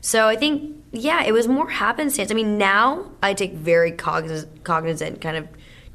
So 0.00 0.26
I 0.28 0.36
think 0.36 0.76
yeah, 0.92 1.24
it 1.24 1.32
was 1.32 1.48
more 1.48 1.68
happenstance. 1.68 2.30
I 2.30 2.34
mean, 2.34 2.56
now 2.58 3.06
I 3.22 3.34
take 3.34 3.54
very 3.54 3.90
cognizant, 3.90 4.62
cognizant 4.62 5.20
kind 5.20 5.36
of 5.36 5.48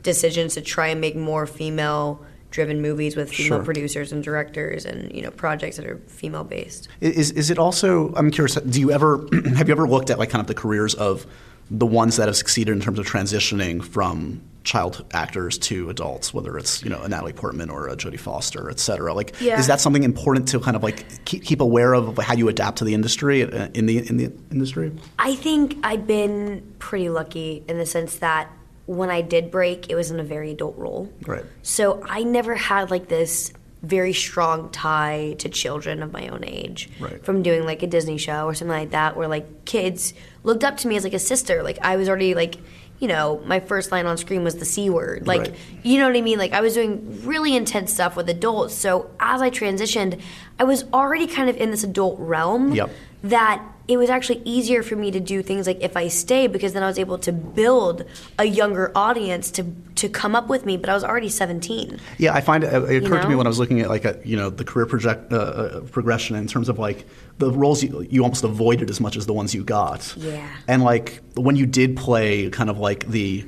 decisions 0.04 0.56
to 0.56 0.62
try 0.62 0.88
and 0.88 1.00
make 1.00 1.16
more 1.16 1.46
female 1.46 2.22
driven 2.52 2.82
movies 2.82 3.16
with 3.16 3.30
female 3.30 3.60
Sure. 3.60 3.64
producers 3.64 4.12
and 4.12 4.24
directors 4.24 4.84
and 4.86 5.14
you 5.16 5.22
know 5.22 5.30
projects 5.32 5.78
that 5.78 5.86
are 5.86 5.98
female 6.08 6.44
based. 6.44 6.88
Is 7.00 7.32
is 7.32 7.50
it 7.50 7.58
also? 7.58 8.12
I'm 8.16 8.32
curious. 8.32 8.56
Do 8.56 8.80
you 8.82 8.92
ever 8.92 9.26
have 9.56 9.68
you 9.70 9.74
ever 9.74 9.88
looked 9.88 10.10
at 10.10 10.20
like 10.20 10.30
kind 10.30 10.42
of 10.42 10.48
the 10.48 10.56
careers 10.56 10.94
of 10.96 11.26
the 11.72 11.86
ones 11.86 12.18
that 12.18 12.28
have 12.28 12.36
succeeded 12.38 12.72
in 12.72 12.82
terms 12.82 13.00
of 13.00 13.06
transitioning 13.08 13.84
from 13.84 14.42
child 14.64 15.06
actors 15.14 15.58
to 15.58 15.90
adults, 15.90 16.34
whether 16.34 16.58
it's 16.58 16.84
you 16.84 16.90
know 16.90 17.02
a 17.02 17.08
Natalie 17.08 17.34
Portman 17.34 17.70
or 17.70 17.88
a 17.88 17.96
Jodie 17.96 18.20
Foster, 18.20 18.70
et 18.70 18.80
cetera? 18.80 19.14
Like, 19.14 19.34
Yeah. 19.40 19.60
is 19.60 19.68
that 19.68 19.80
something 19.80 20.04
important 20.04 20.48
to 20.50 20.60
kind 20.60 20.76
of 20.76 20.84
like 20.84 21.26
keep, 21.26 21.44
keep 21.44 21.62
aware 21.62 21.94
of 21.94 22.18
how 22.18 22.34
you 22.34 22.50
adapt 22.50 22.80
to 22.80 22.84
the 22.86 22.94
industry 22.94 23.44
uh, 23.44 23.70
in 23.74 23.86
the 23.86 23.98
in 24.10 24.18
the 24.18 24.32
industry? 24.52 24.92
I 25.18 25.36
think 25.36 25.78
I've 25.84 26.06
been 26.06 26.74
pretty 26.80 27.10
lucky 27.10 27.64
in 27.68 27.78
the 27.78 27.86
sense 27.86 28.18
that 28.18 28.50
when 28.86 29.12
I 29.12 29.22
did 29.22 29.52
break, 29.52 29.90
it 29.90 29.96
was 29.96 30.10
in 30.12 30.20
a 30.20 30.24
very 30.24 30.52
adult 30.52 30.76
role. 30.78 31.12
Right. 31.28 31.46
So 31.62 32.02
I 32.08 32.24
never 32.24 32.56
had 32.56 32.90
like 32.90 33.08
this 33.08 33.54
very 33.82 34.12
strong 34.14 34.70
tie 34.72 35.36
to 35.40 35.48
children 35.50 36.04
of 36.04 36.12
my 36.12 36.28
own 36.28 36.44
age 36.44 36.90
Right. 37.00 37.24
from 37.24 37.42
doing 37.44 37.66
like 37.66 37.82
a 37.82 37.88
Disney 37.88 38.18
show 38.18 38.46
or 38.46 38.54
something 38.54 38.76
like 38.78 38.92
that 38.92 39.16
where 39.16 39.28
like 39.28 39.64
kids 39.66 40.14
looked 40.44 40.64
up 40.66 40.78
to 40.78 40.88
me 40.88 40.98
as 40.98 41.04
like 41.04 41.14
a 41.14 41.20
sister. 41.20 41.64
Like 41.64 41.80
I 41.82 41.96
was 41.96 42.10
already 42.10 42.34
like, 42.36 42.56
you 43.00 43.08
know, 43.08 43.42
my 43.46 43.62
first 43.62 43.92
line 43.94 44.06
on 44.06 44.18
screen 44.18 44.44
was 44.44 44.56
the 44.58 44.66
C 44.66 44.90
word. 44.90 45.26
Like, 45.28 45.40
Right. 45.42 45.56
you 45.84 45.98
know 45.98 46.08
what 46.08 46.18
I 46.18 46.22
mean? 46.22 46.38
Like 46.38 46.52
I 46.52 46.60
was 46.60 46.74
doing 46.74 47.22
really 47.26 47.56
intense 47.56 47.94
stuff 47.94 48.18
with 48.18 48.28
adults. 48.30 48.74
So 48.76 49.10
as 49.20 49.42
I 49.42 49.50
transitioned, 49.50 50.20
I 50.60 50.66
was 50.66 50.84
already 50.92 51.26
kind 51.28 51.50
of 51.50 51.56
in 51.56 51.72
this 51.72 51.86
adult 51.86 52.20
realm 52.20 52.74
Yep. 52.74 52.90
that 53.24 53.64
it 53.90 53.98
was 53.98 54.10
actually 54.10 54.42
easier 54.46 54.84
for 54.84 54.96
me 54.96 55.10
to 55.10 55.20
do 55.20 55.42
things 55.42 55.66
like 55.66 55.82
if 55.82 55.98
I 55.98 56.08
stay 56.10 56.46
because 56.46 56.74
then 56.74 56.84
I 56.84 56.88
was 56.88 57.00
able 57.00 57.18
to 57.18 57.32
build 57.34 58.06
a 58.38 58.46
younger 58.46 58.92
audience 58.96 59.50
to 59.52 59.66
to 59.96 60.08
come 60.08 60.36
up 60.36 60.48
with 60.48 60.64
me. 60.66 60.78
But 60.78 60.90
I 60.90 60.94
was 60.94 61.04
already 61.04 61.28
17. 61.28 62.00
Yeah, 62.20 62.34
I 62.36 62.42
find 62.42 62.64
it, 62.64 62.72
it 62.72 63.04
occurred 63.04 63.24
to 63.24 63.28
me 63.28 63.36
when 63.36 63.48
I 63.48 63.50
was 63.50 63.58
looking 63.58 63.82
at 63.82 63.90
like 63.90 64.06
a, 64.06 64.20
you 64.24 64.38
know 64.38 64.50
the 64.52 64.64
career 64.64 64.86
project 64.86 65.34
uh, 65.34 65.38
uh, 65.38 65.82
progression 65.92 66.36
in 66.36 66.46
terms 66.48 66.70
of 66.70 66.78
like 66.78 67.06
the 67.40 67.52
roles 67.52 67.82
you, 67.84 68.06
you 68.10 68.22
almost 68.22 68.44
avoided 68.44 68.90
as 68.92 69.00
much 69.02 69.18
as 69.18 69.26
the 69.26 69.34
ones 69.34 69.56
you 69.56 69.64
got. 69.64 70.14
Yeah. 70.18 70.48
And 70.68 70.84
like 70.84 71.20
when 71.36 71.56
you 71.56 71.66
did 71.66 71.98
play 71.98 72.50
kind 72.52 72.70
of 72.70 72.78
like 72.78 73.08
the 73.08 73.44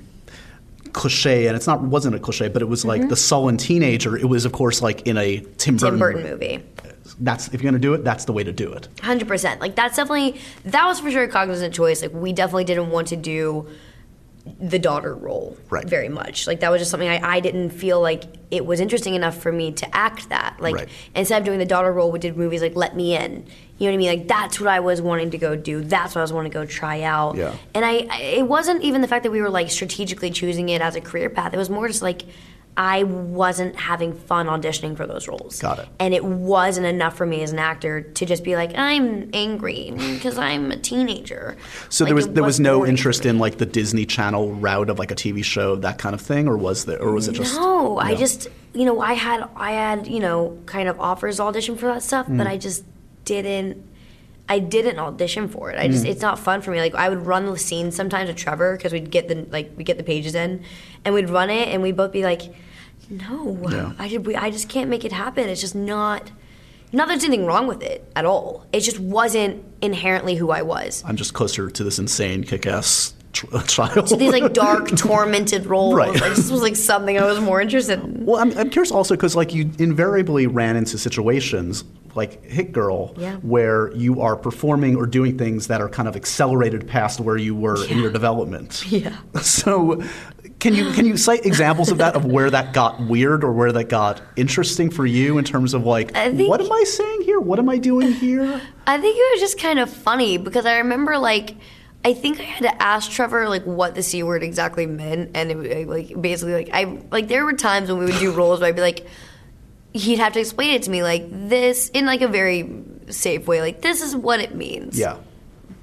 cliche, 0.93 1.47
and 1.47 1.55
it's 1.55 1.67
not 1.67 1.81
wasn't 1.81 2.15
a 2.15 2.19
cliche, 2.19 2.47
but 2.47 2.61
it 2.61 2.67
was 2.67 2.83
like 2.83 3.07
the 3.09 3.15
sullen 3.15 3.57
teenager. 3.57 4.17
It 4.17 4.25
was 4.27 4.45
of 4.45 4.51
course 4.51 4.81
like 4.81 5.05
in 5.07 5.17
a 5.17 5.39
Tim 5.57 5.77
Burton, 5.77 5.77
Mm-hmm. 5.77 5.77
Tim 5.77 5.99
Burton 5.99 6.23
movie. 6.23 6.63
That's 7.19 7.47
if 7.49 7.55
you're 7.61 7.71
going 7.71 7.81
to 7.81 7.87
do 7.87 7.93
it, 7.93 8.03
that's 8.03 8.25
the 8.25 8.33
way 8.33 8.43
to 8.43 8.51
do 8.51 8.71
it. 8.73 8.87
Hundred 9.01 9.27
percent. 9.27 9.61
Like 9.61 9.75
that's 9.75 9.95
definitely 9.95 10.39
that 10.65 10.85
was 10.85 10.99
for 10.99 11.11
sure 11.11 11.23
a 11.23 11.27
cognizant 11.27 11.73
choice. 11.73 12.01
Like 12.01 12.13
we 12.13 12.33
definitely 12.33 12.63
didn't 12.65 12.89
want 12.91 13.07
to 13.09 13.15
do 13.15 13.67
the 14.59 14.79
daughter 14.79 15.13
role 15.13 15.55
Right. 15.69 15.87
very 15.87 16.09
much. 16.09 16.47
Like 16.47 16.61
that 16.61 16.71
was 16.71 16.81
just 16.81 16.89
something 16.89 17.07
I, 17.07 17.19
I 17.35 17.39
didn't 17.41 17.69
feel 17.69 18.01
like 18.01 18.23
it 18.49 18.65
was 18.65 18.79
interesting 18.79 19.13
enough 19.13 19.37
for 19.37 19.51
me 19.51 19.71
to 19.73 19.95
act 19.95 20.29
that. 20.29 20.57
Like 20.59 20.73
Right. 20.75 20.89
instead 21.13 21.37
of 21.39 21.45
doing 21.45 21.59
the 21.59 21.65
daughter 21.65 21.93
role, 21.93 22.11
we 22.11 22.17
did 22.17 22.35
movies 22.35 22.61
like 22.63 22.75
Let 22.75 22.95
Me 22.95 23.15
In. 23.15 23.45
You 23.77 23.87
know 23.87 23.91
what 23.91 23.93
I 23.93 23.97
mean? 23.97 24.19
Like 24.19 24.27
that's 24.27 24.59
what 24.59 24.67
I 24.69 24.79
was 24.79 24.99
wanting 24.99 25.29
to 25.31 25.37
go 25.37 25.55
do. 25.55 25.81
That's 25.83 26.15
what 26.15 26.21
I 26.21 26.23
was 26.23 26.33
wanting 26.33 26.51
to 26.51 26.57
go 26.57 26.65
try 26.65 27.03
out. 27.03 27.35
Yeah. 27.35 27.55
And 27.75 27.85
I, 27.85 28.07
I 28.09 28.21
it 28.37 28.47
wasn't 28.47 28.81
even 28.83 29.01
the 29.01 29.07
fact 29.07 29.23
that 29.23 29.31
we 29.31 29.41
were 29.41 29.49
like 29.49 29.69
strategically 29.69 30.31
choosing 30.31 30.69
it 30.69 30.81
as 30.81 30.95
a 30.95 31.01
career 31.01 31.29
path. 31.29 31.53
It 31.53 31.57
was 31.57 31.69
more 31.69 31.87
just 31.87 32.01
like 32.01 32.23
I 32.77 33.03
wasn't 33.03 33.75
having 33.75 34.13
fun 34.13 34.47
auditioning 34.47 34.95
for 34.95 35.05
those 35.05 35.27
roles. 35.27 35.59
Got 35.61 35.79
it. 35.79 35.87
And 35.99 36.13
it 36.13 36.23
wasn't 36.23 36.87
enough 36.87 37.17
for 37.17 37.25
me 37.25 37.41
as 37.43 37.51
an 37.51 37.59
actor 37.59 38.01
to 38.01 38.25
just 38.25 38.43
be 38.45 38.55
like, 38.55 38.77
I'm 38.77 39.29
angry 39.33 39.91
because 39.95 40.37
I'm 40.37 40.71
a 40.71 40.77
teenager. 40.77 41.57
So 41.89 42.05
Like, 42.05 42.09
there 42.09 42.15
was 42.15 42.27
there 42.29 42.43
was 42.43 42.59
no 42.61 42.85
interest 42.85 43.25
in 43.25 43.39
like 43.39 43.57
the 43.57 43.65
Disney 43.65 44.05
Channel 44.05 44.53
route 44.53 44.89
of 44.89 44.99
like 44.99 45.11
a 45.11 45.15
TV 45.15 45.43
show 45.43 45.75
that 45.77 45.97
kind 45.97 46.15
of 46.15 46.21
thing, 46.21 46.47
or 46.47 46.57
was 46.57 46.85
there, 46.85 47.01
or 47.01 47.11
was 47.11 47.27
it 47.27 47.33
just 47.33 47.55
No, 47.55 47.97
I 47.97 48.11
Yeah. 48.11 48.17
just 48.17 48.47
you 48.73 48.85
know 48.85 49.01
I 49.01 49.13
had 49.13 49.47
I 49.55 49.71
had 49.73 50.07
you 50.07 50.21
know 50.21 50.57
kind 50.65 50.87
of 50.87 50.97
offers 50.99 51.37
to 51.37 51.43
audition 51.43 51.75
for 51.75 51.87
that 51.87 52.03
stuff, 52.03 52.27
Mm. 52.27 52.37
but 52.37 52.47
I 52.47 52.57
just 52.57 52.83
didn't. 53.25 53.83
I 54.49 54.59
didn't 54.59 54.97
audition 54.99 55.47
for 55.47 55.71
it. 55.71 55.77
I 55.79 55.87
Mm. 55.87 55.91
just 55.91 56.05
it's 56.05 56.21
not 56.21 56.39
fun 56.39 56.61
for 56.61 56.71
me. 56.71 56.79
Like 56.79 56.95
I 56.95 57.09
would 57.09 57.25
run 57.25 57.45
the 57.45 57.57
scenes 57.57 57.95
sometimes 57.95 58.27
with 58.27 58.37
Trevor 58.37 58.75
because 58.77 58.91
we'd 58.93 59.11
get 59.11 59.27
the 59.27 59.45
like 59.51 59.71
we 59.77 59.83
get 59.83 59.97
the 59.97 60.03
pages 60.03 60.35
in, 60.35 60.61
and 61.05 61.13
we'd 61.13 61.29
run 61.29 61.49
it, 61.49 61.67
and 61.67 61.81
we'd 61.81 61.95
both 61.97 62.11
be 62.11 62.23
like, 62.23 62.41
"No, 63.11 63.57
Yeah. 63.69 63.93
I. 63.99 64.17
We, 64.17 64.35
I 64.35 64.49
just 64.49 64.69
can't 64.69 64.89
make 64.89 65.05
it 65.05 65.11
happen. 65.11 65.47
It's 65.49 65.61
just 65.61 65.75
not." 65.75 66.31
Not 66.93 67.07
that 67.07 67.13
there's 67.13 67.23
anything 67.23 67.45
wrong 67.45 67.67
with 67.67 67.81
it 67.83 68.05
at 68.17 68.25
all. 68.25 68.65
It 68.73 68.81
just 68.81 68.99
wasn't 68.99 69.63
inherently 69.81 70.35
who 70.35 70.51
I 70.51 70.61
was. 70.61 71.01
I'm 71.07 71.15
just 71.15 71.33
closer 71.33 71.69
to 71.69 71.83
this 71.85 71.99
insane 71.99 72.43
kick-ass 72.43 73.13
child. 73.67 74.09
So 74.09 74.17
these 74.17 74.33
like 74.33 74.51
dark, 74.51 74.89
tormented 74.97 75.67
roles. 75.67 75.93
Right. 75.95 76.11
Like, 76.11 76.35
this 76.35 76.51
was 76.51 76.61
like 76.61 76.75
something 76.75 77.17
I 77.17 77.23
was 77.23 77.39
more 77.39 77.61
interested 77.61 78.01
in. 78.03 78.25
Well, 78.25 78.41
I'm, 78.41 78.51
I'm 78.57 78.69
curious 78.69 78.91
also 78.91 79.15
because 79.15 79.37
like 79.37 79.53
you 79.53 79.71
invariably 79.79 80.47
ran 80.47 80.75
into 80.75 80.97
situations 80.97 81.85
like 82.13 82.43
Hit 82.43 82.73
Girl 82.73 83.15
Yeah. 83.17 83.37
where 83.37 83.95
you 83.95 84.19
are 84.19 84.35
performing 84.35 84.97
or 84.97 85.05
doing 85.05 85.37
things 85.37 85.67
that 85.67 85.79
are 85.79 85.87
kind 85.87 86.09
of 86.09 86.17
accelerated 86.17 86.89
past 86.89 87.21
where 87.21 87.37
you 87.37 87.55
were 87.55 87.85
in 87.87 87.99
your 87.99 88.11
development. 88.11 88.83
Yeah. 88.91 89.15
So 89.41 90.03
can 90.61 90.73
you 90.73 90.91
can 90.91 91.05
you 91.05 91.17
cite 91.17 91.45
examples 91.45 91.91
of 91.91 91.97
that 91.97 92.15
of 92.15 92.23
where 92.23 92.49
that 92.49 92.71
got 92.73 93.01
weird 93.01 93.43
or 93.43 93.51
where 93.51 93.71
that 93.73 93.85
got 93.89 94.21
interesting 94.37 94.89
for 94.89 95.05
you 95.05 95.37
in 95.37 95.43
terms 95.43 95.73
of 95.73 95.85
like 95.85 96.13
think- 96.13 96.47
what 96.49 96.61
am 96.61 96.71
I 96.71 96.83
saying 96.85 97.23
here? 97.23 97.39
What 97.39 97.59
am 97.59 97.67
I 97.67 97.77
doing 97.77 98.13
here? 98.13 98.61
I 98.87 98.97
think 98.97 99.17
it 99.17 99.31
was 99.33 99.41
just 99.41 99.59
kind 99.59 99.79
of 99.79 99.89
funny 99.89 100.37
because 100.37 100.65
I 100.65 100.77
remember 100.77 101.17
like 101.17 101.57
I 102.05 102.13
think 102.13 102.39
I 102.39 102.43
had 102.43 102.63
to 102.63 102.81
ask 102.81 103.11
Trevor 103.11 103.49
like 103.49 103.63
what 103.63 103.93
the 103.95 104.01
c 104.03 104.23
word 104.23 104.41
exactly 104.43 104.85
meant, 104.85 105.31
and 105.35 105.51
it 105.51 105.57
was 105.57 105.67
like 105.87 106.19
basically 106.21 106.53
like 106.53 106.69
I 106.73 106.99
like 107.11 107.27
there 107.27 107.43
were 107.43 107.53
times 107.53 107.89
when 107.89 107.99
we 107.99 108.05
would 108.05 108.19
do 108.19 108.31
roles 108.41 108.59
where 108.61 108.69
I'd 108.69 108.75
be 108.75 108.81
like 108.81 109.05
he'd 109.93 110.19
have 110.19 110.33
to 110.33 110.39
explain 110.39 110.73
it 110.75 110.83
to 110.83 110.89
me 110.89 111.03
like 111.03 111.25
this 111.29 111.89
in 111.89 112.05
like 112.05 112.21
a 112.21 112.27
very 112.27 112.81
safe 113.09 113.45
way 113.45 113.59
like 113.61 113.81
this 113.81 114.01
is 114.01 114.15
what 114.15 114.39
it 114.39 114.55
means 114.55 114.97
Yeah. 114.97 115.17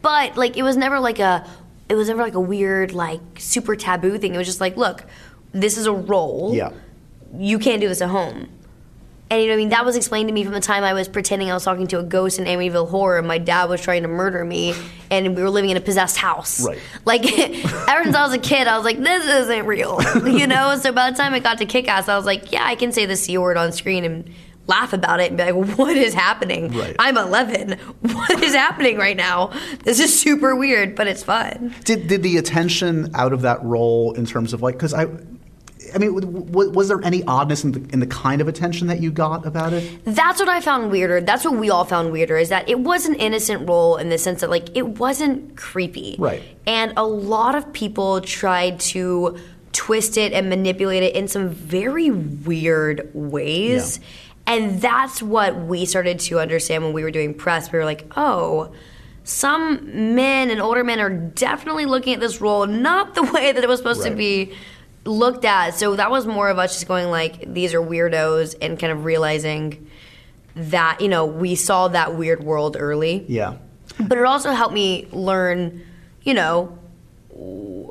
but 0.01 0.35
like 0.37 0.57
it 0.57 0.63
was 0.63 0.79
never 0.79 0.99
like 0.99 1.19
a 1.19 1.47
it 1.89 1.95
was 1.95 2.09
never 2.09 2.23
like 2.23 2.35
a 2.35 2.41
weird 2.41 2.93
like 2.93 3.21
super 3.39 3.75
taboo 3.77 4.19
thing 4.19 4.35
it 4.35 4.39
was 4.39 4.47
just 4.47 4.61
like 4.61 4.77
look 4.77 5.05
this 5.53 5.77
is 5.79 5.87
a 5.87 5.93
role 5.93 6.53
Yeah. 6.55 6.71
you 7.37 7.59
can't 7.59 7.81
do 7.81 7.89
this 7.89 8.01
at 8.03 8.11
home. 8.11 8.49
And 9.31 9.43
you 9.43 9.49
know, 9.49 9.53
what 9.53 9.57
I 9.57 9.59
mean, 9.59 9.69
that 9.69 9.85
was 9.85 9.95
explained 9.95 10.29
to 10.31 10.33
me 10.33 10.43
from 10.43 10.55
the 10.55 10.61
time 10.61 10.85
I 10.85 10.95
was 10.95 11.07
pretending 11.07 11.51
I 11.51 11.55
was 11.55 11.63
talking 11.63 11.87
to 11.89 11.99
a 11.99 12.03
ghost 12.03 12.39
in 12.39 12.47
Amityville 12.47 12.89
Horror, 12.89 13.19
and 13.19 13.29
my 13.29 13.37
dad 13.37 13.69
was 13.69 13.79
trying 13.83 14.01
to 14.01 14.09
murder 14.09 14.43
me, 14.43 14.73
and 15.11 15.37
we 15.37 15.43
were 15.43 15.51
living 15.51 15.69
in 15.69 15.77
a 15.77 15.83
possessed 15.83 16.17
house. 16.17 16.67
Right. 16.67 16.79
Like 17.05 17.27
ever 17.39 18.05
since 18.05 18.17
I 18.17 18.23
was 18.25 18.33
a 18.33 18.39
kid, 18.39 18.67
I 18.67 18.77
was 18.79 18.87
like, 18.87 18.99
this 18.99 19.27
isn't 19.27 19.67
real, 19.67 20.01
you 20.27 20.47
know. 20.47 20.79
So 20.79 20.93
by 20.93 21.11
the 21.11 21.17
time 21.19 21.35
I 21.35 21.41
got 21.41 21.59
to 21.59 21.67
Kick-Ass, 21.67 22.09
I 22.09 22.17
was 22.17 22.25
like, 22.25 22.53
yeah, 22.53 22.65
I 22.65 22.75
can 22.75 22.91
say 22.91 23.05
the 23.05 23.17
c 23.17 23.37
word 23.37 23.59
on 23.59 23.71
screen 23.73 24.05
and 24.07 24.35
laugh 24.69 24.93
about 24.93 25.21
it 25.21 25.29
and 25.33 25.37
be 25.37 25.51
like, 25.51 25.79
what 25.79 25.97
is 25.97 26.15
happening? 26.15 26.77
Right. 26.77 26.95
I'm 26.99 27.17
11. 27.17 27.79
What 28.01 28.43
is 28.43 28.55
happening 28.55 28.97
right 28.97 29.17
now? 29.17 29.53
This 29.85 30.01
is 30.01 30.19
super 30.19 30.55
weird, 30.55 30.95
but 30.95 31.07
it's 31.07 31.23
fun. 31.23 31.75
Did 31.85 32.09
did 32.09 32.23
the 32.23 32.37
attention 32.37 33.11
out 33.15 33.33
of 33.33 33.43
that 33.43 33.63
role 33.63 34.13
in 34.15 34.27
terms 34.27 34.53
of 34.53 34.63
like 34.63 34.75
because 34.75 34.95
I. 34.95 35.07
I 35.95 35.97
mean, 35.97 36.13
was 36.53 36.89
there 36.89 37.03
any 37.03 37.25
oddness 37.25 37.65
in 37.65 37.73
the, 37.73 37.81
in 37.95 38.01
the 38.01 38.07
kind 38.07 38.43
of 38.43 38.49
attention 38.49 38.89
that 38.89 39.01
you 39.01 39.11
got 39.11 39.47
about 39.47 39.73
it? 39.73 40.05
That's 40.05 40.39
what 40.39 40.49
I 40.49 40.61
found 40.61 40.91
weirder. 40.91 41.23
That's 41.23 41.47
what 41.47 41.55
we 41.55 41.71
all 41.71 41.87
found 41.87 42.13
weirder 42.13 42.37
is 42.37 42.51
that 42.51 42.69
it 42.69 42.81
was 42.81 43.07
an 43.07 43.15
innocent 43.15 43.67
role 43.67 43.97
in 43.97 44.11
the 44.11 44.19
sense 44.19 44.43
that 44.43 44.51
like 44.51 44.77
it 44.77 44.99
wasn't 44.99 45.57
creepy. 45.57 46.17
Right. 46.19 46.43
And 46.67 46.93
a 46.99 47.07
lot 47.07 47.55
of 47.55 47.73
people 47.73 48.21
tried 48.21 48.81
to 48.81 49.39
twist 49.73 50.17
it 50.17 50.33
and 50.33 50.49
manipulate 50.49 51.03
it 51.03 51.15
in 51.15 51.29
some 51.29 51.49
very 51.49 52.11
weird 52.11 53.11
ways. 53.15 54.01
And 54.49 54.81
that's 54.81 55.23
what 55.23 55.55
we 55.57 55.85
started 55.85 56.19
to 56.21 56.41
understand 56.41 56.83
when 56.83 56.93
we 56.93 57.05
were 57.05 57.11
doing 57.11 57.35
press. 57.35 57.71
We 57.71 57.79
were 57.79 57.85
like, 57.85 58.11
"Oh, 58.17 58.73
some 59.23 60.15
men 60.17 60.51
and 60.51 60.61
older 60.61 60.83
men 60.83 61.01
are 61.01 61.11
definitely 61.11 61.85
looking 61.85 62.15
at 62.15 62.21
this 62.21 62.41
role 62.41 62.67
not 62.67 63.15
the 63.15 63.23
way 63.23 63.53
that 63.53 63.63
it 63.63 63.69
was 63.69 63.79
supposed 63.79 64.03
to 64.05 64.11
be 64.11 64.55
looked 65.05 65.45
at. 65.45 65.75
So 65.75 65.97
that 65.97 66.11
was 66.11 66.27
more 66.27 66.49
of 66.49 66.59
us 66.59 66.75
just 66.75 66.89
going 66.89 67.11
like, 67.11 67.53
these 67.53 67.75
are 67.75 67.81
weirdos, 67.81 68.55
and 68.61 68.79
kind 68.79 68.93
of 68.93 69.05
realizing 69.05 69.89
that 70.55 71.01
you 71.01 71.09
know 71.09 71.27
we 71.27 71.55
saw 71.55 71.89
that 71.89 72.15
weird 72.15 72.43
world 72.43 72.77
early. 72.79 73.25
Yeah. 73.29 73.57
But 74.01 74.19
it 74.19 74.25
also 74.25 74.53
helped 74.53 74.75
me 74.75 75.09
learn, 75.13 75.85
you 76.23 76.35
know, 76.35 76.79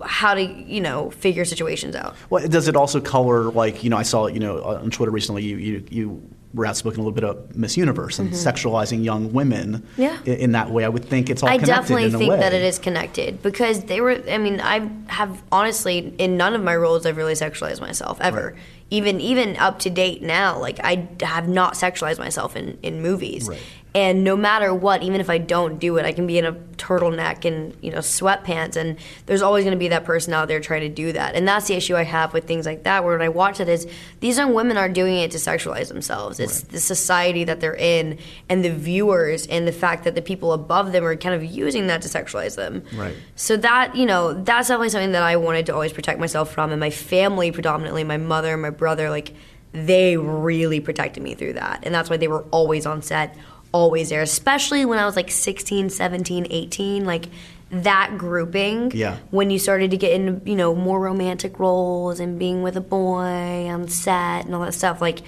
how 0.06 0.34
to 0.34 0.44
you 0.44 0.82
know 0.82 1.10
figure 1.12 1.46
situations 1.46 1.96
out. 1.96 2.16
Well, 2.30 2.48
does 2.48 2.68
it 2.68 2.76
also 2.76 3.00
color 3.00 3.44
like 3.52 3.84
you 3.84 3.90
know? 3.90 3.98
I 3.98 4.04
saw 4.04 4.26
it, 4.26 4.34
you 4.34 4.40
know 4.40 4.62
on 4.64 4.92
Twitter 4.92 5.12
recently. 5.12 5.44
You 5.44 5.58
you, 5.58 5.86
you 5.90 6.30
were 6.54 6.66
outspoken 6.66 7.00
a 7.00 7.04
little 7.04 7.14
bit 7.14 7.24
about 7.24 7.56
Miss 7.56 7.78
Universe 7.78 8.20
and 8.20 8.32
sexualizing 8.32 9.04
young 9.04 9.34
women. 9.34 9.80
Mm-hmm. 9.80 10.02
Yeah. 10.02 10.20
In, 10.26 10.34
in 10.34 10.52
that 10.54 10.72
way, 10.72 10.86
I 10.86 10.90
would 10.90 11.06
think 11.06 11.30
it's 11.30 11.44
all. 11.44 11.50
I 11.50 11.58
definitely 11.58 12.12
think 12.12 12.32
that 12.32 12.54
it 12.54 12.64
is 12.64 12.80
connected 12.80 13.42
because 13.42 13.84
they 13.86 14.02
were. 14.02 14.22
I 14.30 14.38
mean, 14.38 14.62
I 14.62 14.90
have 15.08 15.42
honestly 15.52 16.14
in 16.18 16.38
none 16.38 16.54
of 16.54 16.64
my 16.64 16.76
roles 16.76 17.06
I've 17.06 17.18
really 17.18 17.34
sexualized 17.34 17.82
myself 17.82 18.20
ever. 18.22 18.54
Right. 18.54 18.62
Even 18.90 19.20
even 19.20 19.58
up 19.58 19.80
to 19.80 19.90
date 19.90 20.22
now, 20.22 20.58
like 20.60 20.80
I 20.84 21.10
have 21.22 21.50
not 21.50 21.74
sexualized 21.74 22.20
myself 22.20 22.56
in 22.56 22.78
in 22.82 23.02
movies. 23.02 23.48
Right. 23.48 23.62
And 23.96 24.24
no 24.24 24.36
matter 24.36 24.74
what, 24.74 25.02
even 25.02 25.20
if 25.22 25.30
I 25.30 25.38
don't 25.38 25.80
do 25.80 25.98
it, 25.98 26.06
I 26.06 26.12
can 26.12 26.28
be 26.28 26.38
in 26.38 26.46
a 26.46 26.54
turtleneck 26.78 27.46
and 27.46 27.76
you 27.82 27.92
know 27.92 28.00
sweatpants, 28.00 28.76
and 28.76 28.98
there's 29.26 29.42
always 29.42 29.64
going 29.64 29.76
to 29.76 29.80
be 29.80 29.88
that 29.88 30.06
person 30.06 30.34
out 30.34 30.48
there 30.48 30.60
trying 30.60 30.82
to 30.82 30.90
do 30.90 31.12
that. 31.14 31.36
And 31.36 31.48
that's 31.48 31.68
the 31.68 31.74
issue 31.74 31.96
I 31.96 32.04
have 32.04 32.34
with 32.34 32.46
things 32.46 32.66
like 32.66 32.84
that. 32.84 33.04
Where 33.04 33.18
when 33.18 33.26
I 33.26 33.30
watch 33.30 33.60
it, 33.60 33.68
is 33.68 33.88
these 34.20 34.38
young 34.38 34.54
women 34.54 34.78
are 34.78 34.90
doing 34.90 35.16
it 35.16 35.32
to 35.32 35.38
sexualize 35.38 35.88
themselves. 35.88 36.40
It's 36.40 36.62
the 36.62 36.80
society 36.80 37.44
that 37.46 37.60
they're 37.60 37.76
in, 37.76 38.20
and 38.50 38.64
the 38.64 38.70
viewers, 38.70 39.48
and 39.48 39.68
the 39.68 39.72
fact 39.72 40.04
that 40.04 40.16
the 40.16 40.22
people 40.22 40.54
above 40.54 40.92
them 40.92 41.04
are 41.04 41.16
kind 41.16 41.34
of 41.34 41.44
using 41.44 41.88
that 41.88 42.02
to 42.04 42.08
sexualize 42.08 42.56
them. 42.56 42.84
Right. 42.94 43.16
So 43.36 43.58
that 43.58 43.96
you 43.96 44.06
know, 44.06 44.34
that's 44.34 44.68
definitely 44.68 44.90
something 44.90 45.14
that 45.14 45.24
I 45.24 45.38
wanted 45.38 45.66
to 45.68 45.74
always 45.74 45.94
protect 45.94 46.20
myself 46.20 46.52
from, 46.52 46.72
and 46.72 46.80
my 46.80 46.92
family, 46.92 47.52
predominantly 47.52 48.04
my 48.04 48.18
mother, 48.18 48.54
and 48.54 48.62
my 48.62 48.70
brother, 48.70 49.10
like 49.10 49.34
they 49.74 50.18
really 50.18 50.80
protected 50.80 51.24
me 51.24 51.34
through 51.36 51.54
that, 51.54 51.80
and 51.84 51.96
that's 51.96 52.10
why 52.10 52.18
they 52.18 52.28
were 52.28 52.44
always 52.52 52.86
on 52.86 53.02
set 53.02 53.36
always 53.72 54.10
there, 54.10 54.22
especially 54.22 54.86
when 54.86 55.00
I 55.00 55.06
was 55.06 55.16
like 55.16 55.32
16, 55.32 55.90
17, 55.90 56.48
18, 56.50 57.06
like 57.06 57.26
that 57.70 58.18
grouping. 58.18 58.92
Yeah. 58.94 59.18
When 59.32 59.50
you 59.50 59.60
started 59.60 59.92
to 59.92 59.98
get 59.98 60.14
into, 60.14 60.50
you 60.50 60.56
know, 60.56 60.74
more 60.74 61.00
romantic 61.00 61.60
roles 61.60 62.20
and 62.20 62.40
being 62.40 62.64
with 62.64 62.78
a 62.78 62.82
boy 62.82 63.68
on 63.68 63.88
set 63.88 64.46
and 64.46 64.56
all 64.56 64.62
that 64.62 64.74
stuff, 64.74 65.02
like 65.02 65.20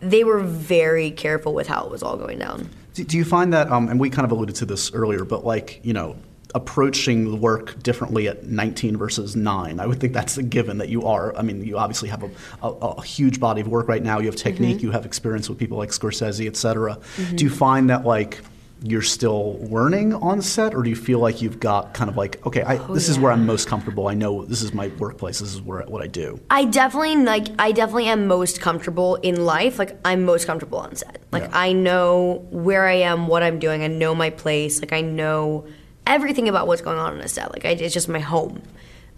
they 0.00 0.24
were 0.24 0.40
very 0.40 1.10
careful 1.10 1.54
with 1.54 1.68
how 1.68 1.84
it 1.84 1.90
was 1.90 2.02
all 2.02 2.16
going 2.16 2.38
down. 2.38 2.68
Do, 2.94 3.04
do 3.04 3.16
you 3.16 3.24
find 3.24 3.52
that, 3.52 3.70
um, 3.70 3.88
and 3.88 4.00
we 4.00 4.10
kind 4.10 4.24
of 4.24 4.32
alluded 4.32 4.56
to 4.56 4.66
this 4.66 4.92
earlier, 4.92 5.24
but 5.24 5.44
like, 5.44 5.80
you 5.82 5.92
know, 5.92 6.16
approaching 6.54 7.30
the 7.30 7.36
work 7.36 7.80
differently 7.82 8.28
at 8.28 8.44
19 8.46 8.96
versus 8.96 9.36
9, 9.36 9.80
I 9.80 9.86
would 9.86 10.00
think 10.00 10.12
that's 10.12 10.36
a 10.38 10.42
given 10.42 10.78
that 10.78 10.88
you 10.88 11.06
are. 11.06 11.34
I 11.36 11.42
mean, 11.42 11.64
you 11.64 11.78
obviously 11.78 12.08
have 12.08 12.22
a, 12.22 12.30
a, 12.62 12.68
a 12.70 13.02
huge 13.02 13.40
body 13.40 13.60
of 13.60 13.68
work 13.68 13.88
right 13.88 14.02
now. 14.02 14.18
You 14.18 14.26
have 14.26 14.36
technique, 14.36 14.78
Mm-hmm. 14.78 14.86
you 14.86 14.90
have 14.92 15.06
experience 15.06 15.48
with 15.48 15.58
people 15.58 15.78
like 15.78 15.90
Scorsese, 15.90 16.46
et 16.46 16.56
cetera. 16.56 16.98
Do 17.34 17.44
you 17.44 17.50
find 17.50 17.88
that, 17.90 18.04
like, 18.04 18.40
you're 18.82 19.02
still 19.02 19.58
learning 19.68 20.14
on 20.14 20.40
set, 20.40 20.74
or 20.74 20.82
do 20.82 20.88
you 20.88 20.96
feel 20.96 21.18
like 21.18 21.42
you've 21.42 21.60
got 21.60 21.92
kind 21.92 22.08
of 22.08 22.16
like, 22.16 22.44
okay, 22.46 22.62
I, 22.62 22.78
Oh, 22.78 22.94
this 22.94 23.10
is 23.10 23.18
where 23.18 23.30
I'm 23.30 23.44
most 23.44 23.68
comfortable. 23.68 24.08
I 24.08 24.14
know 24.14 24.44
this 24.46 24.62
is 24.62 24.72
my 24.72 24.88
workplace. 24.98 25.40
This 25.40 25.52
is 25.54 25.60
where 25.60 25.82
what 25.82 26.00
I 26.02 26.06
do. 26.06 26.40
I 26.48 26.64
definitely 26.64 27.16
like 27.16 27.48
I 27.58 27.72
definitely 27.72 28.06
am 28.06 28.26
most 28.26 28.62
comfortable 28.62 29.16
in 29.16 29.44
life. 29.44 29.78
Like 29.78 29.98
I'm 30.02 30.24
most 30.24 30.46
comfortable 30.46 30.78
on 30.78 30.96
set. 30.96 31.20
Like 31.30 31.42
Yeah. 31.42 31.50
I 31.52 31.72
know 31.74 32.46
where 32.50 32.86
I 32.88 32.94
am, 32.94 33.26
what 33.26 33.42
I'm 33.42 33.58
doing. 33.58 33.82
I 33.82 33.86
know 33.88 34.14
my 34.14 34.30
place. 34.30 34.80
Like 34.80 34.94
I 34.94 35.02
know 35.02 35.66
everything 36.10 36.48
about 36.48 36.66
what's 36.66 36.82
going 36.82 36.98
on 36.98 37.14
on 37.14 37.20
a 37.20 37.28
set. 37.28 37.52
Like 37.52 37.64
I, 37.64 37.70
it's 37.70 37.94
just 37.94 38.08
my 38.08 38.18
home. 38.20 38.62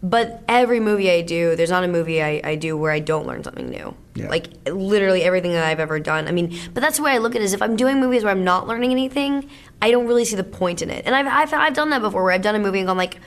But 0.05 0.43
every 0.49 0.81
movie 0.81 1.11
I 1.13 1.23
do, 1.23 1.55
there's 1.55 1.71
not 1.71 1.85
a 1.85 1.89
movie 1.89 2.21
I, 2.21 2.41
I 2.43 2.55
do 2.57 2.77
where 2.77 2.91
I 2.91 2.99
don't 2.99 3.25
learn 3.25 3.45
something 3.45 3.71
new. 3.71 3.95
Yeah. 4.17 4.29
Like 4.29 4.49
literally 4.69 5.23
everything 5.23 5.53
that 5.53 5.65
I've 5.65 5.79
ever 5.79 6.01
done. 6.01 6.27
I 6.27 6.33
mean, 6.33 6.59
but 6.75 6.81
that's 6.81 6.97
the 6.97 7.05
way 7.05 7.13
I 7.13 7.19
look 7.19 7.37
at 7.37 7.41
it. 7.41 7.45
Is 7.45 7.53
if 7.53 7.63
I'm 7.63 7.77
doing 7.77 8.01
movies 8.01 8.25
where 8.25 8.33
I'm 8.33 8.43
not 8.43 8.67
learning 8.67 8.91
anything, 8.91 9.49
I 9.81 9.93
don't 9.93 10.07
really 10.09 10.25
see 10.25 10.35
the 10.35 10.43
point 10.45 10.83
in 10.83 10.91
it. 10.91 11.07
And 11.07 11.15
I've 11.15 11.27
I've, 11.29 11.55
I've 11.55 11.75
done 11.75 11.91
that 11.91 12.03
before, 12.03 12.25
where 12.25 12.33
I've 12.33 12.43
done 12.43 12.57
a 12.57 12.59
movie 12.59 12.79
and 12.81 12.89
gone 12.89 12.97
like, 12.97 13.19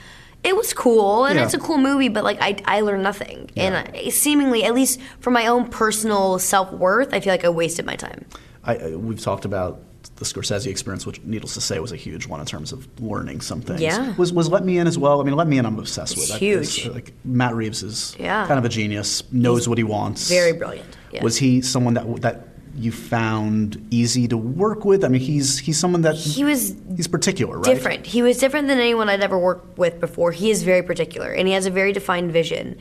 it 0.44 0.54
was 0.54 0.74
cool 0.74 1.24
and 1.24 1.36
Yeah. 1.38 1.44
it's 1.46 1.54
a 1.54 1.58
cool 1.58 1.78
movie, 1.78 2.10
but 2.10 2.24
like 2.24 2.36
I 2.42 2.58
I 2.66 2.82
learned 2.82 3.02
nothing. 3.02 3.50
And 3.56 3.74
I, 3.74 4.10
seemingly, 4.10 4.62
at 4.64 4.74
least 4.74 5.00
for 5.20 5.30
my 5.30 5.46
own 5.46 5.70
personal 5.70 6.38
self 6.38 6.70
worth, 6.72 7.14
I 7.14 7.20
feel 7.20 7.32
like 7.32 7.44
I 7.46 7.48
wasted 7.48 7.86
my 7.86 7.96
time. 7.96 8.26
I, 8.64 8.94
we've 8.96 9.20
talked 9.20 9.46
about 9.46 9.80
the 10.16 10.24
Scorsese 10.24 10.66
experience, 10.66 11.04
which, 11.06 11.20
needless 11.22 11.54
to 11.54 11.60
say, 11.60 11.78
was 11.80 11.92
a 11.92 11.96
huge 11.96 12.26
one 12.26 12.40
in 12.40 12.46
terms 12.46 12.72
of 12.72 12.88
learning 13.00 13.40
some 13.40 13.60
things. 13.60 13.80
Yeah. 13.80 14.14
Was 14.16 14.32
was 14.32 14.48
Let 14.48 14.64
Me 14.64 14.78
In 14.78 14.86
as 14.86 14.96
well? 14.96 15.20
I 15.20 15.24
mean, 15.24 15.34
Let 15.34 15.46
Me 15.48 15.58
In, 15.58 15.66
I'm 15.66 15.78
obsessed 15.78 16.16
It's 16.16 16.30
with. 16.32 16.40
Huge. 16.40 16.86
like 16.88 17.12
Matt 17.24 17.54
Reeves 17.54 17.82
is 17.82 18.16
Yeah. 18.18 18.46
kind 18.46 18.58
of 18.58 18.64
a 18.64 18.68
genius, 18.68 19.22
knows 19.32 19.68
what 19.68 19.78
he 19.78 19.84
wants. 19.84 20.28
Very 20.28 20.52
brilliant. 20.52 20.86
Yeah. 21.12 21.22
Was 21.24 21.36
he 21.36 21.60
someone 21.62 21.94
that 21.94 22.22
that 22.22 22.48
you 22.78 22.92
found 22.92 23.86
easy 23.90 24.28
to 24.28 24.36
work 24.36 24.84
with? 24.84 25.04
I 25.04 25.08
mean, 25.08 25.20
he's 25.20 25.58
he's 25.58 25.78
someone 25.78 26.02
that 26.02 26.14
He 26.14 26.44
was 26.44 26.74
he's 26.96 27.08
particular, 27.08 27.56
right? 27.58 27.64
different. 27.64 28.06
He 28.06 28.22
was 28.22 28.38
different 28.38 28.68
than 28.68 28.78
anyone 28.78 29.08
I'd 29.08 29.22
ever 29.22 29.38
worked 29.38 29.78
with 29.78 29.98
before. 30.00 30.32
He 30.32 30.50
is 30.50 30.62
very 30.62 30.82
particular, 30.82 31.30
and 31.32 31.48
he 31.48 31.54
has 31.54 31.66
a 31.66 31.70
very 31.70 31.92
defined 31.92 32.32
vision. 32.32 32.76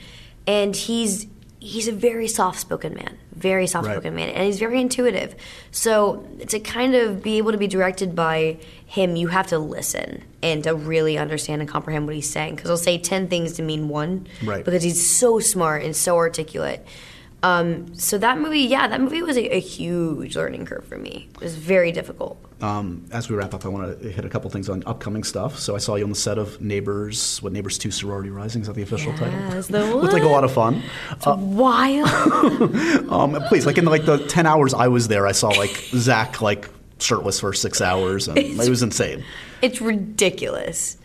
And 0.47 0.76
he's 0.76 1.26
he's 1.66 1.88
a 1.88 1.91
very 1.91 2.28
soft-spoken 2.28 2.93
man, 2.93 3.18
very 3.34 3.66
soft-spoken 3.66 4.13
man, 4.13 4.30
and 4.30 4.43
he's 4.43 4.59
very 4.59 4.80
intuitive. 4.80 5.36
So 5.72 6.28
to 6.47 6.59
kind 6.59 6.93
of 6.93 7.24
be 7.24 7.39
able 7.39 7.53
to 7.53 7.57
be 7.57 7.68
directed 7.68 8.16
by 8.16 8.59
him, 8.86 9.16
you 9.16 9.30
have 9.30 9.47
to 9.47 9.57
listen 9.57 10.24
and 10.43 10.63
to 10.63 10.76
really 10.76 11.18
understand 11.18 11.61
and 11.61 11.70
comprehend 11.70 12.05
what 12.05 12.16
he's 12.16 12.30
saying. 12.30 12.55
Because 12.55 12.70
he'll 12.70 12.78
say 12.78 12.99
ten 12.99 13.28
things 13.28 13.53
to 13.53 13.63
mean 13.63 13.89
one, 13.89 14.28
Right. 14.43 14.63
Because 14.63 14.84
he's 14.84 15.05
so 15.09 15.39
smart 15.39 15.82
and 15.84 15.95
so 15.95 16.18
articulate. 16.18 16.86
Um, 17.43 17.93
so 17.95 18.17
that 18.17 18.39
movie, 18.39 18.61
yeah, 18.61 18.88
that 18.88 18.99
movie 18.99 19.21
was 19.21 19.38
a, 19.38 19.55
a 19.55 19.59
huge 19.59 20.36
learning 20.36 20.65
curve 20.65 20.83
for 20.86 20.97
me. 20.97 21.29
It 21.36 21.41
was 21.41 21.55
very 21.55 21.91
difficult. 21.91 22.38
Um, 22.61 23.05
as 23.11 23.29
we 23.29 23.36
wrap 23.36 23.53
up, 23.53 23.65
I 23.65 23.67
want 23.69 24.01
to 24.01 24.09
hit 24.09 24.25
a 24.25 24.29
couple 24.29 24.49
things 24.49 24.67
on 24.67 24.81
upcoming 24.88 25.23
stuff. 25.23 25.59
So 25.59 25.75
I 25.75 25.77
saw 25.77 25.93
you 25.95 26.05
on 26.05 26.09
the 26.09 26.15
set 26.15 26.39
of 26.39 26.59
Neighbors, 26.59 27.41
what 27.43 27.53
Neighbors 27.53 27.77
2 27.77 27.91
Sorority 27.91 28.29
Rising, 28.31 28.61
is 28.61 28.67
that 28.67 28.73
the 28.75 28.81
official 28.81 29.11
Yes, 29.11 29.67
title? 29.67 29.79
the 29.89 29.95
Looked 30.01 30.13
like 30.13 30.23
a 30.23 30.27
lot 30.27 30.43
of 30.43 30.51
fun. 30.53 30.81
Wild. 31.25 32.09
Um, 33.11 33.33
please, 33.47 33.65
like 33.65 33.77
in 33.77 33.86
like 33.86 34.05
the 34.05 34.17
10 34.27 34.45
hours 34.47 34.73
I 34.73 34.88
was 34.88 35.07
there, 35.07 35.27
I 35.27 35.31
saw 35.31 35.49
like 35.49 35.69
Zac 35.93 36.41
like 36.41 36.69
shirtless 36.99 37.39
for 37.39 37.53
six 37.53 37.81
hours, 37.81 38.27
and 38.27 38.38
it 38.38 38.69
was 38.69 38.81
insane. 38.81 39.23
it's 39.61 39.81
ridiculous. 39.81 40.97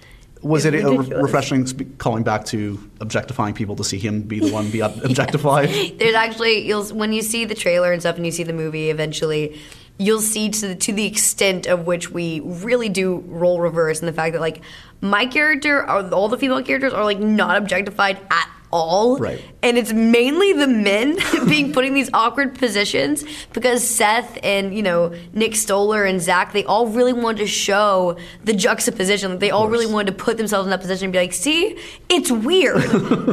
Was 0.42 0.64
It's 0.64 0.74
it 0.74 0.84
a 0.84 1.20
refreshing 1.20 1.66
calling 1.98 2.22
back 2.22 2.46
to 2.46 2.78
objectifying 3.00 3.54
people 3.54 3.76
to 3.76 3.84
see 3.84 3.98
him 3.98 4.22
be 4.22 4.40
the 4.40 4.50
one 4.50 4.70
be 4.70 4.80
ob- 4.86 5.04
objectified? 5.04 5.68
There's 5.98 6.14
actually 6.14 6.66
you'll 6.66 6.86
when 6.86 7.12
you 7.12 7.22
see 7.22 7.44
the 7.44 7.54
trailer 7.54 7.92
and 7.92 8.00
stuff 8.00 8.16
and 8.16 8.24
you 8.24 8.32
see 8.32 8.44
the 8.44 8.52
movie 8.52 8.90
eventually 8.90 9.60
you'll 9.98 10.20
see 10.22 10.48
to 10.48 10.68
the, 10.68 10.74
to 10.74 10.94
the 10.94 11.04
extent 11.04 11.66
of 11.66 11.86
which 11.86 12.10
we 12.10 12.40
really 12.40 12.88
do 12.88 13.18
role 13.28 13.60
reverse 13.60 13.98
and 14.00 14.08
the 14.08 14.12
fact 14.14 14.32
that 14.32 14.40
like 14.40 14.62
my 15.02 15.26
character 15.26 15.80
or 15.82 16.12
all 16.14 16.28
the 16.28 16.38
female 16.38 16.62
characters 16.62 16.94
are 16.94 17.04
like 17.04 17.20
not 17.20 17.58
objectified 17.58 18.18
at 18.30 18.48
all. 18.72 19.18
Right. 19.18 19.42
and 19.62 19.76
it's 19.76 19.92
mainly 19.92 20.52
the 20.52 20.66
men 20.66 21.18
being 21.48 21.72
put 21.72 21.84
in 21.84 21.94
these 21.94 22.10
awkward 22.14 22.56
positions 22.56 23.24
because 23.52 23.86
Seth 23.86 24.38
and 24.42 24.74
you 24.74 24.82
know 24.82 25.14
Nick 25.32 25.56
Stoller 25.56 26.04
and 26.04 26.20
Zac 26.20 26.52
they 26.52 26.64
all 26.64 26.86
really 26.86 27.12
wanted 27.12 27.38
to 27.38 27.46
show 27.46 28.16
the 28.44 28.52
juxtaposition. 28.52 29.32
Like 29.32 29.40
they 29.40 29.50
all 29.50 29.68
really 29.68 29.86
wanted 29.86 30.16
to 30.16 30.24
put 30.24 30.36
themselves 30.36 30.66
in 30.66 30.70
that 30.70 30.80
position 30.80 31.06
and 31.06 31.12
be 31.12 31.18
like 31.18 31.32
see 31.32 31.78
it's 32.08 32.30
weird. 32.30 32.82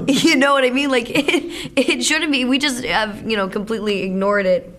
You 0.28 0.36
know 0.36 0.54
what 0.54 0.64
I 0.64 0.72
mean? 0.72 0.90
Like 0.90 1.10
it, 1.14 1.72
it 1.76 2.04
shouldn't 2.04 2.32
be. 2.32 2.44
We 2.46 2.58
just 2.58 2.84
have 2.84 3.30
you 3.30 3.38
know 3.38 3.48
completely 3.48 4.04
ignored 4.04 4.46
it 4.46 4.74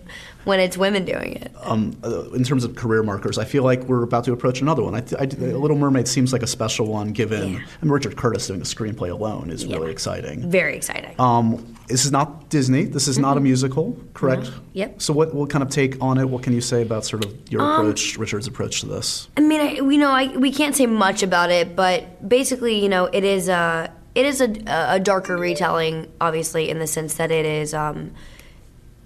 when 0.49 0.59
it's 0.59 0.77
women 0.77 1.05
doing 1.05 1.37
it 1.37 1.51
um, 1.61 1.95
uh, 2.03 2.29
in 2.31 2.43
terms 2.43 2.63
of 2.63 2.75
career 2.75 3.03
markers, 3.03 3.37
I 3.37 3.45
feel 3.45 3.63
like 3.63 3.83
we're 3.83 4.03
about 4.03 4.23
to 4.25 4.33
approach 4.33 4.61
another 4.61 4.83
one. 4.83 4.95
I, 4.95 5.03
I, 5.19 5.25
Little 5.25 5.77
Mermaid 5.77 6.07
seems 6.07 6.33
like 6.33 6.41
a 6.43 6.47
special 6.47 6.87
one, 6.87 7.13
given 7.13 7.53
Yeah. 7.53 7.59
I 7.59 7.85
mean, 7.85 7.91
Richard 7.91 8.17
Curtis 8.17 8.47
doing 8.47 8.59
the 8.59 8.65
screenplay 8.65 9.11
alone 9.11 9.49
is 9.51 9.65
really 9.65 9.91
exciting. 9.91 10.49
very 10.49 10.75
exciting 10.75 11.15
Um, 11.19 11.75
this 11.87 12.05
is 12.05 12.11
not 12.11 12.49
Disney. 12.49 12.83
This 12.85 13.07
is 13.07 13.17
not 13.17 13.37
a 13.37 13.39
musical, 13.39 13.97
correct? 14.13 14.43
Mm-hmm. 14.43 14.59
Yep. 14.73 15.01
So, 15.01 15.13
what, 15.13 15.33
what 15.33 15.49
kind 15.49 15.63
of 15.63 15.69
take 15.69 16.01
on 16.01 16.17
it? 16.17 16.29
What 16.29 16.43
can 16.43 16.53
you 16.53 16.61
say 16.61 16.81
about 16.81 17.05
sort 17.05 17.25
of 17.25 17.33
your 17.51 17.61
Um, 17.61 17.71
approach, 17.71 18.17
Richard's 18.17 18.47
approach 18.47 18.81
to 18.81 18.87
this? 18.87 19.27
I 19.37 19.41
mean, 19.41 19.61
I, 19.61 19.81
we 19.81 19.97
know 19.97 20.11
I, 20.11 20.35
we 20.37 20.51
can't 20.51 20.75
say 20.75 20.85
much 20.85 21.23
about 21.23 21.49
it, 21.51 21.75
but 21.75 22.27
basically, 22.27 22.81
you 22.81 22.89
know, 22.89 23.05
it 23.05 23.23
is 23.23 23.49
a 23.49 23.91
it 24.15 24.25
is 24.25 24.41
a, 24.41 24.49
a 24.67 24.99
darker 24.99 25.37
retelling, 25.37 26.11
obviously, 26.19 26.69
in 26.69 26.79
the 26.79 26.87
sense 26.87 27.13
that 27.15 27.31
it 27.31 27.45
is 27.45 27.73
um, 27.73 28.11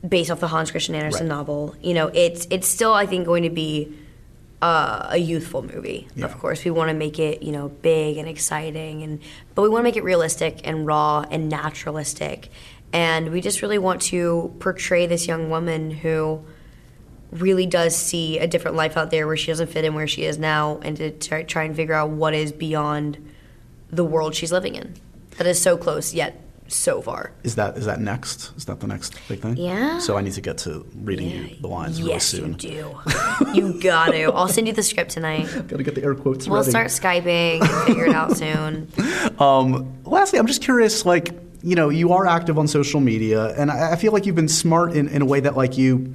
based 0.08 0.30
off 0.32 0.40
the 0.40 0.48
Hans 0.48 0.72
Christian 0.72 0.96
Andersen 0.96 1.28
Right. 1.28 1.36
novel. 1.36 1.76
You 1.82 1.94
know, 1.94 2.08
it's 2.14 2.48
it's 2.50 2.68
still 2.68 2.94
I 2.94 3.06
think 3.06 3.26
going 3.26 3.44
to 3.44 3.50
be 3.50 3.94
uh, 4.62 5.08
a 5.10 5.18
youthful 5.18 5.62
movie. 5.62 6.08
Yeah. 6.16 6.26
Of 6.26 6.40
course, 6.40 6.64
we 6.64 6.72
want 6.72 6.90
to 6.90 6.94
make 6.94 7.20
it 7.20 7.44
you 7.44 7.52
know 7.52 7.70
big 7.70 8.18
and 8.18 8.28
exciting, 8.28 9.04
and 9.04 9.20
but 9.56 9.62
we 9.64 9.70
want 9.70 9.82
to 9.82 9.84
make 9.84 9.98
it 9.98 10.04
realistic 10.04 10.62
and 10.66 10.86
raw 10.86 11.26
and 11.30 11.50
naturalistic, 11.50 12.50
and 12.92 13.32
we 13.32 13.42
just 13.42 13.62
really 13.62 13.78
want 13.78 14.02
to 14.04 14.54
portray 14.60 15.06
this 15.06 15.28
young 15.28 15.50
woman 15.50 15.92
who 15.92 16.44
really 17.32 17.66
does 17.66 17.96
see 17.96 18.38
a 18.38 18.46
different 18.46 18.78
life 18.78 18.96
out 18.96 19.10
there 19.10 19.26
where 19.26 19.36
she 19.36 19.48
doesn't 19.48 19.68
fit 19.72 19.84
in 19.84 19.96
where 19.96 20.08
she 20.08 20.24
is 20.24 20.38
now 20.38 20.78
and 20.84 20.98
to 20.98 21.10
try, 21.10 21.42
try 21.42 21.64
and 21.64 21.76
figure 21.76 21.96
out 21.96 22.12
what 22.12 22.32
is 22.32 22.52
beyond 22.52 23.18
the 23.90 24.04
world 24.06 24.36
she's 24.36 24.52
living 24.52 24.76
in 24.76 24.94
that 25.38 25.48
is 25.48 25.60
so 25.60 25.76
close 25.76 26.14
yet 26.14 26.40
so 26.74 27.02
far. 27.02 27.32
Is 27.44 27.56
that 27.56 27.78
is 27.78 27.86
that 27.86 28.00
next? 28.02 28.52
Is 28.58 28.66
that 28.66 28.80
the 28.80 28.88
next 28.88 29.16
big 29.28 29.40
thing? 29.42 29.56
Yeah. 29.58 30.00
So 30.00 30.18
I 30.18 30.22
need 30.22 30.34
to 30.34 30.42
get 30.42 30.58
to 30.60 30.86
reading 30.96 31.30
you 31.30 31.56
the 31.62 31.68
lines 31.68 32.00
yes, 32.00 32.34
really 32.34 32.54
you 32.54 32.60
soon. 32.60 32.72
do. 32.72 32.96
you 33.54 33.82
got 33.82 34.08
to. 34.12 34.24
I'll 34.34 34.48
send 34.48 34.68
you 34.68 34.74
the 34.74 34.84
script 34.84 35.12
tonight. 35.12 35.48
Got 35.68 35.78
to 35.78 35.84
get 35.84 35.96
the 35.96 36.04
air 36.04 36.16
quotes 36.16 36.48
We'll 36.48 36.60
ready. 36.60 36.70
start 36.72 36.88
Skyping 36.88 37.62
and 37.62 37.88
figure 37.88 38.06
it 38.06 38.16
out 38.16 38.36
soon. 38.38 38.88
Um, 39.40 39.94
lastly, 40.04 40.38
I'm 40.40 40.48
just 40.48 40.62
curious, 40.62 41.06
like, 41.06 41.30
you 41.64 41.76
know, 41.76 41.90
you 41.90 42.12
are 42.14 42.28
active 42.28 42.58
on 42.60 42.68
social 42.68 43.00
media, 43.00 43.54
and 43.56 43.72
I, 43.72 43.94
I 43.94 43.96
feel 43.96 44.12
like 44.12 44.26
you've 44.26 44.36
been 44.36 44.48
smart 44.50 44.94
in, 44.94 45.08
in 45.08 45.22
a 45.22 45.26
way 45.26 45.40
that, 45.40 45.56
like, 45.56 45.78
you. 45.78 46.14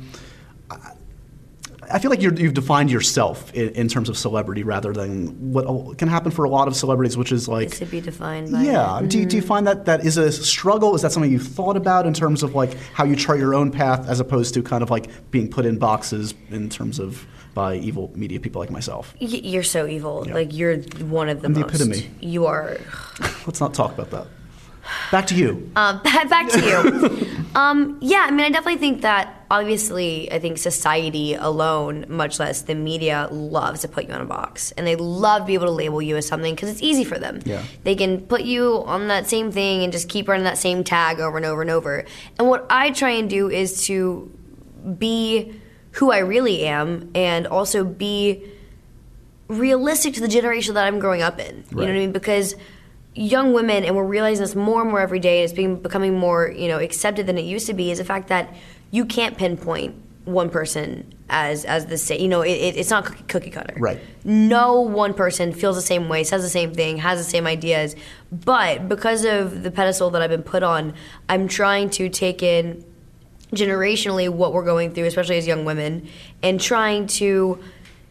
I- 1.92 1.98
feel 1.98 2.10
like 2.10 2.22
you're, 2.22 2.34
you've 2.34 2.54
defined 2.54 2.90
yourself 2.90 3.52
in, 3.54 3.70
in 3.70 3.88
terms 3.88 4.08
of 4.08 4.16
celebrity 4.18 4.62
rather 4.62 4.92
than 4.92 5.52
what 5.52 5.98
can 5.98 6.08
happen 6.08 6.30
for 6.30 6.44
a 6.44 6.48
lot 6.50 6.68
of 6.68 6.76
celebrities, 6.76 7.16
which 7.16 7.32
is 7.32 7.48
like. 7.48 7.70
to 7.72 7.86
be 7.86 8.00
defined 8.00 8.52
by 8.52 8.62
Yeah. 8.62 9.00
it. 9.00 9.08
Do, 9.08 9.18
you- 9.18 9.26
do 9.26 9.36
you 9.36 9.42
find 9.42 9.66
that 9.66 9.84
that 9.86 10.04
is 10.04 10.16
a 10.16 10.30
struggle? 10.32 10.94
Is 10.94 11.02
that 11.02 11.12
something 11.12 11.30
you've 11.32 11.46
thought 11.46 11.76
about 11.76 12.06
in 12.06 12.14
terms 12.14 12.42
of 12.42 12.54
like 12.54 12.74
how 12.94 13.04
you 13.04 13.16
chart 13.16 13.38
your 13.38 13.54
own 13.54 13.70
path 13.70 14.08
as 14.08 14.20
opposed 14.20 14.54
to 14.54 14.62
kind 14.62 14.82
of 14.82 14.90
like 14.90 15.08
being 15.30 15.48
put 15.50 15.64
in 15.66 15.78
boxes 15.78 16.34
in 16.50 16.68
terms 16.68 16.98
of 16.98 17.26
by 17.54 17.76
evil 17.76 18.12
media 18.14 18.38
people 18.40 18.60
like 18.60 18.70
myself? 18.70 19.14
Y- 19.20 19.26
You're 19.28 19.62
so 19.62 19.86
evil. 19.86 20.24
Yeah. 20.26 20.34
Like 20.34 20.54
you're 20.54 20.76
one 21.08 21.28
of 21.28 21.42
the 21.42 21.48
the 21.48 21.60
most. 21.60 21.74
epitome. 21.74 22.10
You 22.20 22.46
are. 22.46 22.76
Let's 23.46 23.60
not 23.60 23.74
talk 23.74 23.92
about 23.92 24.10
that. 24.10 24.26
Back 25.10 25.26
to 25.28 25.34
you. 25.34 25.70
Um, 25.76 26.00
back 26.04 26.48
to 26.50 26.60
you. 26.64 27.44
um, 27.54 27.98
yeah, 28.00 28.24
I 28.26 28.30
mean, 28.30 28.40
I 28.46 28.50
definitely 28.50 28.78
think 28.78 29.02
that 29.02 29.37
obviously, 29.50 30.30
I 30.30 30.38
think 30.38 30.58
society 30.58 31.34
alone, 31.34 32.06
much 32.08 32.38
less 32.38 32.62
the 32.62 32.74
media, 32.74 33.28
loves 33.30 33.80
to 33.80 33.88
put 33.88 34.04
you 34.04 34.14
in 34.14 34.20
a 34.20 34.24
box, 34.24 34.72
and 34.72 34.86
they 34.86 34.96
love 34.96 35.42
to 35.42 35.46
be 35.46 35.54
able 35.54 35.66
to 35.66 35.72
label 35.72 36.02
you 36.02 36.16
as 36.16 36.26
something 36.26 36.54
because 36.54 36.68
it's 36.70 36.82
easy 36.82 37.04
for 37.04 37.18
them. 37.18 37.40
Yeah. 37.44 37.62
They 37.84 37.94
can 37.94 38.20
put 38.20 38.42
you 38.42 38.82
on 38.84 39.08
that 39.08 39.28
same 39.28 39.50
thing 39.50 39.82
and 39.82 39.92
just 39.92 40.08
keep 40.08 40.28
running 40.28 40.44
that 40.44 40.58
same 40.58 40.84
tag 40.84 41.20
over 41.20 41.36
and 41.36 41.46
over 41.46 41.62
and 41.62 41.70
over. 41.70 42.04
And 42.38 42.48
what 42.48 42.66
I 42.70 42.90
try 42.90 43.10
and 43.10 43.28
do 43.28 43.48
is 43.50 43.84
to 43.86 44.30
be 44.98 45.60
who 45.92 46.12
I 46.12 46.18
really 46.18 46.64
am, 46.64 47.10
and 47.14 47.46
also 47.46 47.84
be 47.84 48.44
realistic 49.48 50.14
to 50.14 50.20
the 50.20 50.28
generation 50.28 50.74
that 50.74 50.86
I'm 50.86 50.98
growing 50.98 51.22
up 51.22 51.38
in. 51.40 51.64
You 51.70 51.76
know 51.76 51.82
what 51.82 51.88
I 51.88 51.92
mean? 51.92 52.12
Because 52.12 52.54
young 53.14 53.52
women, 53.52 53.84
and 53.84 53.96
we're 53.96 54.04
realizing 54.04 54.44
this 54.44 54.54
more 54.54 54.82
and 54.82 54.90
more 54.90 55.00
every 55.00 55.18
day, 55.18 55.40
and 55.40 55.44
it's 55.44 55.52
being 55.52 55.76
becoming 55.80 56.16
more 56.16 56.50
you 56.50 56.68
know 56.68 56.78
accepted 56.78 57.26
than 57.26 57.38
it 57.38 57.42
used 57.42 57.66
to 57.66 57.74
be, 57.74 57.90
is 57.90 57.98
the 57.98 58.04
fact 58.04 58.28
that 58.28 58.54
you 58.90 59.04
can't 59.04 59.36
pinpoint 59.36 59.94
one 60.24 60.50
person 60.50 61.14
as 61.30 61.64
as 61.64 61.86
the 61.86 61.98
same. 61.98 62.20
You 62.20 62.28
know, 62.28 62.42
it, 62.42 62.52
it, 62.52 62.76
it's 62.76 62.90
not 62.90 63.04
cookie, 63.04 63.24
cookie 63.28 63.50
cutter. 63.50 63.74
Right. 63.78 64.00
No 64.24 64.80
one 64.80 65.14
person 65.14 65.52
feels 65.52 65.76
the 65.76 65.82
same 65.82 66.08
way, 66.08 66.24
says 66.24 66.42
the 66.42 66.48
same 66.48 66.74
thing, 66.74 66.98
has 66.98 67.18
the 67.18 67.30
same 67.30 67.46
ideas, 67.46 67.96
but 68.30 68.88
because 68.88 69.24
of 69.24 69.62
the 69.62 69.70
pedestal 69.70 70.10
that 70.10 70.22
I've 70.22 70.30
been 70.30 70.42
put 70.42 70.62
on, 70.62 70.94
I'm 71.28 71.48
trying 71.48 71.90
to 71.90 72.08
take 72.08 72.42
in 72.42 72.84
generationally 73.52 74.28
what 74.28 74.52
we're 74.52 74.64
going 74.64 74.92
through, 74.92 75.04
especially 75.04 75.38
as 75.38 75.46
young 75.46 75.64
women, 75.64 76.08
and 76.42 76.60
trying 76.60 77.06
to 77.06 77.58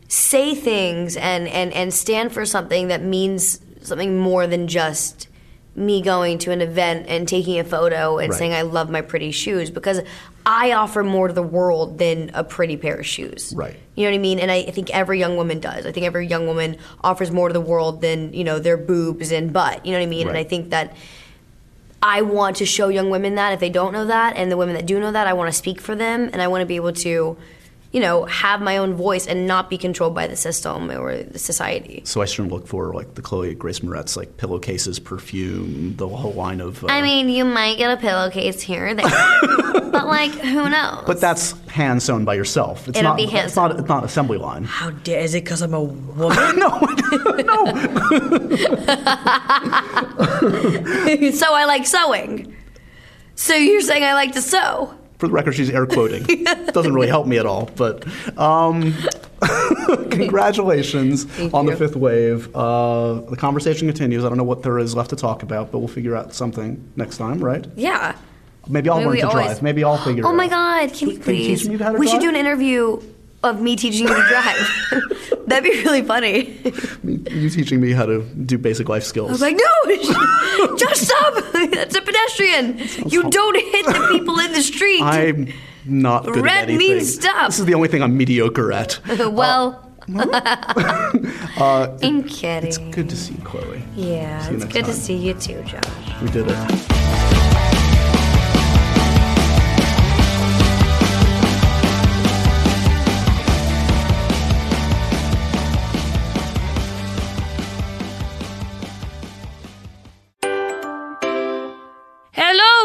say 0.07 0.55
things 0.55 1.17
and, 1.17 1.47
and, 1.47 1.71
and 1.73 1.93
stand 1.93 2.31
for 2.31 2.45
something 2.45 2.87
that 2.87 3.03
means 3.03 3.59
something 3.81 4.17
more 4.17 4.47
than 4.47 4.67
just 4.67 5.27
me 5.77 6.01
going 6.01 6.39
to 6.39 6.51
an 6.51 6.59
event 6.59 7.05
and 7.07 7.27
taking 7.27 7.59
a 7.59 7.63
photo 7.63 8.17
and 8.17 8.31
Right. 8.31 8.37
saying 8.37 8.53
I 8.53 8.63
love 8.63 8.89
my 8.89 9.01
pretty 9.01 9.31
shoes 9.31 9.69
because 9.69 10.01
I 10.43 10.71
offer 10.71 11.03
more 11.03 11.27
to 11.27 11.33
the 11.33 11.43
world 11.43 11.99
than 11.99 12.31
a 12.33 12.43
pretty 12.43 12.77
pair 12.77 12.95
of 12.95 13.05
shoes. 13.05 13.53
Right. 13.55 13.75
You 13.95 14.05
know 14.05 14.09
what 14.11 14.15
I 14.15 14.19
mean? 14.21 14.39
And 14.39 14.49
I, 14.49 14.55
I 14.67 14.71
think 14.71 14.89
every 14.89 15.19
young 15.19 15.37
woman 15.37 15.59
does. 15.59 15.85
I 15.85 15.91
think 15.91 16.05
every 16.05 16.25
young 16.25 16.47
woman 16.47 16.77
offers 17.01 17.29
more 17.31 17.47
to 17.47 17.53
the 17.53 17.61
world 17.61 18.01
than, 18.01 18.33
you 18.33 18.43
know, 18.43 18.57
their 18.57 18.75
boobs 18.77 19.31
and 19.31 19.53
butt. 19.53 19.85
You 19.85 19.91
know 19.91 19.99
what 19.99 20.03
I 20.03 20.07
mean? 20.09 20.27
And 20.27 20.37
I 20.37 20.43
think 20.43 20.71
that 20.71 20.95
I 22.01 22.21
want 22.21 22.57
to 22.57 22.65
show 22.65 22.87
young 22.89 23.09
women 23.09 23.35
that 23.35 23.53
if 23.53 23.59
they 23.59 23.69
don't 23.69 23.91
know 23.91 24.05
that, 24.05 24.35
and 24.35 24.51
the 24.51 24.57
women 24.57 24.75
that 24.75 24.85
do 24.85 24.99
know 24.99 25.11
that, 25.11 25.27
I 25.27 25.33
want 25.33 25.49
to 25.51 25.57
speak 25.57 25.81
for 25.81 25.95
them, 25.95 26.29
and 26.31 26.41
I 26.41 26.47
want 26.47 26.61
to 26.61 26.65
be 26.65 26.75
able 26.75 26.93
to, 26.93 27.37
you 27.97 28.03
know, 28.03 28.25
have 28.25 28.61
my 28.61 28.77
own 28.77 28.93
voice 28.93 29.25
and 29.25 29.47
not 29.47 29.71
be 29.71 29.77
controlled 29.79 30.13
by 30.13 30.27
the 30.27 30.35
system 30.35 30.91
or 30.91 31.17
the 31.17 31.39
society. 31.39 32.03
So 32.05 32.21
I 32.21 32.25
shouldn't 32.25 32.53
look 32.53 32.67
for 32.67 32.93
like 32.93 33.15
the 33.15 33.23
Chloe 33.23 33.55
Grace 33.55 33.79
Moretz 33.79 34.15
like 34.15 34.37
pillowcases, 34.37 34.99
perfume, 34.99 35.95
the 35.95 36.07
whole 36.07 36.33
line 36.33 36.61
of. 36.61 36.83
Uh, 36.83 36.87
I 36.91 37.01
mean, 37.01 37.27
you 37.27 37.43
might 37.43 37.79
get 37.79 37.89
a 37.89 37.97
pillowcase 37.99 38.61
here 38.61 38.89
or 38.89 38.93
there, 38.93 39.09
but 39.91 40.05
like, 40.05 40.29
who 40.29 40.69
knows? 40.69 41.05
but 41.07 41.19
that's 41.19 41.53
hand 41.69 42.03
sewn 42.03 42.23
by 42.23 42.35
yourself. 42.35 42.87
It's 42.87 42.99
It'll 42.99 43.09
not. 43.09 43.17
be 43.17 43.25
hand-sewn. 43.25 43.69
not. 43.69 43.79
It's 43.79 43.89
not 43.89 44.03
assembly 44.03 44.37
line. 44.37 44.63
how 44.65 44.91
dare? 44.91 45.21
Is 45.21 45.33
it 45.33 45.43
because 45.43 45.63
I'm 45.63 45.73
a 45.73 45.81
woman? 45.83 46.59
no, 46.59 46.77
no. 46.77 47.65
so 51.31 51.51
I 51.55 51.65
like 51.65 51.87
sewing. 51.87 52.55
So 53.33 53.55
you're 53.55 53.81
saying 53.81 54.03
I 54.03 54.13
like 54.13 54.33
to 54.33 54.41
sew? 54.43 54.93
For 55.19 55.27
the 55.27 55.33
record, 55.33 55.53
she's 55.53 55.69
air 55.69 55.85
quoting. 55.87 56.43
Doesn't 56.73 56.93
really 56.93 57.07
help 57.07 57.25
me 57.27 57.37
at 57.39 57.45
all. 57.47 57.69
But 57.75 58.05
um, 58.37 58.93
congratulations 60.11 61.25
on 61.53 61.65
the 61.65 61.75
fifth 61.75 61.95
wave. 61.95 62.55
Uh, 62.55 63.21
the 63.21 63.35
conversation 63.35 63.87
continues. 63.87 64.23
I 64.25 64.29
don't 64.29 64.37
know 64.37 64.43
what 64.43 64.63
there 64.63 64.77
is 64.79 64.95
left 64.95 65.09
to 65.11 65.15
talk 65.15 65.43
about, 65.43 65.71
but 65.71 65.79
we'll 65.79 65.87
figure 65.87 66.15
out 66.15 66.33
something 66.33 66.91
next 66.95 67.17
time, 67.17 67.39
right? 67.43 67.65
Yeah. 67.75 68.15
Maybe 68.67 68.89
I'll 68.89 68.97
Maybe 68.97 69.07
learn 69.09 69.17
to 69.17 69.27
always- 69.29 69.45
drive. 69.47 69.61
Maybe 69.63 69.83
I'll 69.83 69.97
figure 69.97 70.23
it 70.23 70.25
Oh 70.25 70.29
out. 70.29 70.35
my 70.35 70.47
God! 70.47 70.93
Can 70.93 71.09
you 71.09 71.17
Can 71.19 71.35
you 71.35 71.41
teach 71.47 71.59
please? 71.61 71.69
me 71.69 71.77
how 71.77 71.93
to 71.93 71.97
we 71.97 72.07
should 72.07 72.19
do 72.21 72.29
an 72.29 72.35
interview 72.35 73.01
of 73.43 73.61
me 73.61 73.75
teaching 73.75 74.07
you 74.07 74.13
to 74.13 74.27
drive. 74.27 75.27
That'd 75.47 75.63
be 75.63 75.77
really 75.83 76.01
funny. 76.01 76.57
You 77.03 77.49
teaching 77.49 77.79
me 77.79 77.91
how 77.91 78.05
to 78.05 78.23
do 78.23 78.57
basic 78.57 78.89
life 78.89 79.03
skills. 79.03 79.29
I 79.29 79.31
was 79.31 79.41
like, 79.41 79.55
no, 79.55 80.75
just 80.77 81.05
stop. 81.05 81.43
That's 81.53 81.95
a 81.95 82.01
pedestrian. 82.01 82.79
You 83.09 83.29
don't 83.29 83.55
hit 83.55 83.85
the 83.85 84.07
people 84.11 84.39
in 84.39 84.51
the 84.51 84.61
street. 84.61 85.01
I'm 85.01 85.53
not 85.85 86.25
good 86.25 86.43
Red 86.43 86.63
at 86.63 86.69
anything. 86.69 86.95
means 86.95 87.13
stop. 87.15 87.47
This 87.47 87.59
is 87.59 87.65
the 87.65 87.75
only 87.75 87.87
thing 87.87 88.03
I'm 88.03 88.17
mediocre 88.17 88.73
at. 88.73 88.99
well, 89.31 89.89
uh, 90.13 90.25
uh, 91.57 91.97
I'm 92.03 92.23
kidding. 92.23 92.67
It's 92.67 92.77
good 92.77 93.09
to 93.09 93.15
see 93.15 93.33
you, 93.35 93.41
Chloe. 93.43 93.83
Yeah, 93.95 94.41
See 94.47 94.55
it's 94.55 94.65
good 94.65 94.85
to 94.85 94.93
see 94.93 95.15
you 95.15 95.33
too, 95.33 95.61
Josh. 95.63 95.83
We 96.21 96.29
did 96.29 96.47
it. 96.49 97.46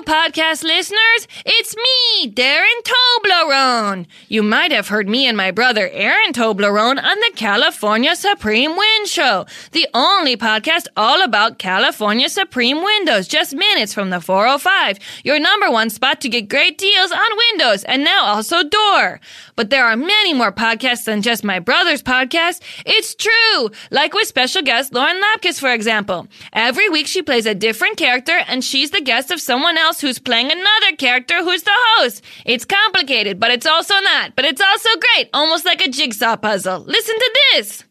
Hello, 0.05 0.22
podcast 0.23 0.63
listeners. 0.63 1.27
It's 1.45 1.75
me, 1.75 2.31
Darren 2.31 2.69
Toblerone. 2.85 4.07
You 4.29 4.45
might 4.45 4.71
have 4.71 4.87
heard 4.87 5.09
me 5.09 5.27
and 5.27 5.37
my 5.37 5.51
brother 5.51 5.89
Aaron 5.91 6.33
Toblerone 6.33 7.03
on 7.03 7.19
the 7.19 7.33
California 7.35 8.15
Supreme 8.15 8.77
Wind 8.77 9.09
Show, 9.09 9.47
the 9.73 9.89
only 9.95 10.37
podcast 10.37 10.87
all 10.97 11.23
about 11.23 11.59
California 11.59 12.29
Supreme 12.29 12.85
windows, 12.85 13.27
just 13.27 13.53
minutes 13.53 13.93
from 13.93 14.11
the 14.11 14.21
405, 14.21 15.01
your 15.25 15.41
number 15.41 15.69
one 15.73 15.91
spot 15.91 16.21
to 16.21 16.29
get 16.29 16.49
great 16.49 16.79
deals 16.79 17.11
on 17.11 17.37
windows 17.51 17.83
and 17.83 18.05
now 18.05 18.27
also 18.27 18.63
door. 18.63 19.19
But 19.57 19.71
there 19.71 19.85
are 19.85 19.97
many 19.97 20.33
more 20.33 20.53
podcasts 20.53 21.05
than 21.05 21.23
just 21.23 21.43
my 21.43 21.59
brother's 21.59 22.03
podcast. 22.03 22.63
It's 22.87 23.17
true. 23.17 23.71
Like 23.91 24.15
with 24.15 24.29
special 24.29 24.63
guest 24.63 24.93
Lauren 24.93 25.21
Lapkus, 25.21 25.59
for 25.59 25.73
example. 25.73 26.29
Every 26.53 26.89
week 26.89 27.09
she 27.09 27.23
plays 27.23 27.45
a 27.45 27.55
different 27.55 27.97
character 27.97 28.39
and 28.47 28.63
she's 28.65 28.93
the 28.93 29.01
guest 29.01 29.33
of 29.33 29.41
someone 29.41 29.77
else 29.77 30.01
who's 30.01 30.12
playing 30.19 30.51
another 30.51 30.97
character 30.97 31.43
who's 31.43 31.63
the 31.63 31.71
host. 31.75 32.23
It's 32.45 32.65
complicated, 32.65 33.39
but 33.41 33.51
it's 33.51 33.67
also 33.67 33.95
not. 34.01 34.35
But 34.37 34.45
it's 34.45 34.61
also 34.61 34.89
great. 35.15 35.31
Almost 35.35 35.65
like 35.65 35.85
a 35.85 35.89
jigsaw 35.89 36.37
puzzle. 36.37 36.81
Listen 36.81 37.15
to 37.19 37.39
this. 37.53 37.85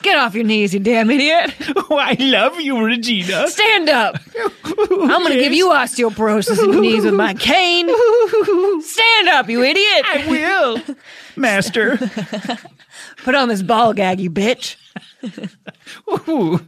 Get 0.00 0.16
off 0.16 0.34
your 0.34 0.44
knees, 0.44 0.72
you 0.72 0.80
damn 0.80 1.10
idiot. 1.10 1.52
Oh, 1.76 1.96
I 2.00 2.16
love 2.20 2.60
you, 2.60 2.80
Regina. 2.84 3.48
Stand 3.48 3.88
up. 3.88 4.16
I'm 4.64 5.08
going 5.08 5.32
to 5.32 5.40
give 5.40 5.52
you 5.52 5.68
osteoporosis 5.70 6.62
in 6.62 6.72
your 6.72 6.80
knees 6.80 7.04
with 7.04 7.14
my 7.14 7.34
cane. 7.34 7.88
Stand 8.82 9.28
up, 9.28 9.48
you 9.48 9.62
idiot. 9.62 10.04
I 10.06 10.26
will, 10.28 10.96
Master. 11.36 11.98
Put 13.18 13.34
on 13.34 13.48
this 13.48 13.62
ball 13.62 13.92
gag, 13.92 14.20
you 14.20 14.30
bitch. 14.30 14.76
Ooh. 16.28 16.58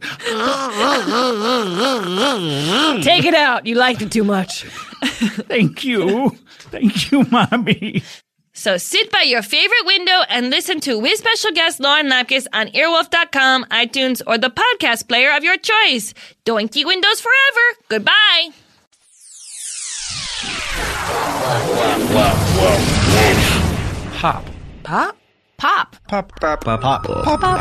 Take 3.01 3.25
it 3.25 3.33
out. 3.33 3.65
You 3.65 3.75
liked 3.75 4.01
it 4.01 4.11
too 4.11 4.23
much. 4.23 4.63
Thank 5.47 5.83
you. 5.83 6.29
Thank 6.71 7.11
you, 7.11 7.23
Mommy. 7.25 8.03
So 8.53 8.77
sit 8.77 9.11
by 9.11 9.21
your 9.21 9.41
favorite 9.41 9.85
window 9.85 10.21
and 10.29 10.49
listen 10.49 10.79
to 10.81 10.99
with 10.99 11.17
special 11.17 11.51
guest 11.51 11.79
Lauren 11.79 12.07
Lapkus 12.09 12.47
on 12.53 12.67
earwolf.com, 12.67 13.65
iTunes, 13.71 14.21
or 14.27 14.37
the 14.37 14.49
podcast 14.49 15.07
player 15.07 15.35
of 15.35 15.43
your 15.43 15.57
choice. 15.57 16.13
Doinky 16.45 16.85
windows 16.85 17.21
forever. 17.21 17.77
Goodbye. 17.87 18.49
Pop. 25.61 25.95
Pop? 26.07 26.39
Pop. 26.39 26.63
Pop. 26.63 26.81
Pop. 26.81 27.03
Pop. 27.05 27.51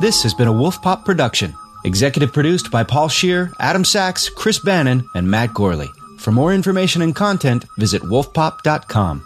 This 0.00 0.24
has 0.24 0.34
been 0.34 0.48
a 0.48 0.52
Wolf 0.52 0.82
Pop 0.82 1.04
production. 1.04 1.54
Executive 1.84 2.32
produced 2.32 2.72
by 2.72 2.82
Paul 2.82 3.08
Scheer, 3.08 3.52
Adam 3.60 3.84
Sachs, 3.84 4.28
Chris 4.28 4.58
Bannon, 4.58 5.08
and 5.14 5.30
Matt 5.30 5.54
Gorley. 5.54 5.86
For 6.18 6.32
more 6.32 6.52
information 6.52 7.02
and 7.02 7.14
content, 7.14 7.66
visit 7.78 8.02
wolfpop.com. 8.02 9.22